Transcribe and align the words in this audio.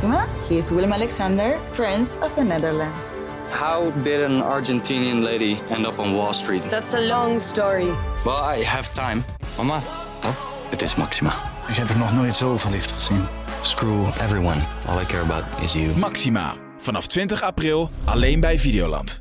Maxima. 0.00 0.26
He 0.48 0.56
is 0.56 0.70
Willem 0.70 0.92
Alexander, 0.92 1.58
Prince 1.72 2.18
of 2.20 2.34
the 2.34 2.42
Netherlands. 2.42 3.12
How 3.50 3.90
did 4.02 4.22
an 4.22 4.42
Argentinian 4.42 5.22
lady 5.22 5.58
end 5.68 5.86
up 5.86 5.98
on 5.98 6.14
Wall 6.14 6.32
Street? 6.32 6.62
That's 6.70 6.94
a 6.94 7.00
long 7.00 7.40
story. 7.40 7.90
Well, 8.24 8.58
I 8.58 8.64
have 8.64 8.92
time. 8.94 9.22
Mama, 9.56 9.82
Oh, 10.24 10.34
het 10.70 10.82
is 10.82 10.94
Maxima. 10.94 11.32
ik 11.68 11.74
heb 11.74 11.88
er 11.88 11.98
nog 11.98 12.14
nooit 12.14 12.34
zo 12.34 12.56
verliefd 12.56 12.92
gezien. 12.92 13.24
Screw 13.62 14.06
everyone. 14.06 14.60
All 14.88 15.00
I 15.00 15.04
care 15.04 15.22
about 15.22 15.44
is 15.62 15.72
you. 15.72 15.96
Maxima. 15.98 16.54
Vanaf 16.78 17.06
20 17.06 17.42
april 17.42 17.90
alleen 18.04 18.40
bij 18.40 18.58
Videoland. 18.58 19.20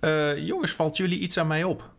Eh, 0.00 0.46
jongens, 0.46 0.72
valt 0.72 0.96
jullie 0.96 1.18
iets 1.18 1.38
aan 1.38 1.46
mij 1.46 1.64
op? 1.64 1.90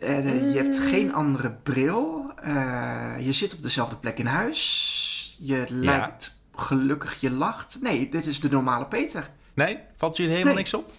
Eh, 0.00 0.52
je 0.52 0.58
hebt 0.58 0.78
geen 0.78 1.14
andere 1.14 1.52
bril. 1.62 2.30
Eh, 2.42 3.12
je 3.20 3.32
zit 3.32 3.54
op 3.54 3.62
dezelfde 3.62 3.96
plek 3.96 4.18
in 4.18 4.26
huis. 4.26 5.36
Je 5.40 5.64
lijkt 5.68 6.36
gelukkig, 6.60 7.20
je 7.20 7.30
lacht. 7.30 7.78
Nee, 7.80 8.08
dit 8.08 8.26
is 8.26 8.40
de 8.40 8.50
normale 8.50 8.86
Peter. 8.86 9.30
Nee? 9.54 9.78
Valt 9.96 10.16
jullie 10.16 10.32
helemaal 10.32 10.54
Nee. 10.54 10.62
niks 10.62 10.74
op? 10.74 10.90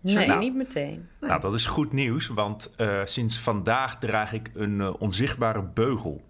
Nee, 0.00 0.26
Nou. 0.26 0.38
niet 0.40 0.54
meteen. 0.54 1.08
Nou, 1.20 1.40
dat 1.40 1.52
is 1.54 1.66
goed 1.66 1.92
nieuws, 1.92 2.26
want 2.26 2.70
eh, 2.76 3.00
sinds 3.04 3.38
vandaag 3.38 3.98
draag 3.98 4.32
ik 4.32 4.50
een 4.54 4.80
eh, 4.80 4.94
onzichtbare 5.00 5.62
beugel. 5.62 6.24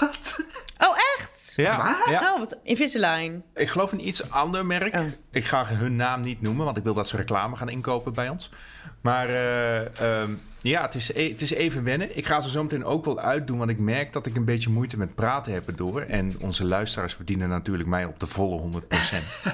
Wat? 0.00 0.44
Oh, 0.78 0.96
echt? 1.18 1.52
Ja, 1.56 1.96
ja. 2.10 2.32
Oh, 2.32 2.38
wat 2.38 2.58
Invisalign. 2.62 3.42
Ik 3.54 3.68
geloof 3.68 3.92
een 3.92 4.06
iets 4.06 4.30
ander 4.30 4.66
merk. 4.66 4.94
Oh. 4.94 5.04
Ik 5.30 5.44
ga 5.44 5.66
hun 5.66 5.96
naam 5.96 6.20
niet 6.20 6.40
noemen, 6.40 6.64
want 6.64 6.76
ik 6.76 6.82
wil 6.82 6.94
dat 6.94 7.08
ze 7.08 7.16
reclame 7.16 7.56
gaan 7.56 7.68
inkopen 7.68 8.12
bij 8.12 8.28
ons. 8.28 8.50
Maar 9.00 9.28
eh, 9.28 10.20
ehm, 10.20 10.30
ja, 10.70 10.82
het 10.82 10.94
is, 10.94 11.10
e- 11.14 11.28
het 11.28 11.40
is 11.42 11.50
even 11.50 11.84
wennen. 11.84 12.16
Ik 12.16 12.26
ga 12.26 12.40
ze 12.40 12.50
zo 12.50 12.62
meteen 12.62 12.84
ook 12.84 13.04
wel 13.04 13.20
uitdoen, 13.20 13.58
want 13.58 13.70
ik 13.70 13.78
merk 13.78 14.12
dat 14.12 14.26
ik 14.26 14.36
een 14.36 14.44
beetje 14.44 14.70
moeite 14.70 14.98
met 14.98 15.14
praten 15.14 15.52
heb 15.52 15.68
erdoor. 15.68 16.00
En 16.00 16.32
onze 16.40 16.64
luisteraars 16.64 17.14
verdienen 17.14 17.48
natuurlijk 17.48 17.88
mij 17.88 18.04
op 18.04 18.20
de 18.20 18.26
volle 18.26 18.60
100%. 18.60 18.66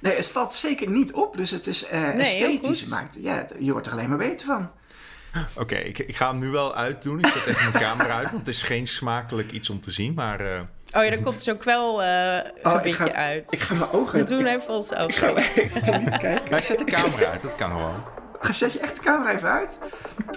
Nee, 0.00 0.16
het 0.16 0.28
valt 0.28 0.52
zeker 0.54 0.88
niet 0.90 1.12
op. 1.12 1.36
Dus 1.36 1.50
het 1.50 1.66
is 1.66 1.84
eh 1.86 2.18
esthetisch. 2.20 2.84
Maakt, 2.84 3.18
ja, 3.20 3.44
je 3.58 3.72
wordt 3.72 3.86
er 3.86 3.92
alleen 3.92 4.08
maar 4.08 4.18
beter 4.18 4.46
van. 4.46 4.70
Oké, 5.56 5.74
ik, 5.76 5.98
ik 5.98 6.16
ga 6.16 6.30
hem 6.30 6.38
nu 6.38 6.48
wel 6.48 6.74
uitdoen. 6.74 7.18
Ik 7.18 7.26
zet 7.26 7.46
even 7.46 7.70
mijn 7.72 7.84
camera 7.84 8.16
uit, 8.16 8.26
want 8.30 8.38
het 8.38 8.48
is 8.48 8.62
geen 8.62 8.86
smakelijk 8.86 9.52
iets 9.52 9.70
om 9.70 9.80
te 9.80 9.90
zien. 9.90 10.14
Maar 10.14 10.40
eh, 10.40 10.60
Oh 10.94 11.04
ja, 11.04 11.10
daar 11.10 11.20
komt 11.22 11.38
dus 11.44 11.50
ook 11.50 11.64
wel 11.64 12.02
eh 12.02 12.38
Oh, 12.62 12.84
ik 12.84 12.94
ga- 12.94 13.12
uit. 13.12 13.52
Ik 13.52 13.60
ga 13.60 13.74
mijn 13.74 13.90
ogen... 13.90 14.18
We 14.18 14.24
doen 14.24 14.46
even 14.46 14.68
ons 14.74 14.90
Ik 14.90 14.98
ogen. 14.98 15.12
ga, 15.12 15.60
ik 15.60 15.70
ga 15.84 15.98
niet 15.98 16.08
kijken. 16.18 16.50
maar 16.50 16.58
ik 16.58 16.64
zet 16.64 16.78
de 16.78 16.84
camera 16.84 17.30
uit, 17.30 17.42
dat 17.42 17.54
kan 17.56 17.70
gewoon. 17.70 17.94
Zet 18.54 18.72
je 18.72 18.78
echt 18.78 18.96
de 18.96 19.02
camera 19.02 19.30
even 19.30 19.50
uit? 19.50 19.78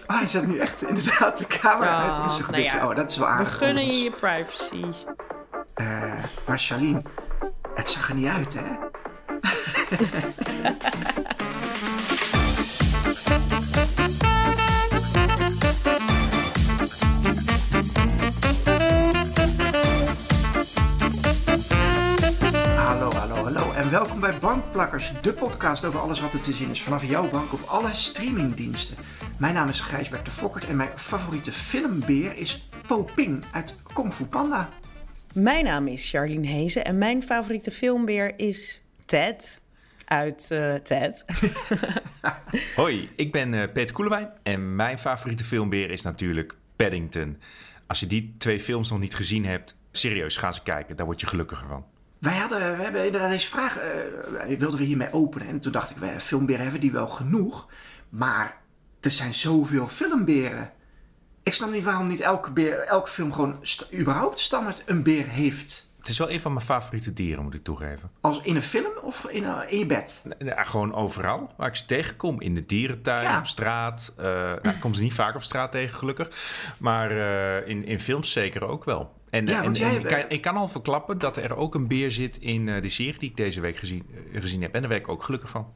Ah, 0.08 0.18
hij 0.18 0.28
zet 0.28 0.48
nu 0.48 0.58
echt 0.58 0.82
inderdaad 0.84 1.38
de 1.38 1.48
camera 1.48 1.98
Ah, 1.98 2.08
uit 2.08 2.18
in 2.18 2.30
zijn 2.30 2.52
nou 2.52 2.64
ja. 2.64 2.88
Oh, 2.90 2.96
dat 2.96 3.10
is 3.10 3.18
wel 3.18 3.28
We 3.28 3.34
aardig. 3.34 3.58
gunnen 3.58 3.86
je 3.86 3.92
overigens. 4.12 4.70
je 4.70 4.80
privacy. 4.80 4.98
Eh, 5.74 6.14
maar 6.48 6.58
Charlene, 6.60 7.02
het 7.74 7.90
zag 7.90 8.10
er 8.10 8.16
niet 8.16 8.28
uit, 8.28 8.54
hè? 8.60 8.60
bij 24.30 24.40
Bankplakkers, 24.40 25.22
de 25.22 25.34
podcast 25.34 25.86
over 25.86 26.00
alles 26.00 26.20
wat 26.20 26.34
er 26.34 26.40
te 26.40 26.54
zien 26.54 26.70
is 26.70 26.82
vanaf 26.82 27.04
jouw 27.04 27.30
bank 27.30 27.54
op 27.54 27.62
alle 27.66 27.94
streamingdiensten. 27.94 28.96
Mijn 29.40 29.54
naam 29.54 29.70
is 29.70 29.80
Gijsbert 29.80 30.26
de 30.26 30.32
Fokkert 30.32 30.68
en 30.68 30.76
mijn 30.76 30.90
favoriete 30.96 31.52
filmbeer 31.52 32.38
is 32.38 32.70
Po 32.88 33.04
Ping 33.16 33.44
uit 33.54 33.82
Kung 33.94 34.14
Fu 34.14 34.26
Panda. 34.26 34.70
Mijn 35.34 35.64
naam 35.64 35.88
is 35.88 36.10
Charlene 36.10 36.48
Hezen 36.48 36.86
en 36.86 36.98
mijn 36.98 37.24
favoriete 37.24 37.72
filmbeer 37.72 38.34
is 38.40 38.82
Ted. 39.06 39.62
Uit 40.06 40.52
eh, 40.52 40.74
Ted. 40.74 41.26
Hoi, 42.76 43.10
ik 43.16 43.32
ben 43.32 43.54
eh, 43.54 43.72
Peter 43.74 43.96
Koelewijn 43.96 44.30
en 44.44 44.76
mijn 44.76 45.00
favoriete 45.00 45.44
filmbeer 45.44 45.92
is 45.92 46.02
natuurlijk 46.02 46.56
Paddington. 46.76 47.38
Als 47.88 48.00
je 48.00 48.08
die 48.08 48.36
twee 48.38 48.60
films 48.60 48.90
nog 48.90 49.00
niet 49.00 49.16
gezien 49.16 49.46
hebt, 49.46 49.76
serieus, 49.92 50.38
ga 50.38 50.52
ze 50.52 50.64
kijken. 50.64 50.96
Daar 50.96 51.06
word 51.06 51.22
je 51.22 51.28
gelukkiger 51.28 51.68
van. 51.68 51.86
Wij 52.20 52.38
hadden, 52.38 52.78
we 52.78 52.84
hebben 52.84 53.06
inderdaad 53.06 53.30
deze 53.32 53.48
vraag, 53.48 53.78
eh, 53.78 54.58
wilden 54.58 54.80
we 54.80 54.86
hiermee 54.86 55.14
openen. 55.14 55.48
En 55.48 55.60
toen 55.60 55.72
dacht 55.72 55.90
ik, 55.90 55.98
wij 55.98 56.22
filmberen 56.22 56.62
hebben 56.62 56.80
die 56.82 56.92
wel 56.92 57.08
genoeg. 57.08 57.68
Maar 58.10 58.58
er 59.02 59.12
zijn 59.12 59.34
zoveel 59.34 59.88
filmberen. 59.88 60.72
Ik 61.44 61.54
snap 61.54 61.72
niet 61.72 61.84
waarom 61.84 62.08
niet 62.08 62.20
elke, 62.20 62.52
beer, 62.52 62.80
elke 62.80 63.10
film 63.10 63.34
gewoon 63.34 63.58
st- 63.62 63.94
überhaupt 63.94 64.40
standaard 64.40 64.84
een 64.86 65.04
beer 65.04 65.26
heeft. 65.28 65.88
Het 66.00 66.08
is 66.08 66.18
wel 66.18 66.32
een 66.32 66.42
van 66.42 66.54
mijn 66.54 66.66
favoriete 66.66 67.14
dieren, 67.14 67.44
moet 67.44 67.54
ik 67.54 67.64
toegeven. 67.64 68.10
Als 68.22 68.42
in 68.42 68.56
een 68.56 68.62
film 68.62 68.92
of 69.02 69.26
in, 69.30 69.44
eh, 69.44 69.60
in 69.68 69.78
je 69.80 69.86
bed. 69.86 70.24
Ja, 70.40 70.64
gewoon 70.64 70.94
overal 70.94 71.54
waar 71.58 71.68
ik 71.68 71.76
ze 71.76 71.86
tegenkom. 71.86 72.42
In 72.42 72.56
de 72.56 72.66
dierentuin, 72.66 73.22
Ja. 73.24 73.40
op 73.40 73.48
straat. 73.48 74.14
Eh, 74.18 74.24
nou, 74.26 74.70
ik 74.70 74.80
kom 74.80 74.94
ze 74.94 75.02
niet 75.02 75.14
vaak 75.14 75.36
op 75.36 75.44
straat 75.44 75.72
tegen, 75.72 75.98
gelukkig. 75.98 76.28
Maar 76.80 77.12
in, 77.68 77.86
in 77.86 78.00
films 78.00 78.32
zeker 78.32 78.64
ook 78.66 78.84
wel. 78.86 79.18
En, 79.30 79.46
Ja, 79.48 79.58
en, 79.58 79.64
want 79.64 79.80
en 79.80 79.84
jij 79.86 79.96
ik, 79.96 80.06
kan, 80.08 80.24
ik 80.28 80.42
kan 80.42 80.56
al 80.58 80.68
verklappen 80.68 81.18
dat 81.18 81.38
er 81.38 81.56
ook 81.56 81.76
een 81.76 81.88
beer 81.88 82.12
zit 82.12 82.38
in 82.38 82.70
eh, 82.70 82.82
de 82.82 82.90
serie 82.90 83.20
die 83.20 83.30
ik 83.30 83.38
deze 83.38 83.62
week 83.62 83.78
gezien, 83.78 84.06
eh, 84.34 84.42
gezien 84.42 84.62
heb. 84.62 84.74
En 84.74 84.80
daar 84.82 84.90
werd 84.90 85.02
ik 85.02 85.10
ook 85.10 85.24
gelukkig 85.24 85.50
van. 85.50 85.68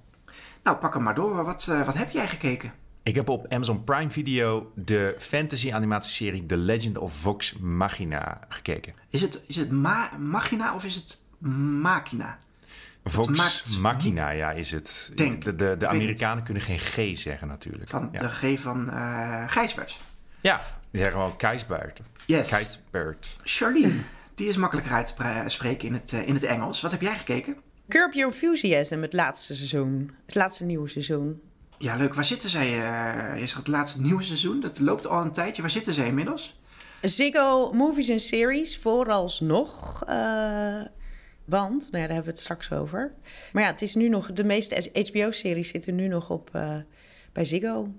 Nou, 0.64 0.78
pak 0.78 0.94
hem 0.94 1.04
maar 1.04 1.16
door. 1.16 1.46
Wat, 1.46 1.68
eh, 1.70 1.86
wat 1.86 1.98
heb 1.98 2.12
jij 2.12 2.28
gekeken? 2.28 2.74
Ik 3.04 3.16
heb 3.16 3.30
op 3.30 3.48
Amazon 3.50 3.84
Prime 3.84 4.12
Video 4.12 4.72
de 4.76 5.16
fantasy 5.18 5.74
animatieserie 5.74 6.46
The 6.46 6.58
Legend 6.58 6.98
of 6.98 7.14
Vox 7.14 7.54
Machina 7.58 8.40
gekeken. 8.50 8.94
Is 9.10 9.22
het, 9.22 9.44
is 9.48 9.56
het 9.56 9.72
ma 9.72 10.12
Machina 10.20 10.76
of 10.76 10.86
is 10.86 10.96
het 10.96 11.26
Machina? 11.82 12.40
Vox 13.06 13.28
maakt- 13.28 13.78
Machina, 13.80 14.30
ja, 14.30 14.52
is 14.52 14.72
het. 14.72 15.12
Denk. 15.16 15.44
de 15.44 15.56
de, 15.56 15.76
de 15.78 15.88
Amerikanen 15.88 16.44
kunnen 16.44 16.64
geen 16.64 16.80
G 16.80 17.18
zeggen 17.18 17.48
natuurlijk. 17.48 17.90
Van 17.90 18.10
ja. 18.12 18.20
de 18.20 18.30
G 18.30 18.60
van 18.60 18.90
eh 18.90 19.44
Gijsbert. 19.48 19.98
ja, 20.42 20.62
die 20.94 21.04
zeggen 21.04 21.20
gewoon 21.22 21.38
Keisbert. 21.38 22.00
Yes. 22.26 22.50
Keisbert. 22.50 23.36
Charlene, 23.44 24.00
die 24.36 24.48
is 24.48 24.58
makkelijker 24.58 24.94
uit 24.94 25.16
te 25.16 25.44
spreken 25.46 25.88
in 25.88 25.94
het, 25.94 26.14
eh, 26.14 26.28
in 26.28 26.34
het 26.34 26.44
Engels. 26.44 26.82
Wat 26.82 26.92
heb 26.92 27.02
jij 27.02 27.18
gekeken? 27.18 27.56
Curb 27.88 28.14
Your 28.14 28.34
Enthusiasm, 28.34 29.02
het 29.02 29.14
laatste 29.14 29.56
seizoen. 29.56 30.12
Het 30.26 30.36
laatste 30.36 30.64
nieuwe 30.64 30.88
seizoen. 30.88 31.42
Ja, 31.78 31.96
leuk. 31.96 32.14
Waar 32.14 32.26
zitten 32.26 32.50
zij? 32.50 32.82
eh 32.82 33.42
is 33.42 33.54
het 33.54 33.68
laatste 33.68 34.02
nieuwe 34.02 34.24
seizoen? 34.24 34.60
Dat 34.60 34.80
loopt 34.80 35.08
al 35.08 35.22
een 35.22 35.32
tijdje. 35.32 35.62
Waar 35.62 35.72
zitten 35.72 35.94
zij 35.94 36.08
inmiddels? 36.08 36.60
Ziggo 37.02 37.72
Movies 37.72 38.10
en 38.10 38.20
Series, 38.20 38.78
vooralsnog. 38.78 40.04
eh 40.08 40.82
want, 41.46 41.82
nou 41.82 42.02
ja, 42.02 42.08
daar 42.08 42.16
hebben 42.16 42.24
we 42.24 42.30
het 42.30 42.40
straks 42.40 42.72
over. 42.72 43.14
Maar 43.54 43.64
ja, 43.64 43.70
het 43.70 43.82
is 43.82 43.96
nu 43.96 44.10
nog... 44.10 44.34
De 44.34 44.44
meeste 44.44 44.90
HBO-series 45.12 45.70
zitten 45.70 45.96
nu 45.96 46.08
nog 46.08 46.30
op 46.30 46.50
eh, 46.54 46.76
bij 47.32 47.46
Ziggo. 47.46 47.94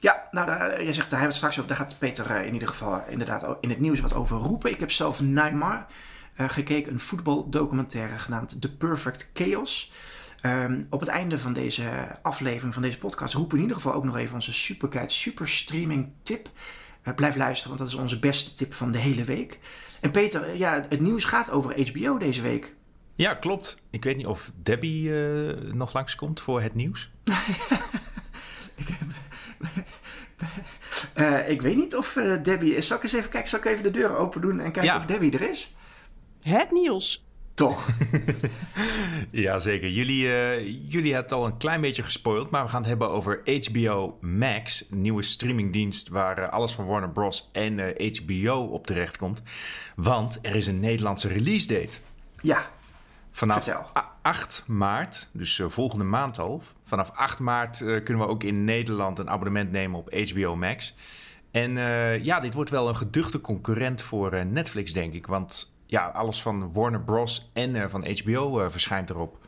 Ja, 0.00 0.28
nou, 0.30 0.46
daar, 0.46 0.84
je 0.84 0.92
zegt, 0.92 1.10
daar 1.10 1.20
hebben 1.20 1.20
we 1.20 1.26
het 1.26 1.36
straks 1.36 1.56
over. 1.56 1.68
Daar 1.68 1.76
gaat 1.76 1.98
Peter 1.98 2.30
eh, 2.30 2.46
in 2.46 2.52
ieder 2.52 2.68
geval 2.68 2.94
eh, 2.94 3.12
inderdaad 3.12 3.56
in 3.60 3.68
het 3.68 3.80
nieuws 3.80 4.00
wat 4.00 4.14
over 4.14 4.36
roepen. 4.36 4.70
Ik 4.70 4.80
heb 4.80 4.90
zelf 4.90 5.20
Neymar 5.20 5.86
eh, 6.34 6.48
gekeken, 6.48 6.92
een 6.92 7.00
voetbaldocumentaire 7.00 8.18
genaamd 8.18 8.60
The 8.60 8.76
Perfect 8.76 9.30
Chaos. 9.34 9.92
Ehm, 10.40 10.82
op 10.90 11.00
het 11.00 11.08
einde 11.08 11.38
van 11.38 11.52
deze 11.52 11.90
aflevering, 12.22 12.74
van 12.74 12.82
deze 12.82 12.98
podcast, 12.98 13.34
roepen 13.34 13.50
we 13.50 13.56
in 13.56 13.68
ieder 13.68 13.82
geval 13.82 13.94
ook 13.94 14.04
nog 14.04 14.16
even 14.16 14.34
onze 14.34 14.52
superkite 14.52 15.14
superstreaming 15.14 16.12
tip. 16.22 16.50
Eh, 17.02 17.14
blijf 17.14 17.36
luisteren, 17.36 17.76
want 17.76 17.78
dat 17.78 17.98
is 17.98 18.04
onze 18.04 18.18
beste 18.18 18.54
tip 18.54 18.74
van 18.74 18.92
de 18.92 18.98
hele 18.98 19.24
week. 19.24 19.58
En 20.00 20.10
Peter, 20.10 20.42
eh, 20.42 20.58
ja, 20.58 20.86
het 20.88 21.00
nieuws 21.00 21.24
gaat 21.24 21.50
over 21.50 21.88
HBO 21.88 22.18
deze 22.18 22.40
week. 22.40 22.74
Ja, 23.14 23.34
klopt. 23.34 23.76
Ik 23.90 24.04
weet 24.04 24.16
niet 24.16 24.26
of 24.26 24.50
Debbie 24.62 25.24
eh, 25.24 25.72
nog 25.72 25.92
langskomt 25.92 26.40
voor 26.40 26.62
het 26.62 26.74
nieuws. 26.74 27.10
Eh, 31.20 31.48
ik 31.48 31.62
weet 31.62 31.76
niet 31.76 31.96
of 31.96 32.16
eh, 32.16 32.32
Debbie 32.42 32.74
is. 32.74 32.86
Zal 32.86 32.96
ik 32.96 33.02
eens 33.02 33.12
even 33.12 33.30
kijken? 33.30 33.48
Zal 33.48 33.58
ik 33.58 33.64
even 33.64 33.82
de 33.82 33.90
deur 33.90 34.16
open 34.16 34.40
doen 34.40 34.60
en 34.60 34.72
kijken 34.72 34.84
Ja. 34.84 34.96
of 34.96 35.06
Debbie 35.06 35.32
er 35.32 35.50
is? 35.50 35.74
Het 36.42 36.70
nieuws. 36.70 37.24
Toch. 37.54 37.86
Ja, 39.30 39.58
zeker. 39.58 39.88
Jullie, 39.88 40.32
eh, 40.32 40.58
jullie 40.66 41.12
hebben 41.14 41.22
het 41.22 41.32
al 41.32 41.46
een 41.46 41.56
klein 41.56 41.80
beetje 41.80 42.02
gespoild, 42.02 42.50
maar 42.50 42.62
we 42.62 42.68
gaan 42.68 42.80
het 42.80 42.88
hebben 42.88 43.10
over 43.10 43.40
HBO 43.70 44.18
Max, 44.20 44.84
een 44.90 45.00
nieuwe 45.00 45.22
streamingdienst 45.22 46.08
waar 46.08 46.48
alles 46.48 46.72
van 46.72 46.86
Warner 46.86 47.10
Bros. 47.10 47.50
en 47.52 47.96
eh, 47.96 48.12
HBO 48.20 48.54
op 48.62 48.86
terecht 48.86 49.16
komt. 49.16 49.42
Want 49.96 50.38
er 50.42 50.54
is 50.54 50.66
een 50.66 50.80
Nederlandse 50.80 51.28
release 51.28 51.66
date. 51.66 51.98
ja, 52.42 52.70
Vanaf 53.30 53.64
Vertel. 53.64 53.86
A- 54.30 54.38
8 54.40 54.64
maart, 54.66 55.28
dus 55.32 55.58
eh, 55.58 55.68
volgende 55.68 56.04
maand 56.04 56.38
al. 56.38 56.62
Vanaf 56.84 57.10
8 57.14 57.38
maart 57.38 57.80
eh, 57.80 58.02
kunnen 58.04 58.26
we 58.26 58.30
ook 58.32 58.42
in 58.42 58.64
Nederland 58.64 59.18
een 59.18 59.30
abonnement 59.30 59.70
nemen 59.70 59.98
op 59.98 60.14
HBO 60.30 60.56
Max. 60.56 60.94
En 61.50 61.76
eh, 61.76 62.24
ja, 62.24 62.40
dit 62.40 62.54
wordt 62.54 62.70
wel 62.70 62.88
een 62.88 62.96
geduchte 62.96 63.40
concurrent 63.40 64.02
voor 64.02 64.46
Netflix, 64.46 64.92
denk 64.92 65.14
ik. 65.14 65.26
Want 65.26 65.74
ja, 65.86 66.06
alles 66.06 66.42
van 66.42 66.72
Warner 66.72 67.00
Bros. 67.02 67.50
en 67.52 67.90
van 67.90 68.06
HBO 68.22 68.68
verschijnt 68.70 69.10
erop. 69.10 69.38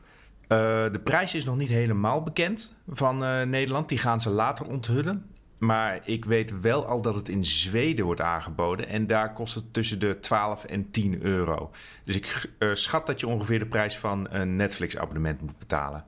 De 0.93 1.01
prijs 1.05 1.35
is 1.35 1.45
nog 1.45 1.57
niet 1.57 1.69
helemaal 1.69 2.23
bekend 2.23 2.75
van 2.89 3.19
Nederland. 3.51 3.89
Die 3.89 3.99
gaan 3.99 4.21
ze 4.21 4.31
later 4.31 4.67
onthullen. 4.67 5.31
Maar 5.65 6.01
ik 6.05 6.25
weet 6.25 6.61
wel 6.61 6.87
al 6.87 7.03
dat 7.03 7.15
het 7.15 7.29
in 7.29 7.45
Zweden 7.45 8.05
wordt 8.05 8.21
aangeboden. 8.21 8.89
En 8.89 9.07
daar 9.07 9.33
kost 9.33 9.55
het 9.55 9.73
tussen 9.73 9.99
de 9.99 10.21
12 10.21 10.65
en 10.65 10.91
10 10.91 11.23
euro. 11.23 11.71
Dus 12.05 12.17
ik 12.17 12.51
uh, 12.59 12.75
schat 12.75 13.07
dat 13.07 13.21
je 13.21 13.27
ongeveer 13.27 13.59
de 13.59 13.67
prijs 13.67 13.99
van 13.99 14.27
een 14.31 14.57
Netflix-abonnement 14.57 15.41
moet 15.41 15.59
betalen. 15.59 16.05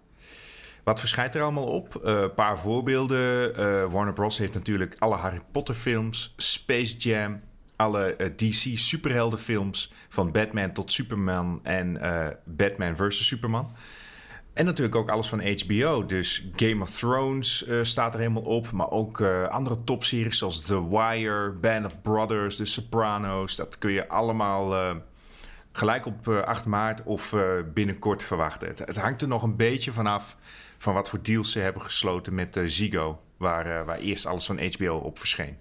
Wat 0.85 1.01
verschijnt 1.01 1.35
er 1.35 1.43
allemaal 1.43 1.67
op? 1.67 2.01
Een 2.03 2.23
uh, 2.23 2.35
paar 2.35 2.59
voorbeelden. 2.59 3.51
Uh, 3.61 3.93
Warner 3.93 4.13
Bros. 4.13 4.39
heeft 4.39 4.55
natuurlijk 4.55 4.97
alle 4.99 5.17
Harry 5.17 5.41
Potter 5.53 5.75
films, 5.75 6.35
Space 6.37 6.97
Jam, 6.97 7.41
alle 7.77 8.15
uh, 8.19 8.27
DC 8.37 8.79
superheldenfilms 8.79 9.93
van 10.09 10.33
Batman 10.33 10.73
tot 10.73 10.93
Superman 10.93 11.61
en 11.63 12.01
Batman 12.45 12.97
vs. 12.97 13.27
Superman. 13.27 13.73
En 14.55 14.65
natuurlijk 14.65 14.95
ook 14.97 15.11
alles 15.11 15.29
van 15.29 15.43
HBO. 15.43 16.07
Dus 16.07 16.49
Game 16.57 16.83
of 16.83 16.91
Thrones 16.91 17.67
staat 17.83 18.15
er 18.15 18.21
helemaal 18.21 18.43
op. 18.43 18.71
Maar 18.71 18.91
ook 18.91 19.21
andere 19.51 19.85
topseries 19.85 20.39
zoals 20.39 20.63
The 20.63 20.89
Wire, 20.89 21.51
Band 21.51 21.87
of 21.87 22.03
Brothers, 22.03 22.57
The 22.57 22.65
Sopranos. 22.65 23.57
Dat 23.57 23.79
kun 23.79 23.93
je 23.93 24.09
allemaal 24.09 24.97
gelijk 25.73 26.07
op 26.07 26.29
8 26.29 26.67
maart 26.67 27.03
of 27.03 27.35
binnenkort 27.75 28.23
verwachten. 28.23 28.69
Het, 28.69 28.97
hangt 28.97 29.23
er 29.23 29.29
nog 29.29 29.43
een 29.43 29.57
beetje 29.57 29.93
vanaf 29.93 30.37
van 30.79 30.95
wat 30.95 31.09
voor 31.09 31.23
deals 31.23 31.53
ze 31.53 31.61
hebben 31.61 31.83
gesloten 31.83 32.35
met 32.35 32.61
Zigo, 32.65 33.21
waar, 33.37 33.85
waar 33.85 33.99
eerst 33.99 34.27
alles 34.27 34.47
van 34.47 34.61
HBO 34.73 34.97
op 34.97 35.19
verscheen. 35.19 35.57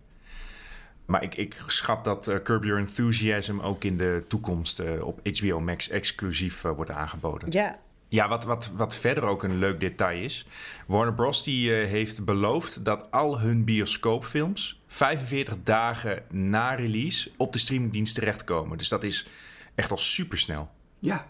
Maar 1.06 1.24
ik, 1.24 1.36
ik 1.36 1.64
schat 1.68 2.04
dat 2.04 2.42
Curb 2.44 2.64
Your 2.64 2.80
Enthusiasm 2.80 3.60
ook 3.60 3.84
in 3.84 3.98
de 3.98 4.24
toekomst 4.28 5.00
op 5.02 5.20
HBO 5.38 5.60
Max 5.60 5.90
exclusief 5.90 6.62
wordt 6.62 6.92
aangeboden. 6.92 7.52
Ja. 7.52 7.80
Ja, 8.14 8.28
wat, 8.28 8.44
wat, 8.44 8.72
wat 8.76 8.96
verder 8.96 9.24
ook 9.24 9.44
een 9.44 9.58
leuk 9.58 9.80
detail 9.80 10.24
is. 10.24 10.46
Warner 10.88 11.14
Bros. 11.14 11.44
die 11.44 11.72
heeft 11.72 12.26
beloofd 12.26 12.86
dat 12.86 13.12
al 13.12 13.40
hun 13.40 13.64
bioscoopfilms 13.64 14.82
45 14.88 15.56
dagen 15.64 16.24
na 16.30 16.74
release 16.74 17.32
op 17.38 17.54
de 17.54 17.60
streamingdienst 17.60 18.16
terechtkomen. 18.16 18.78
Dus 18.78 18.90
dat 18.90 19.04
is 19.04 19.28
echt 19.76 19.92
al 19.92 19.98
super 19.98 20.38
snel. 20.38 20.72
Ja, 21.00 21.28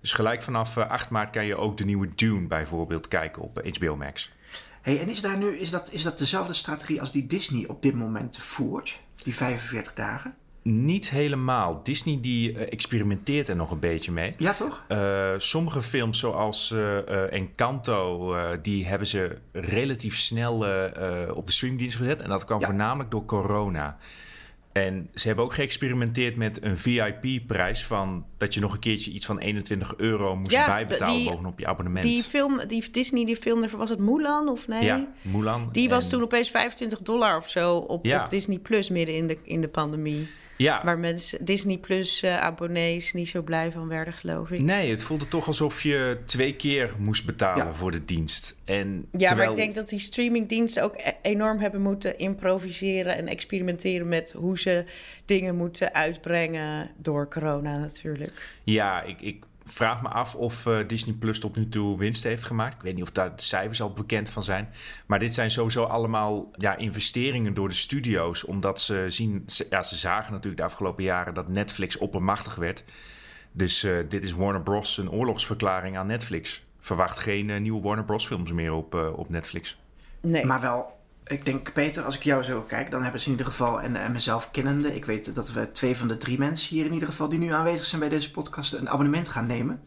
dus 0.00 0.12
gelijk 0.12 0.42
vanaf 0.42 0.76
8 0.78 1.10
maart 1.10 1.30
kan 1.30 1.46
je 1.46 1.56
ook 1.56 1.76
de 1.76 1.84
nieuwe 1.84 2.08
Dune 2.14 2.46
bijvoorbeeld 2.46 3.08
kijken 3.08 3.42
op 3.42 3.68
HBO 3.78 3.96
Max. 3.96 4.32
Hey, 4.82 5.00
en 5.00 5.08
is, 5.08 5.20
daar 5.20 5.38
nu, 5.38 5.58
is, 5.58 5.70
dat, 5.70 5.92
is 5.92 6.02
dat 6.02 6.18
dezelfde 6.18 6.52
strategie 6.52 7.00
als 7.00 7.12
die 7.12 7.26
Disney 7.26 7.66
op 7.68 7.82
dit 7.82 7.94
moment 7.94 8.38
voert? 8.38 9.00
Die 9.22 9.34
45 9.34 9.94
dagen? 9.94 10.34
Niet 10.68 11.10
helemaal. 11.10 11.80
Disney 11.82 12.18
die 12.20 12.58
experimenteert 12.58 13.48
er 13.48 13.56
nog 13.56 13.70
een 13.70 13.78
beetje 13.78 14.12
mee. 14.12 14.34
Ja, 14.38 14.52
toch? 14.52 14.84
Uh, 14.88 15.32
sommige 15.36 15.82
films 15.82 16.18
zoals 16.18 16.70
uh, 16.70 16.78
uh, 16.80 17.32
Encanto, 17.32 18.36
die 18.62 18.86
hebben 18.86 19.06
ze 19.08 19.36
relatief 19.52 20.16
snel 20.16 20.54
op 21.34 21.46
de 21.46 21.52
streamdienst 21.52 21.96
gezet. 21.96 22.20
En 22.20 22.28
dat 22.28 22.44
kwam 22.44 22.60
ja. 22.60 22.66
voornamelijk 22.66 23.10
door 23.10 23.24
corona. 23.24 23.98
En 24.76 25.08
ze 25.14 25.26
hebben 25.26 25.44
ook 25.44 25.54
geëxperimenteerd 25.54 26.36
met 26.36 26.64
een 26.64 26.78
VIP-prijs 26.78 27.84
van 27.84 28.24
dat 28.36 28.54
je 28.54 28.60
nog 28.60 28.72
een 28.72 28.78
keertje 28.78 29.10
iets 29.10 29.26
van 29.26 29.38
21 29.38 29.96
euro 29.96 30.36
moest 30.36 30.50
ja, 30.50 30.66
bijbetalen 30.66 31.14
die, 31.14 31.28
bovenop 31.28 31.58
je 31.58 31.66
abonnement. 31.66 32.04
Die 32.04 32.22
film, 32.22 32.60
die 32.68 32.90
Disney, 32.90 33.24
die 33.24 33.36
film, 33.36 33.68
was 33.76 33.90
het 33.90 33.98
Mulan 33.98 34.48
of 34.48 34.68
nee? 34.68 34.84
Ja, 34.84 35.06
Mulan. 35.22 35.68
Die 35.72 35.88
was 35.88 36.04
en- 36.04 36.10
toen 36.10 36.22
opeens 36.22 36.50
25 36.50 37.02
dollar 37.02 37.36
of 37.36 37.50
zo 37.50 37.76
op, 37.76 38.04
Ja. 38.04 38.22
op 38.24 38.30
Disney 38.30 38.58
Plus 38.58 38.88
midden 38.88 39.14
in 39.14 39.26
de, 39.26 39.38
in 39.44 39.60
de 39.60 39.68
pandemie. 39.68 40.28
Ja, 40.58 40.84
Waar 40.84 40.98
mensen 40.98 41.44
Disney 41.44 41.76
Plus 41.78 42.22
eh, 42.22 42.40
abonnees 42.40 43.12
niet 43.12 43.28
zo 43.28 43.42
blij 43.42 43.72
van 43.72 43.88
werden, 43.88 44.12
geloof 44.12 44.50
ik. 44.50 44.60
nee, 44.60 44.90
het 44.90 45.02
voelde 45.02 45.28
toch 45.28 45.46
alsof 45.46 45.82
je 45.82 46.18
twee 46.24 46.54
keer 46.54 46.94
moest 46.98 47.26
betalen 47.26 47.66
Ja. 47.66 47.72
voor 47.72 47.90
de 47.90 48.04
dienst. 48.04 48.56
En 48.64 49.06
Ja, 49.12 49.26
terwijl... 49.26 49.36
maar 49.36 49.48
ik 49.58 49.64
denk 49.64 49.74
dat 49.74 49.88
die 49.88 49.98
streamingdiensten 49.98 50.82
ook 50.82 50.94
e- 50.96 51.12
enorm 51.22 51.58
hebben 51.58 51.82
moeten 51.82 52.18
improviseren 52.18 53.16
en 53.16 53.28
experimenteren 53.28 54.08
met 54.08 54.32
hoe 54.32 54.58
ze 54.58 54.84
dingen 55.24 55.56
moeten 55.56 55.94
uitbrengen 55.94 56.90
door 56.96 57.28
corona 57.30 57.78
natuurlijk. 57.78 58.48
Ja, 58.64 59.02
ik, 59.02 59.20
ik 59.20 59.42
vraag 59.66 60.02
me 60.02 60.08
af 60.08 60.34
of 60.34 60.66
eh, 60.66 60.78
Disney 60.86 61.14
Plus 61.14 61.40
tot 61.40 61.56
nu 61.56 61.68
toe 61.68 61.98
winst 61.98 62.22
heeft 62.22 62.44
gemaakt. 62.44 62.74
Ik 62.74 62.82
weet 62.82 62.94
niet 62.94 63.02
of 63.02 63.12
daar 63.12 63.36
de 63.36 63.42
cijfers 63.42 63.82
al 63.82 63.92
bekend 63.92 64.30
van 64.30 64.42
zijn. 64.42 64.68
Maar 65.06 65.18
dit 65.18 65.34
zijn 65.34 65.50
sowieso 65.50 65.84
allemaal 65.84 66.50
ja, 66.56 66.76
investeringen 66.76 67.54
door 67.54 67.68
de 67.68 67.74
studio's. 67.74 68.44
Omdat 68.44 68.80
ze 68.80 69.04
zien, 69.08 69.42
ze, 69.46 69.66
ja, 69.70 69.82
ze 69.82 69.96
zagen 69.96 70.32
natuurlijk 70.32 70.56
de 70.56 70.66
afgelopen 70.66 71.04
jaren 71.04 71.34
dat 71.34 71.48
Netflix 71.48 71.96
oppermachtig 71.96 72.54
werd. 72.54 72.84
Dus 73.52 73.82
eh, 73.82 73.96
dit 74.08 74.22
is 74.22 74.32
Warner 74.32 74.62
Bros. 74.62 74.98
een 74.98 75.10
oorlogsverklaring 75.10 75.96
aan 75.96 76.06
Netflix. 76.06 76.64
Verwacht 76.80 77.18
geen 77.18 77.50
eh, 77.50 77.60
nieuwe 77.60 77.82
Warner 77.82 78.04
Bros. 78.04 78.26
films 78.26 78.52
meer 78.52 78.72
op, 78.72 78.94
op 78.94 79.28
Netflix. 79.28 79.78
Nee. 80.20 80.44
Maar 80.44 80.60
wel, 80.60 80.95
ik 81.26 81.44
denk 81.44 81.72
Peter, 81.72 82.02
als 82.02 82.16
ik 82.16 82.22
jou 82.22 82.42
zo 82.42 82.60
kijk, 82.62 82.90
dan 82.90 83.02
hebben 83.02 83.20
ze 83.20 83.26
in 83.26 83.32
ieder 83.32 83.46
geval, 83.46 83.80
en, 83.80 83.96
en 83.96 84.12
mezelf 84.12 84.50
kennende, 84.50 84.94
ik 84.94 85.04
weet 85.04 85.34
dat 85.34 85.52
we 85.52 85.70
twee 85.70 85.96
van 85.96 86.08
de 86.08 86.16
drie 86.16 86.38
mensen 86.38 86.76
hier 86.76 86.84
in 86.86 86.92
ieder 86.92 87.08
geval 87.08 87.28
die 87.28 87.38
nu 87.38 87.52
aanwezig 87.52 87.84
zijn 87.86 88.00
bij 88.00 88.10
deze 88.10 88.30
podcast 88.30 88.72
een 88.72 88.88
abonnement 88.88 89.28
gaan 89.28 89.46
nemen. 89.46 89.80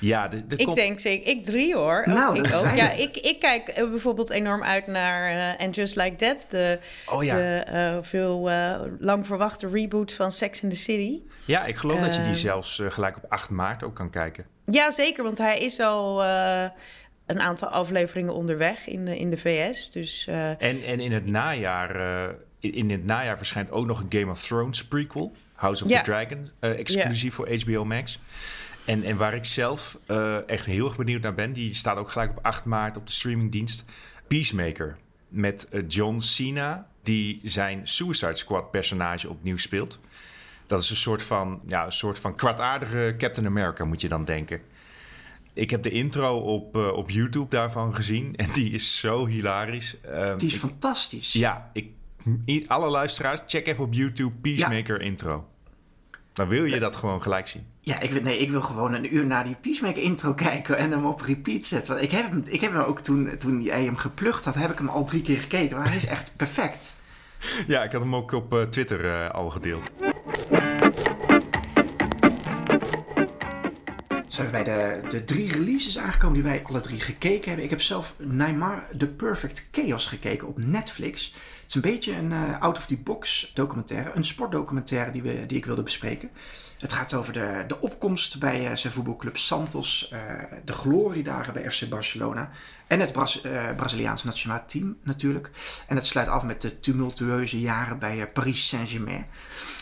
Ja, 0.00 0.28
de, 0.28 0.46
de 0.46 0.56
ik 0.56 0.64
komt- 0.64 0.76
denk 0.76 1.00
zeker, 1.00 1.28
ik 1.28 1.42
drie 1.44 1.74
hoor. 1.74 1.98
Ook, 2.08 2.14
Nou, 2.14 2.38
ik 2.38 2.54
ook. 2.54 2.74
Ja, 2.74 2.90
ik, 2.90 3.16
ik 3.16 3.40
kijk 3.40 3.68
eh, 3.68 3.88
bijvoorbeeld 3.88 4.30
enorm 4.30 4.62
uit 4.62 4.86
naar 4.86 5.30
eh 5.58 5.64
And 5.66 5.74
Just 5.74 5.96
Like 5.96 6.16
That, 6.16 6.46
de, 6.50 6.78
Oh 7.06 7.24
ja. 7.24 7.36
de 7.36 7.58
eh, 7.66 7.98
veel 8.00 8.50
eh, 8.50 8.80
lang 8.98 9.26
verwachte 9.26 9.68
reboot 9.68 10.12
van 10.12 10.32
Sex 10.32 10.62
in 10.62 10.68
the 10.68 10.76
City. 10.76 11.20
ja, 11.44 11.64
ik 11.64 11.76
geloof 11.76 12.00
dat 12.00 12.12
je 12.14 12.20
die 12.20 12.30
Ehm. 12.30 12.34
zelfs 12.38 12.82
gelijk 12.88 13.16
op 13.16 13.24
8 13.28 13.50
maart 13.50 13.82
ook 13.84 13.94
kan 13.94 14.10
kijken. 14.10 14.46
Ja, 14.64 14.90
zeker, 14.90 15.24
want 15.24 15.38
hij 15.38 15.58
is 15.58 15.80
al 15.80 16.22
eh, 16.24 16.64
een 17.26 17.40
aantal 17.40 17.68
afleveringen 17.68 18.34
onderweg 18.34 18.86
in 18.86 19.04
de, 19.04 19.18
in 19.18 19.30
de 19.30 19.36
VS. 19.36 19.90
Dus 19.90 20.26
eh, 20.26 20.48
En, 20.48 20.84
en 20.84 21.00
in 21.00 21.12
het 21.12 21.26
najaar, 21.26 21.96
eh, 21.96 22.34
in, 22.60 22.74
in 22.74 22.90
het 22.90 23.04
najaar 23.04 23.36
verschijnt 23.36 23.70
ook 23.70 23.86
nog 23.86 24.00
een 24.00 24.20
Game 24.20 24.30
of 24.30 24.42
Thrones 24.42 24.84
prequel, 24.84 25.32
House 25.54 25.84
of 25.84 25.90
the 25.90 26.00
Dragon, 26.02 26.50
eh, 26.58 26.78
exclusief 26.78 27.34
voor 27.34 27.48
HBO 27.60 27.84
Max. 27.84 28.18
En, 28.84 29.04
en 29.04 29.16
waar 29.16 29.34
ik 29.34 29.44
zelf 29.44 29.98
echt 30.46 30.66
heel 30.66 30.86
erg 30.86 30.96
benieuwd 30.96 31.22
naar 31.22 31.34
ben, 31.34 31.52
die 31.52 31.74
staat 31.74 31.96
ook 31.96 32.10
gelijk 32.10 32.30
op 32.30 32.38
8 32.42 32.64
maart 32.64 32.96
op 32.96 33.06
de 33.06 33.12
streamingdienst, 33.12 33.84
Peacemaker. 34.26 34.96
Met 35.28 35.68
John 35.88 36.18
Cena, 36.18 36.86
die 37.02 37.40
zijn 37.42 37.88
Suicide 37.88 38.34
Squad 38.34 38.70
personage 38.70 39.28
opnieuw 39.28 39.56
speelt. 39.56 40.00
Dat 40.66 40.82
is 40.82 40.90
een 40.90 40.96
soort 40.96 41.22
van, 41.22 41.60
ja, 41.66 41.84
een 41.84 41.92
soort 41.92 42.18
van 42.18 42.34
kwaadaardige 42.34 43.14
Captain 43.18 43.46
America, 43.46 43.84
moet 43.84 44.00
je 44.00 44.08
dan 44.08 44.24
denken. 44.24 44.60
Ik 45.56 45.70
heb 45.70 45.82
de 45.82 45.90
intro 45.90 46.38
op, 46.38 46.76
eh, 46.76 46.88
op 46.92 47.10
YouTube 47.10 47.48
daarvan 47.48 47.94
gezien 47.94 48.36
en 48.36 48.48
die 48.52 48.70
is 48.70 48.98
zo 48.98 49.26
hilarisch. 49.26 49.96
Ehm, 50.00 50.36
Die 50.38 50.46
is 50.48 50.54
ik- 50.54 50.60
fantastisch. 50.60 51.32
ja, 51.32 51.70
ik, 51.72 51.88
alle 52.66 52.88
luisteraars, 52.88 53.40
check 53.46 53.66
even 53.66 53.84
op 53.84 53.92
YouTube 53.92 54.34
Peacemaker 54.40 55.00
intro. 55.00 55.48
Dan 56.32 56.48
wil 56.48 56.64
je 56.64 56.78
dat 56.78 56.96
gewoon 56.96 57.22
gelijk 57.22 57.48
zien. 57.48 57.66
Ja, 57.80 58.00
ik, 58.00 58.22
nee, 58.22 58.38
ik 58.38 58.50
wil 58.50 58.62
gewoon 58.62 58.94
een 58.94 59.14
uur 59.14 59.26
naar 59.26 59.44
die 59.44 59.56
Peacemaker 59.60 60.02
intro 60.02 60.34
kijken 60.34 60.76
en 60.78 60.90
hem 60.90 61.06
op 61.06 61.20
repeat 61.20 61.64
zetten. 61.64 61.92
Want 61.94 62.04
ik 62.06 62.10
heb 62.10 62.30
hem, 62.30 62.42
ik 62.46 62.60
heb 62.60 62.72
hem 62.72 62.80
ook 62.82 63.00
toen, 63.00 63.30
toen 63.38 63.62
jij 63.62 63.84
hem 63.84 63.96
geplukt 63.96 64.44
had, 64.44 64.54
heb 64.54 64.70
ik 64.72 64.78
hem 64.78 64.88
al 64.88 65.04
drie 65.04 65.22
keer 65.22 65.38
gekeken. 65.38 65.76
Maar 65.76 65.86
hij 65.86 65.96
is 65.96 66.06
echt 66.06 66.34
perfect. 66.36 66.94
Ja, 67.66 67.82
ik 67.84 67.92
had 67.92 68.00
hem 68.00 68.14
ook 68.14 68.32
op 68.32 68.54
eh, 68.54 68.62
Twitter 68.62 69.04
eh, 69.04 69.30
al 69.30 69.50
gedeeld. 69.50 69.90
Zijn 74.36 74.50
bij 74.50 74.64
de, 74.64 75.00
de 75.08 75.24
drie 75.24 75.52
releases 75.52 75.98
aangekomen 75.98 76.34
die 76.34 76.42
wij 76.42 76.62
alle 76.62 76.80
drie 76.80 77.00
gekeken 77.00 77.44
hebben. 77.44 77.64
Ik 77.64 77.70
heb 77.70 77.80
zelf 77.80 78.14
Neymar 78.18 78.88
The 78.98 79.06
Perfect 79.06 79.68
Chaos 79.72 80.06
gekeken 80.06 80.48
op 80.48 80.58
Netflix. 80.58 81.34
Het 81.66 81.74
is 81.74 81.82
een 81.82 81.90
beetje 81.90 82.16
een 82.16 82.32
eh, 82.32 82.60
out-of-the-box 82.60 83.50
documentaire. 83.54 84.10
Een 84.14 84.24
sportdocumentaire 84.24 85.10
die, 85.10 85.22
we, 85.22 85.46
die 85.46 85.56
ik 85.56 85.66
wilde 85.66 85.82
bespreken. 85.82 86.30
Het 86.78 86.92
gaat 86.92 87.14
over 87.14 87.32
de, 87.32 87.64
de 87.66 87.80
opkomst 87.80 88.38
bij 88.38 88.66
eh, 88.70 88.76
zijn 88.76 88.92
voetbalclub 88.92 89.36
Santos. 89.36 90.08
eh, 90.12 90.20
de 90.64 90.72
gloriedagen 90.72 91.52
bij 91.52 91.70
FC 91.70 91.88
Barcelona. 91.88 92.50
En 92.86 93.00
het 93.00 93.12
Braz- 93.12 93.40
eh, 93.40 93.62
Braziliaans 93.76 94.24
nationaal 94.24 94.62
team 94.66 94.96
natuurlijk. 95.02 95.50
En 95.88 95.96
het 95.96 96.06
sluit 96.06 96.28
af 96.28 96.42
met 96.44 96.60
de 96.60 96.80
tumultueuze 96.80 97.60
jaren 97.60 97.98
bij 97.98 98.28
Paris 98.28 98.68
Saint-Germain. 98.68 99.26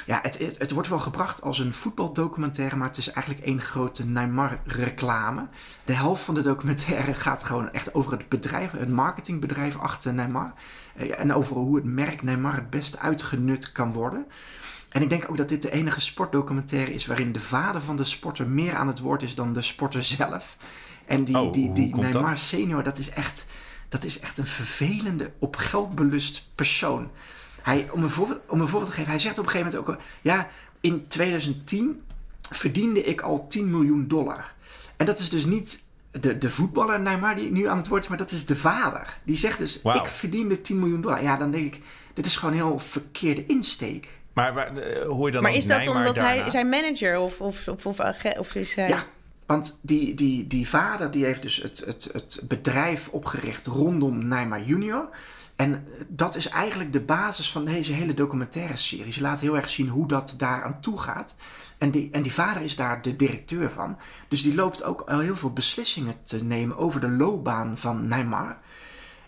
Ja, 0.07 0.19
het, 0.23 0.38
het, 0.38 0.59
het 0.59 0.71
wordt 0.71 0.88
wel 0.88 0.99
gebracht 0.99 1.43
als 1.43 1.59
een 1.59 1.73
voetbaldocumentaire, 1.73 2.76
maar 2.76 2.88
het 2.88 2.97
is 2.97 3.11
eigenlijk 3.11 3.47
één 3.47 3.62
grote 3.62 4.05
Neymar-reclame. 4.07 5.47
De 5.85 5.93
helft 5.93 6.23
van 6.23 6.35
de 6.35 6.43
documentaire 6.43 7.14
gaat 7.25 7.45
gewoon 7.45 7.73
echt 7.73 7.95
over 7.95 8.12
het 8.12 8.29
bedrijf, 8.29 8.71
het 8.71 8.88
marketingbedrijf 8.88 9.79
achter 9.79 10.14
Neymar. 10.14 10.53
Eh, 10.97 11.21
En 11.21 11.33
over 11.35 11.57
hoe 11.57 11.77
het 11.77 11.85
merk 11.85 12.23
Neymar 12.23 12.55
het 12.55 12.71
beste 12.71 12.99
uitgenut 12.99 13.73
kan 13.73 13.93
worden. 13.93 14.27
En 14.89 15.03
ik 15.03 15.09
denk 15.09 15.31
ook 15.31 15.37
dat 15.37 15.49
dit 15.49 15.63
de 15.63 15.71
enige 15.71 16.01
sportdocumentaire 16.01 16.93
is 16.95 17.07
waarin 17.07 17.33
de 17.33 17.41
vader 17.41 17.81
van 17.81 17.97
de 17.97 18.05
sporter 18.05 18.47
meer 18.47 18.75
aan 18.75 18.87
het 18.87 18.99
woord 18.99 19.23
is 19.23 19.35
dan 19.35 19.53
de 19.53 19.63
sporter 19.63 20.05
zelf. 20.05 20.57
En 21.07 21.25
die, 21.25 21.39
Oh, 21.39 21.53
die, 21.53 21.73
die 21.73 21.91
dat? 21.91 22.01
Neymar 22.01 22.39
senior, 22.39 22.83
dat 22.83 22.99
is 22.99 23.11
echt, 23.11 23.47
dat 23.89 24.05
is 24.05 24.21
echt 24.21 24.39
een 24.39 24.47
vervelende, 24.47 25.31
op 25.39 25.57
geld 25.57 25.95
belust 25.95 26.51
persoon. 26.55 27.11
Hij, 27.63 27.89
om, 27.91 28.03
een 28.03 28.11
voorbeeld, 28.11 28.41
om 28.47 28.61
een 28.61 28.69
voorbeeld 28.69 28.91
te 28.91 28.97
geven, 28.97 29.11
hij 29.11 29.21
zegt 29.21 29.39
op 29.39 29.45
een 29.45 29.51
gegeven 29.51 29.73
moment 29.73 29.91
ook... 29.91 30.03
Ja, 30.21 30.49
in 30.81 31.07
2010 31.09 32.03
verdiende 32.51 33.05
ik 33.05 33.21
al 33.21 33.47
10 33.47 33.71
miljoen 33.71 34.09
dollar. 34.09 34.55
En 34.97 35.07
dat 35.07 35.19
is 35.19 35.31
dus 35.31 35.45
niet 35.45 35.84
de, 36.21 36.38
de 36.38 36.50
voetballer 36.50 37.00
Neymar 37.00 37.35
die 37.35 37.50
nu 37.50 37.68
aan 37.68 37.76
het 37.76 37.88
woord 37.88 38.02
is, 38.02 38.09
maar 38.09 38.18
dat 38.18 38.30
is 38.30 38.47
de 38.47 38.56
vader. 38.56 39.18
Die 39.25 39.37
zegt 39.37 39.59
dus, 39.59 39.83
ik 39.83 40.06
verdiende 40.06 40.61
10 40.61 40.78
miljoen 40.78 41.00
dollar. 41.00 41.23
Ja, 41.23 41.37
dan 41.37 41.50
denk 41.50 41.75
ik, 41.75 41.83
dit 42.14 42.26
is 42.26 42.37
gewoon 42.37 42.54
een 42.54 42.66
heel 42.66 42.78
verkeerde 42.78 43.47
insteek. 43.47 44.09
Maar 44.33 44.54
waar- 44.54 44.76
eh, 44.76 45.06
hoor 45.06 45.26
je 45.26 45.33
dan 45.33 45.42
Maar 45.42 45.54
is 45.54 45.66
dat 45.66 45.78
Neymar 45.78 45.97
omdat 45.97 46.16
hij 46.16 46.50
zijn 46.50 46.68
manager 46.68 47.18
of, 47.18 47.40
of, 47.40 47.68
of, 47.68 47.85
of, 48.38 48.54
is 48.54 48.75
hij... 48.75 48.88
Ja, 48.88 49.04
want 49.47 49.78
die, 49.83 50.14
die, 50.14 50.47
die 50.47 50.68
vader 50.68 51.11
die 51.11 51.25
heeft 51.25 51.42
dus 51.42 51.56
het, 51.56 51.83
het, 51.87 52.09
het 52.12 52.40
bedrijf 52.49 53.09
opgericht 53.09 53.66
rondom 53.66 54.28
Neymar 54.28 54.62
Junior. 54.62 55.09
En 55.56 55.87
dat 56.09 56.37
is 56.37 56.49
eigenlijk 56.49 56.92
de 56.92 57.00
basis 57.00 57.50
van 57.50 57.64
deze 57.64 57.92
hele 57.92 58.14
documentaire 58.14 58.76
serie. 58.76 59.12
Ze 59.12 59.21
laten 59.21 59.47
heel 59.47 59.56
erg 59.56 59.68
zien 59.68 59.88
hoe 59.88 60.09
dat 60.09 60.35
daar 60.38 60.62
aan 60.62 60.80
toe 60.80 60.99
gaat. 61.00 61.37
En 61.85 61.91
die, 61.91 62.09
en 62.12 62.23
die 62.23 62.33
vader 62.33 62.62
is 62.62 62.76
daar 62.76 63.03
de 63.03 63.17
directeur 63.17 63.71
van. 63.71 63.99
Dus 64.29 64.43
die 64.43 64.55
loopt 64.55 64.85
ook 64.85 65.00
al 65.00 65.19
heel 65.19 65.37
veel 65.37 65.53
beslissingen 65.53 66.23
te 66.23 66.45
nemen 66.45 66.76
over 66.76 67.00
de 67.00 67.09
loopbaan 67.09 67.79
van 67.79 68.09
Neymar. 68.09 68.59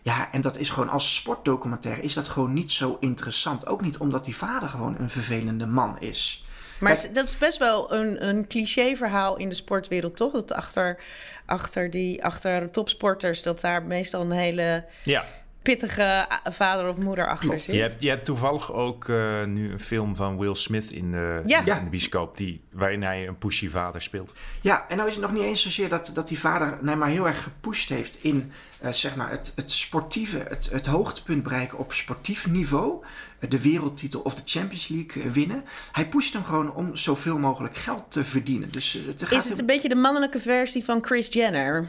Ja, 0.02 0.32
en 0.32 0.40
dat 0.40 0.58
is 0.58 0.70
gewoon 0.70 0.88
als 0.88 1.14
sportdocumentaire 1.14 2.02
is 2.02 2.14
dat 2.14 2.28
gewoon 2.28 2.52
niet 2.52 2.72
zo 2.72 2.96
interessant. 3.00 3.66
Ook 3.66 3.80
niet 3.80 3.98
omdat 3.98 4.25
die 4.25 4.36
vader 4.36 4.68
gewoon 4.68 4.96
een 4.98 5.10
vervelende 5.10 5.66
man 5.66 6.00
is. 6.00 6.44
Maar 6.80 7.06
dat 7.12 7.26
is 7.26 7.38
best 7.38 7.58
wel 7.58 7.92
een, 7.92 8.28
een 8.28 8.46
cliché 8.46 8.96
verhaal 8.96 9.36
in 9.36 9.48
de 9.48 9.54
sportwereld, 9.54 10.16
toch? 10.16 10.32
Dat 10.32 10.52
achter, 10.52 11.00
achter, 11.46 11.90
die, 11.90 12.25
achter 12.25 12.70
topsporters, 12.70 13.42
dat 13.42 13.60
daar 13.60 13.82
meestal 13.82 14.20
een 14.20 14.30
hele 14.30 14.84
Ja, 15.02 15.25
pittige 15.73 16.26
vader 16.44 16.88
of 16.88 16.96
moeder 16.96 17.28
achter 17.28 17.49
Klopt. 17.49 17.62
zit. 17.64 17.75
je 17.75 17.80
hebt, 17.80 18.02
je 18.02 18.08
hebt 18.08 18.25
toevallig 18.25 18.73
ook 18.73 19.08
eh, 19.08 19.44
nu 19.44 19.73
een 19.73 19.80
film 19.80 20.16
van 20.16 20.38
Will 20.38 20.54
Smith 20.54 20.90
in 20.92 21.11
de, 21.11 21.42
Ja. 21.46 21.58
in 21.58 21.85
de 21.85 21.90
bioscoop... 21.90 22.37
Die, 22.37 22.64
waarin 22.73 23.02
hij 23.02 23.26
een 23.28 23.38
pushy 23.38 23.68
vader 23.68 24.00
speelt. 24.02 24.32
Ja, 24.61 24.85
en 24.88 24.96
nou 24.96 25.08
is 25.08 25.14
het 25.14 25.25
nog 25.25 25.32
niet 25.32 25.42
eens 25.42 25.62
zozeer 25.62 25.88
dat, 25.88 26.11
dat 26.14 26.28
die 26.28 26.38
vader 26.38 26.78
Neymar 26.80 27.08
heel 27.08 27.26
erg 27.26 27.42
gepusht 27.42 27.88
heeft 27.88 28.18
in 28.20 28.52
eh, 28.80 28.92
zeg 28.92 29.16
maar 29.16 29.30
het, 29.30 29.52
het 29.56 29.70
sportieve, 29.70 30.38
het, 30.49 30.70
het 30.73 30.87
hoogtepunt 30.87 31.42
bereiken 31.42 31.78
op 31.78 31.92
sportief 31.92 32.46
niveau. 32.46 33.04
Eh, 33.38 33.50
de 33.50 33.61
wereldtitel 33.61 34.20
of 34.20 34.35
de 34.35 34.42
Champions 34.44 34.88
League 34.88 35.30
winnen. 35.30 35.64
Hij 35.92 36.08
pusht 36.08 36.32
hem 36.32 36.44
gewoon 36.44 36.75
om 36.75 36.96
zoveel 36.96 37.38
mogelijk 37.38 37.76
geld 37.76 38.04
te 38.08 38.25
verdienen. 38.25 38.73
Dus 38.73 38.99
het 39.06 39.23
gaat 39.23 39.44
Is 39.44 39.49
het 39.50 39.58
een 39.58 39.66
beetje 39.66 39.88
de 39.88 39.94
mannelijke 39.94 40.38
versie 40.38 40.85
van 40.85 41.04
Chris 41.04 41.28
Jenner? 41.32 41.87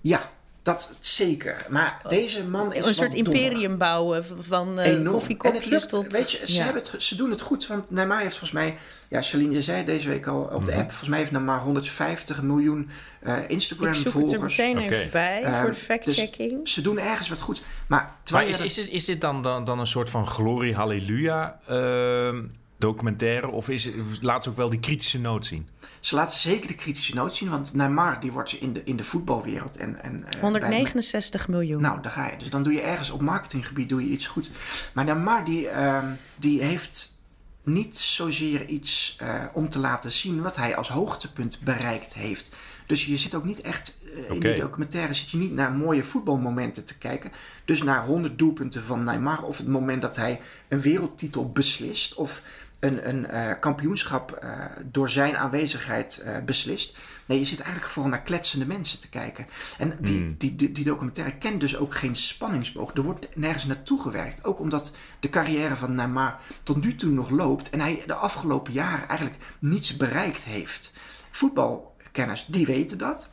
Ja, 0.00 0.30
dat 0.72 0.96
zeker. 1.00 1.66
Maar 1.68 2.00
deze 2.08 2.44
man 2.44 2.74
is 2.74 2.86
een 2.86 2.94
soort 2.94 3.12
dommer. 3.12 3.34
imperium 3.34 3.78
bouwen 3.78 4.24
van 4.40 4.78
eh. 4.80 4.86
En 4.92 4.98
het 5.02 5.08
koffiekopjes 5.12 5.64
lukt, 5.66 5.88
tot... 5.88 6.12
weet 6.12 6.30
je, 6.32 6.40
ze, 6.46 6.52
Ja. 6.52 6.64
hebben 6.64 6.82
het, 6.82 7.02
ze 7.02 7.16
doen 7.16 7.30
het 7.30 7.40
goed. 7.40 7.66
Want 7.66 7.90
Neymar 7.90 8.18
heeft 8.18 8.30
volgens 8.30 8.52
mij, 8.52 8.76
ja, 9.08 9.22
Charlene, 9.22 9.52
je 9.52 9.62
zei 9.62 9.76
het 9.76 9.86
deze 9.86 10.08
week 10.08 10.26
al 10.26 10.40
op 10.52 10.64
de 10.64 10.70
Mhm. 10.70 10.80
app, 10.80 10.88
volgens 10.88 11.08
mij 11.08 11.18
heeft 11.18 11.30
Neymar 11.30 11.60
150 11.60 12.42
miljoen 12.42 12.90
eh 13.22 13.36
Ik 13.38 13.48
Instagram-volgers. 13.48 14.12
zoek 14.12 14.22
het 14.22 14.32
er 14.58 14.72
meteen 14.74 14.78
even 14.92 15.10
bij 15.12 15.42
Ehm, 15.42 15.60
voor 15.60 15.70
de 15.70 15.76
fact-checking. 15.76 16.62
Dus 16.62 16.72
ze 16.72 16.80
doen 16.80 16.98
ergens 16.98 17.28
wat 17.28 17.40
goed. 17.40 17.62
Maar, 17.86 18.16
is, 18.46 18.58
is, 18.60 18.78
is 18.78 19.04
dit 19.04 19.20
dan, 19.20 19.42
dan, 19.42 19.64
dan 19.64 19.78
een 19.78 19.86
soort 19.86 20.10
van 20.10 20.26
glorie 20.26 20.74
halleluja 20.74 21.60
ehm, 21.68 22.42
documentaire? 22.80 23.48
Of 23.48 23.68
is, 23.68 23.90
laat 24.20 24.42
ze 24.42 24.50
ook 24.50 24.56
wel 24.56 24.70
die 24.70 24.80
kritische 24.80 25.18
noot 25.20 25.46
zien? 25.46 25.68
ze 26.00 26.14
laten 26.14 26.38
zeker 26.38 26.68
de 26.68 26.74
kritische 26.74 27.14
noot 27.14 27.34
zien. 27.36 27.50
Want 27.50 27.74
Neymar 27.74 28.20
die 28.20 28.32
wordt 28.32 28.52
in 28.52 28.72
de, 28.72 28.82
in 28.84 28.96
de 28.96 29.04
voetbalwereld 29.04 29.76
en... 29.76 30.02
en 30.02 30.24
eh, 30.24 30.30
bij- 30.30 30.40
169 30.40 31.48
miljoen. 31.48 31.80
Nou, 31.80 32.02
daar 32.02 32.12
ga 32.12 32.30
je. 32.30 32.36
Dus 32.36 32.50
dan 32.50 32.62
doe 32.62 32.72
je 32.72 32.80
ergens 32.80 33.10
op 33.10 33.20
marketinggebied 33.20 33.88
doe 33.88 34.04
je 34.04 34.10
iets 34.10 34.26
goed. 34.26 34.50
Maar 34.92 35.04
Neymar 35.04 35.44
die, 35.44 35.68
ehm, 35.68 36.06
die 36.36 36.62
heeft 36.62 37.18
niet 37.62 37.96
zozeer 37.96 38.66
iets 38.66 39.16
eh, 39.18 39.44
om 39.52 39.68
te 39.68 39.78
laten 39.78 40.12
zien 40.12 40.42
wat 40.42 40.56
hij 40.56 40.76
als 40.76 40.88
hoogtepunt 40.88 41.60
bereikt 41.64 42.14
heeft. 42.14 42.54
Dus 42.86 43.06
je 43.06 43.16
zit 43.18 43.34
ook 43.34 43.44
niet 43.44 43.60
echt 43.60 43.98
eh, 44.04 44.34
in 44.34 44.40
die 44.40 44.54
documentaire 44.54 45.14
zit 45.14 45.30
je 45.30 45.36
niet 45.36 45.52
naar 45.54 45.72
mooie 45.72 46.04
voetbalmomenten 46.04 46.84
te 46.84 46.98
kijken. 46.98 47.32
Dus 47.64 47.82
naar 47.82 48.06
100 48.06 48.38
doelpunten 48.38 48.82
van 48.82 49.04
Neymar 49.04 49.42
of 49.42 49.58
het 49.58 49.68
moment 49.68 50.02
dat 50.02 50.16
hij 50.16 50.40
een 50.68 50.80
wereldtitel 50.80 51.52
beslist 51.52 52.14
of 52.14 52.42
een, 52.80 53.08
een 53.08 53.26
eh, 53.26 53.58
kampioenschap 53.60 54.32
eh, 54.32 54.50
door 54.84 55.08
zijn 55.08 55.36
aanwezigheid 55.36 56.18
eh, 56.18 56.38
beslist. 56.44 56.98
Nee, 57.26 57.38
je 57.38 57.44
zit 57.44 57.60
eigenlijk 57.60 57.92
vooral 57.92 58.10
naar 58.10 58.22
kletsende 58.22 58.66
mensen 58.66 59.00
te 59.00 59.08
kijken. 59.08 59.46
En 59.78 59.96
die, 60.00 60.18
Mm. 60.18 60.34
die, 60.38 60.56
die, 60.56 60.72
die 60.72 60.84
documentaire 60.84 61.36
kent 61.36 61.60
dus 61.60 61.76
ook 61.76 61.94
geen 61.94 62.16
spanningsboog. 62.16 62.94
Er 62.94 63.02
wordt 63.02 63.36
nergens 63.36 63.64
naartoe 63.64 64.00
gewerkt. 64.00 64.44
Ook 64.44 64.60
omdat 64.60 64.94
de 65.20 65.28
carrière 65.28 65.76
van 65.76 65.94
Neymar 65.94 66.38
tot 66.62 66.84
nu 66.84 66.94
toe 66.94 67.10
nog 67.10 67.30
loopt 67.30 67.70
en 67.70 67.80
hij 67.80 68.02
de 68.06 68.14
afgelopen 68.14 68.72
jaren 68.72 69.08
eigenlijk 69.08 69.42
niets 69.58 69.96
bereikt 69.96 70.44
heeft. 70.44 70.92
Voetbalkenners, 71.30 72.44
die 72.46 72.66
weten 72.66 72.98
dat. 72.98 73.30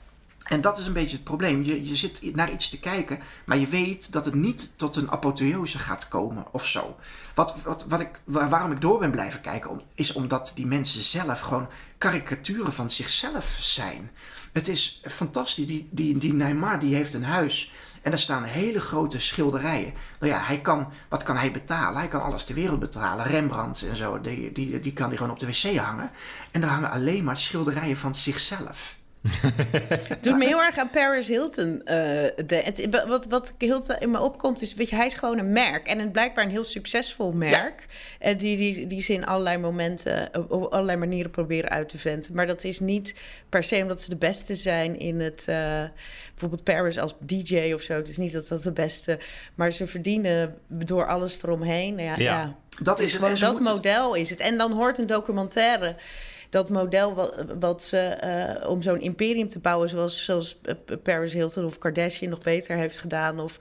En 0.47 0.61
dat 0.61 0.77
is 0.77 0.87
een 0.87 0.93
beetje 0.93 1.15
het 1.15 1.25
probleem. 1.25 1.63
Je, 1.63 1.87
je 1.87 1.95
zit 1.95 2.35
naar 2.35 2.51
iets 2.51 2.69
te 2.69 2.79
kijken, 2.79 3.19
maar 3.45 3.57
je 3.57 3.67
weet 3.67 4.11
dat 4.11 4.25
het 4.25 4.33
niet 4.33 4.77
tot 4.77 4.95
een 4.95 5.11
apotheose 5.11 5.79
gaat 5.79 6.07
komen 6.07 6.45
of 6.51 6.65
zo. 6.67 6.95
Wat, 7.35 7.55
wat, 7.63 7.85
wat 7.87 7.99
ik, 7.99 8.21
waar- 8.23 8.49
waarom 8.49 8.71
ik 8.71 8.81
door 8.81 8.99
ben 8.99 9.11
blijven 9.11 9.41
kijken, 9.41 9.81
is 9.95 10.13
omdat 10.13 10.51
die 10.55 10.65
mensen 10.65 11.01
zelf 11.01 11.39
gewoon 11.39 11.67
karikaturen 11.97 12.73
van 12.73 12.91
zichzelf 12.91 13.57
zijn. 13.61 14.11
Het 14.53 14.67
is 14.67 15.01
fantastisch. 15.05 15.67
Die, 15.67 15.87
die, 15.91 16.17
die 16.17 16.33
Neymar 16.33 16.79
die 16.79 16.95
heeft 16.95 17.13
een 17.13 17.23
huis 17.23 17.71
en 18.01 18.09
daar 18.09 18.19
staan 18.19 18.43
hele 18.43 18.79
grote 18.79 19.19
schilderijen. 19.19 19.93
Nou 20.19 20.31
ja, 20.31 20.39
hij 20.39 20.61
kan, 20.61 20.87
wat 21.09 21.23
kan 21.23 21.37
hij 21.37 21.51
betalen? 21.51 21.99
Hij 21.99 22.07
kan 22.07 22.21
alles 22.23 22.43
ter 22.45 22.55
wereld 22.55 22.79
betalen. 22.79 23.25
Rembrandt 23.25 23.81
en 23.81 23.95
zo, 23.95 24.21
die, 24.21 24.51
die, 24.51 24.79
die 24.79 24.93
kan 24.93 25.07
hij 25.07 25.17
gewoon 25.17 25.31
op 25.31 25.39
de 25.39 25.45
wc 25.45 25.75
hangen. 25.77 26.11
En 26.51 26.61
daar 26.61 26.69
hangen 26.69 26.91
alleen 26.91 27.23
maar 27.23 27.37
schilderijen 27.37 27.97
van 27.97 28.15
zichzelf. 28.15 28.96
Het 30.07 30.23
doet 30.23 30.37
me 30.37 30.45
heel 30.45 30.61
erg 30.61 30.77
aan 30.77 30.89
Paris 30.89 31.27
Hilton. 31.27 31.81
eh, 31.85 31.95
de, 32.45 32.55
het, 32.55 33.05
wat, 33.07 33.25
wat 33.25 33.53
Hilton 33.57 33.95
in 33.99 34.11
me 34.11 34.21
opkomt 34.21 34.61
is, 34.61 34.73
weet 34.73 34.89
je, 34.89 34.95
hij 34.95 35.05
is 35.05 35.13
gewoon 35.13 35.37
een 35.37 35.51
merk. 35.51 35.87
En 35.87 35.99
een, 35.99 36.11
blijkbaar 36.11 36.43
een 36.43 36.49
heel 36.49 36.63
succesvol 36.63 37.31
merk. 37.31 37.85
En 38.19 38.37
die, 38.37 38.57
die, 38.57 38.87
die 38.87 39.01
ze 39.01 39.13
in 39.13 39.25
allerlei 39.25 39.57
momenten, 39.57 40.33
eh, 40.33 40.41
op 40.47 40.63
allerlei 40.73 40.97
manieren 40.97 41.31
proberen 41.31 41.69
uit 41.69 41.89
te 41.89 41.97
venten. 41.97 42.35
Maar 42.35 42.47
dat 42.47 42.63
is 42.63 42.79
niet 42.79 43.15
per 43.49 43.63
se 43.63 43.81
omdat 43.81 44.01
ze 44.01 44.09
de 44.09 44.15
beste 44.15 44.55
zijn 44.55 44.99
in 44.99 45.19
het... 45.19 45.45
eh, 45.47 45.83
bijvoorbeeld 46.29 46.63
Paris 46.63 46.97
als 46.99 47.15
DJ 47.19 47.71
of 47.73 47.81
zo. 47.81 47.93
Het 47.93 48.07
is 48.07 48.17
niet 48.17 48.33
dat 48.33 48.47
dat 48.47 48.63
de 48.63 48.71
beste... 48.71 49.19
Maar 49.55 49.71
ze 49.71 49.87
verdienen 49.87 50.57
door 50.67 51.07
alles 51.07 51.43
eromheen. 51.43 51.95
Nou 51.95 52.07
ja, 52.07 52.13
Ja. 52.17 52.23
ja. 52.23 52.55
Dat 52.81 52.99
is 52.99 53.13
het. 53.13 53.39
Dat 53.39 53.59
model 53.59 54.13
is 54.13 54.29
het. 54.29 54.39
En 54.39 54.57
dan 54.57 54.71
hoort 54.71 54.97
een 54.97 55.07
documentaire. 55.07 55.95
Dat 56.49 56.69
model 56.69 57.31
wat, 57.59 57.83
ze 57.83 57.97
eh, 57.97 58.69
om 58.69 58.81
zo'n 58.81 59.01
imperium 59.01 59.47
te 59.47 59.59
bouwen, 59.59 59.89
zoals, 59.89 60.25
zoals 60.25 60.59
eh, 60.61 60.75
Paris 61.03 61.33
Hilton 61.33 61.65
of 61.65 61.77
Kardashian 61.77 62.29
nog 62.29 62.41
beter 62.41 62.77
heeft 62.77 62.97
gedaan. 62.97 63.39
Of 63.39 63.59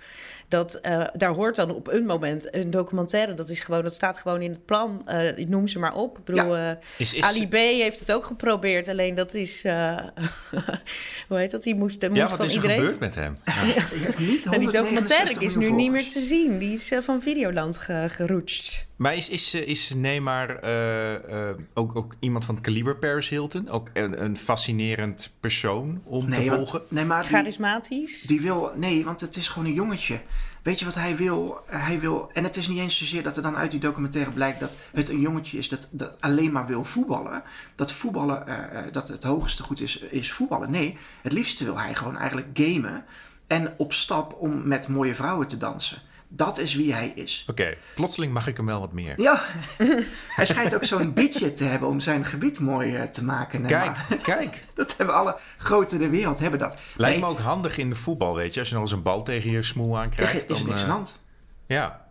dat, 0.49 0.75
eh, 0.75 1.05
daar 1.13 1.33
hoort 1.35 1.57
dan 1.57 1.71
op 1.75 1.89
een 1.89 2.07
moment 2.07 2.55
een 2.55 2.71
documentaire. 2.71 3.35
Dat, 3.35 3.49
is 3.49 3.61
gewoon, 3.61 3.83
dat 3.83 3.95
staat 3.95 4.19
gewoon 4.19 4.41
in 4.43 4.51
het 4.51 4.65
plan. 4.65 5.03
Eh, 5.07 5.39
ik 5.39 5.49
noem 5.49 5.69
ze 5.69 5.79
maar 5.79 5.95
op. 5.95 6.19
Ik 6.19 6.25
bedoel, 6.25 6.57
eh, 6.57 6.71
Is, 6.97 7.15
is, 7.15 7.23
Ali 7.23 7.49
B 7.49 7.53
heeft 7.55 7.99
het 8.01 8.13
ook 8.13 8.25
geprobeerd. 8.25 8.89
Alleen 8.89 9.15
dat 9.15 9.35
is. 9.35 9.65
eh, 9.65 9.97
hoe 11.29 11.39
heet 11.39 11.51
dat? 11.51 11.63
Die 11.63 11.75
moest, 11.75 12.01
dat 12.01 12.15
ja, 12.15 12.21
moet 12.21 12.31
wat 12.31 12.39
van 12.39 12.47
is 12.47 12.57
er 12.57 12.63
iedereen. 12.63 12.79
gebeurd 12.79 13.01
met 13.01 13.15
hem? 13.15 13.37
Ja. 13.45 13.55
Niet 14.19 14.45
En 14.45 14.61
die 14.61 14.69
169 14.69 14.73
documentaire 14.73 15.45
is 15.45 15.57
nu 15.57 15.71
niet 15.71 15.91
meer 15.91 16.09
te 16.09 16.21
zien. 16.21 16.59
Die 16.59 16.73
is 16.73 16.93
van 17.01 17.23
Videoland 17.23 17.77
ge, 17.77 18.05
geroetst. 18.09 18.87
Maar 18.97 19.17
is, 19.17 19.29
is, 19.29 19.55
is 19.55 19.93
Neymar 19.97 20.59
eh, 20.59 21.15
eh, 21.15 21.57
ook, 21.75 21.97
ook 21.97 22.15
iemand 22.21 22.45
van 22.45 22.55
het 22.55 22.65
kaliber 22.65 22.97
Paris 22.97 23.29
Hilton? 23.29 23.69
Ook 23.69 23.91
een, 23.93 24.23
een 24.23 24.37
fascinerend 24.37 25.33
persoon 25.41 26.03
om 26.05 26.31
te 26.31 26.43
volgen? 26.43 26.83
nee, 26.89 27.05
maar 27.05 27.23
die, 27.23 27.31
Charismatisch. 27.31 28.23
die 28.23 28.41
wil... 28.41 28.73
Nee, 28.77 29.05
want 29.05 29.21
het 29.21 29.37
is 29.37 29.49
gewoon 29.49 29.69
een 29.69 29.75
jongetje. 29.75 30.21
Weet 30.67 30.79
je 30.79 30.85
wat 30.85 30.95
hij 30.95 31.17
wil? 31.17 31.61
Hij 31.67 32.01
wil... 32.01 32.31
En 32.33 32.45
het 32.45 32.57
is 32.57 32.69
niet 32.69 32.79
eens 32.79 32.99
zozeer 32.99 33.23
dat 33.23 33.37
er 33.37 33.43
dan 33.43 33.57
uit 33.57 33.71
die 33.71 33.81
documentaire 33.81 34.31
blijkt... 34.31 34.61
dat 34.61 34.77
het 34.93 35.09
een 35.09 35.21
jongetje 35.21 35.59
is 35.59 35.69
dat, 35.69 35.89
dat 35.91 36.17
alleen 36.21 36.53
maar 36.53 36.67
wil 36.67 36.85
voetballen. 36.85 37.43
Dat 37.75 37.93
voetballen, 37.93 38.47
eh, 38.47 38.79
eh, 38.79 38.93
dat 38.93 39.09
het 39.09 39.25
hoogste 39.25 39.63
goed 39.63 39.81
is, 39.81 39.99
is 39.99 40.33
voetballen. 40.33 40.71
Nee, 40.71 40.99
het 41.23 41.33
liefste 41.33 41.65
wil 41.65 41.79
hij 41.79 41.95
gewoon 41.95 42.19
eigenlijk 42.19 42.49
gamen... 42.53 43.05
en 43.47 43.75
op 43.77 43.93
stap 43.93 44.37
om 44.39 44.69
met 44.69 44.89
mooie 44.89 45.15
vrouwen 45.15 45.47
te 45.47 45.57
dansen. 45.57 46.03
Dat 46.29 46.59
is 46.59 46.75
wie 46.75 46.95
hij 46.95 47.13
is. 47.15 47.45
Oké, 47.49 47.77
plotseling 47.95 48.33
mag 48.33 48.47
ik 48.47 48.57
hem 48.57 48.67
wel 48.67 48.81
wat 48.81 48.93
meer. 48.93 49.21
Ja, 49.21 49.43
hij 50.37 50.47
schijnt 50.47 50.75
ook 50.75 50.85
zo'n 50.85 51.13
bitje 51.13 51.53
te 51.53 51.65
hebben 51.65 51.89
om 51.89 52.01
zijn 52.01 52.25
gebied 52.25 52.61
mooi 52.61 52.95
eh, 52.95 53.03
te 53.03 53.25
maken. 53.25 53.67
Kijk, 53.67 53.99
kijk. 54.23 54.63
Dat 54.75 54.97
hebben 54.97 55.15
alle 55.15 55.37
grote 55.59 55.97
der 55.97 56.11
wereld, 56.11 56.39
hebben 56.39 56.59
dat. 56.59 56.77
Lijkt 56.97 57.21
me 57.21 57.27
ook 57.27 57.39
handig 57.39 57.79
in 57.79 57.91
de 57.91 57.97
voetbal, 57.97 58.35
weet 58.35 58.55
je. 58.55 58.61
Als 58.61 58.69
je 58.69 58.75
nog 58.75 58.85
eens 58.85 58.93
een 58.93 59.03
bal 59.03 59.23
tegen 59.23 59.51
je 59.51 59.63
smoel 59.63 59.95
er 59.95 60.01
aankrijgt. 60.01 60.35
is 60.35 60.41
er 60.41 60.47
dan, 60.47 60.57
niks 60.57 60.71
aan 60.71 60.79
eh, 60.79 60.85
de 60.85 60.93
hand. 60.93 61.25
Ja, 61.67 62.07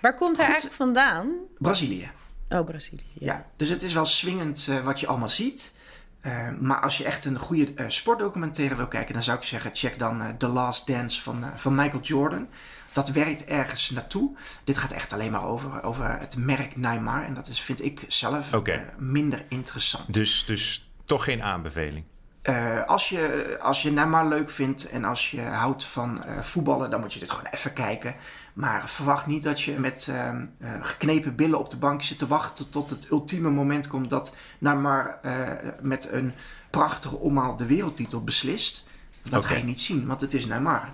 Waar 0.00 0.14
komt 0.14 0.36
hij 0.36 0.46
eigenlijk 0.46 0.76
vandaan? 0.76 1.32
Brazilië. 1.58 2.10
Oh, 2.48 2.64
Brazilië. 2.64 3.06
Ja, 3.12 3.46
dus 3.56 3.68
het 3.68 3.82
is 3.82 3.92
wel 3.92 4.06
swingend 4.06 4.66
eh, 4.70 4.84
wat 4.84 5.00
je 5.00 5.06
allemaal 5.06 5.28
ziet. 5.28 5.74
Eh, 6.20 6.48
maar 6.60 6.80
als 6.80 6.98
je 6.98 7.04
echt 7.04 7.24
een 7.24 7.38
goede 7.38 7.74
sportdocumentaire 7.88 8.76
wil 8.76 8.88
kijken, 8.88 9.14
dan 9.14 9.22
zou 9.22 9.38
ik 9.38 9.44
zeggen: 9.44 9.70
check 9.74 9.98
dan 9.98 10.36
The 10.38 10.48
Last 10.48 10.86
Dance 10.86 11.22
van, 11.22 11.44
van 11.54 11.74
Michael 11.74 12.02
Jordan. 12.02 12.48
Dat 12.98 13.08
werkt 13.08 13.44
ergens 13.44 13.90
naartoe. 13.90 14.36
Dit 14.64 14.78
gaat 14.78 14.90
echt 14.90 15.12
alleen 15.12 15.30
maar 15.30 15.44
over, 15.44 15.82
over 15.82 16.18
het 16.18 16.36
merk 16.36 16.76
Neymar. 16.76 17.24
En 17.24 17.34
dat 17.34 17.48
is, 17.48 17.60
vind 17.60 17.84
ik 17.84 18.04
zelf 18.08 18.52
eh, 18.52 18.80
minder 18.96 19.44
interessant. 19.48 20.14
dus, 20.14 20.44
dus 20.46 20.90
toch 21.04 21.24
geen 21.24 21.42
aanbeveling. 21.42 22.04
Eh, 22.42 22.84
als, 22.84 23.08
je, 23.08 23.56
als 23.60 23.82
je 23.82 23.92
Neymar 23.92 24.28
leuk 24.28 24.50
vindt 24.50 24.90
en 24.90 25.04
als 25.04 25.30
je 25.30 25.40
houdt 25.40 25.84
van 25.84 26.24
eh, 26.24 26.42
voetballen, 26.42 26.90
dan 26.90 27.00
moet 27.00 27.12
je 27.12 27.18
dit 27.18 27.30
gewoon 27.30 27.50
even 27.50 27.72
kijken. 27.72 28.14
Maar 28.54 28.88
verwacht 28.88 29.26
niet 29.26 29.42
dat 29.42 29.60
je 29.60 29.78
met 29.78 30.08
eh, 30.08 30.36
geknepen 30.82 31.36
billen 31.36 31.58
op 31.58 31.70
de 31.70 31.78
bank 31.78 32.02
zit 32.02 32.18
te 32.18 32.26
wachten 32.26 32.70
tot 32.70 32.90
het 32.90 33.10
ultieme 33.10 33.50
moment 33.50 33.86
komt 33.86 34.10
dat 34.10 34.36
Neymar 34.58 35.18
met 35.82 36.12
een 36.12 36.32
prachtige 36.70 37.16
omhaal 37.16 37.56
de 37.56 37.66
wereldtitel 37.66 38.24
beslist. 38.24 38.86
Dat 39.22 39.44
ga 39.44 39.54
je 39.54 39.64
niet 39.64 39.80
zien, 39.80 40.06
want 40.06 40.20
het 40.20 40.34
is 40.34 40.46
Neymar. 40.46 40.88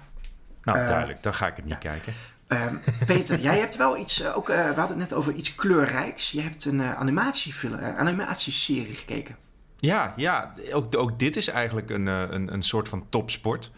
Nou, 0.64 0.78
Eh, 0.78 0.86
duidelijk. 0.86 1.22
Dan 1.22 1.34
ga 1.34 1.46
ik 1.46 1.56
het 1.56 1.64
niet 1.64 1.78
kijken. 1.78 2.12
Ehm, 2.46 2.74
Peter, 3.06 3.40
jij 3.40 3.58
hebt 3.58 3.76
wel 3.76 3.98
iets, 3.98 4.20
eh, 4.22 4.36
ook, 4.36 4.48
eh, 4.48 4.56
we 4.56 4.62
hadden 4.80 4.86
het 4.86 5.08
net 5.08 5.14
over 5.14 5.32
iets 5.32 5.54
kleurrijks. 5.54 6.30
Je 6.30 6.40
hebt 6.40 6.64
een 6.64 6.82
animatiefilm, 6.82 7.78
animatieserie 7.96 8.94
gekeken. 8.94 9.36
Ja, 9.78 10.12
ja 10.16 10.52
ook, 10.72 10.96
ook 10.96 11.18
dit 11.18 11.36
is 11.36 11.48
eigenlijk 11.48 11.90
een, 11.90 12.06
een, 12.06 12.52
een 12.52 12.62
soort 12.62 12.88
van 12.88 13.06
topsport. 13.08 13.70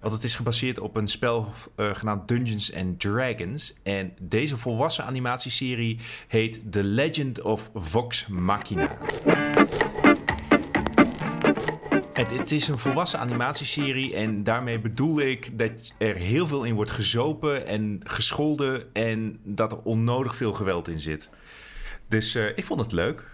Want 0.00 0.12
het 0.12 0.24
is 0.24 0.36
gebaseerd 0.36 0.78
op 0.78 0.96
een 0.96 1.08
spel 1.08 1.52
genaamd 1.76 2.28
Dungeons 2.28 2.74
and 2.74 3.00
Dragons. 3.00 3.74
En 3.82 4.12
deze 4.20 4.56
volwassen 4.56 5.04
animatieserie 5.04 5.98
heet 6.28 6.60
The 6.72 6.82
Legend 6.82 7.40
of 7.40 7.70
Vox 7.74 8.26
Machina. 8.26 8.88
Het, 12.18 12.30
het 12.30 12.52
is 12.52 12.68
een 12.68 12.78
volwassen 12.78 13.18
animatieserie 13.18 14.14
en 14.14 14.44
daarmee 14.44 14.78
bedoel 14.78 15.20
ik 15.20 15.58
dat 15.58 15.92
er 15.98 16.14
heel 16.14 16.46
veel 16.46 16.64
in 16.64 16.74
wordt 16.74 16.90
gezopen 16.90 17.66
en 17.66 18.00
gescholden 18.04 18.94
en 18.94 19.40
dat 19.44 19.72
er 19.72 19.78
onnodig 19.82 20.36
veel 20.36 20.52
geweld 20.52 20.88
in 20.88 21.00
zit. 21.00 21.28
Dus 22.08 22.34
eh, 22.34 22.46
ik 22.46 22.66
vond 22.66 22.80
het 22.80 22.92
leuk. 22.92 23.24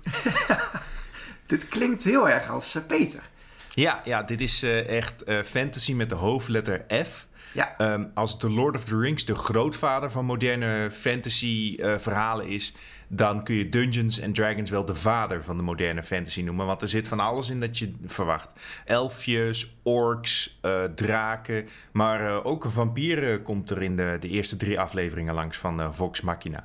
Dit 1.47 1.69
klinkt 1.69 2.05
heel 2.05 2.29
erg 2.29 2.51
als 2.51 2.75
eh, 2.75 2.87
Peter. 2.87 3.23
Ja, 3.71 4.03
ja 4.05 4.23
dit 4.23 4.41
is 4.41 4.63
eh, 4.63 4.89
echt 4.97 5.25
fantasy 5.45 5.93
met 5.93 6.09
de 6.09 6.15
hoofdletter 6.15 6.85
F. 7.07 7.27
Ja. 7.53 7.77
Ehm, 7.79 8.05
als 8.15 8.39
The 8.39 8.51
Lord 8.51 8.77
of 8.77 8.85
the 8.85 8.99
Rings 8.99 9.25
de 9.25 9.35
grootvader 9.35 10.11
van 10.11 10.25
moderne 10.25 10.89
fantasy 10.93 11.77
verhalen 11.99 12.49
is, 12.49 12.75
dan 13.09 13.45
kun 13.45 13.55
je 13.55 13.69
Dungeons 13.69 14.23
and 14.23 14.35
Dragons 14.35 14.71
wel 14.71 14.85
de 14.85 14.95
vader 14.95 15.45
van 15.45 15.57
de 15.57 15.63
moderne 15.63 16.03
fantasy 16.03 16.43
noemen. 16.43 16.67
Want 16.67 16.83
er 16.83 16.89
zit 16.89 17.09
van 17.09 17.21
alles 17.21 17.51
in 17.51 17.61
dat 17.61 17.79
je 17.79 17.93
verwacht. 18.05 18.53
Elfjes, 18.85 19.77
orks, 19.83 20.59
eh, 20.61 20.85
draken, 20.85 21.69
maar 21.93 22.27
eh, 22.27 22.47
ook 22.47 22.65
vampieren 22.69 23.43
komt 23.43 23.71
er 23.71 23.83
in 23.83 23.97
de, 23.97 24.17
de 24.21 24.29
eerste 24.29 24.57
drie 24.57 24.81
afleveringen 24.81 25.35
langs 25.35 25.57
van 25.57 25.81
eh, 25.81 25.93
Vox 25.93 26.21
Machina. 26.21 26.65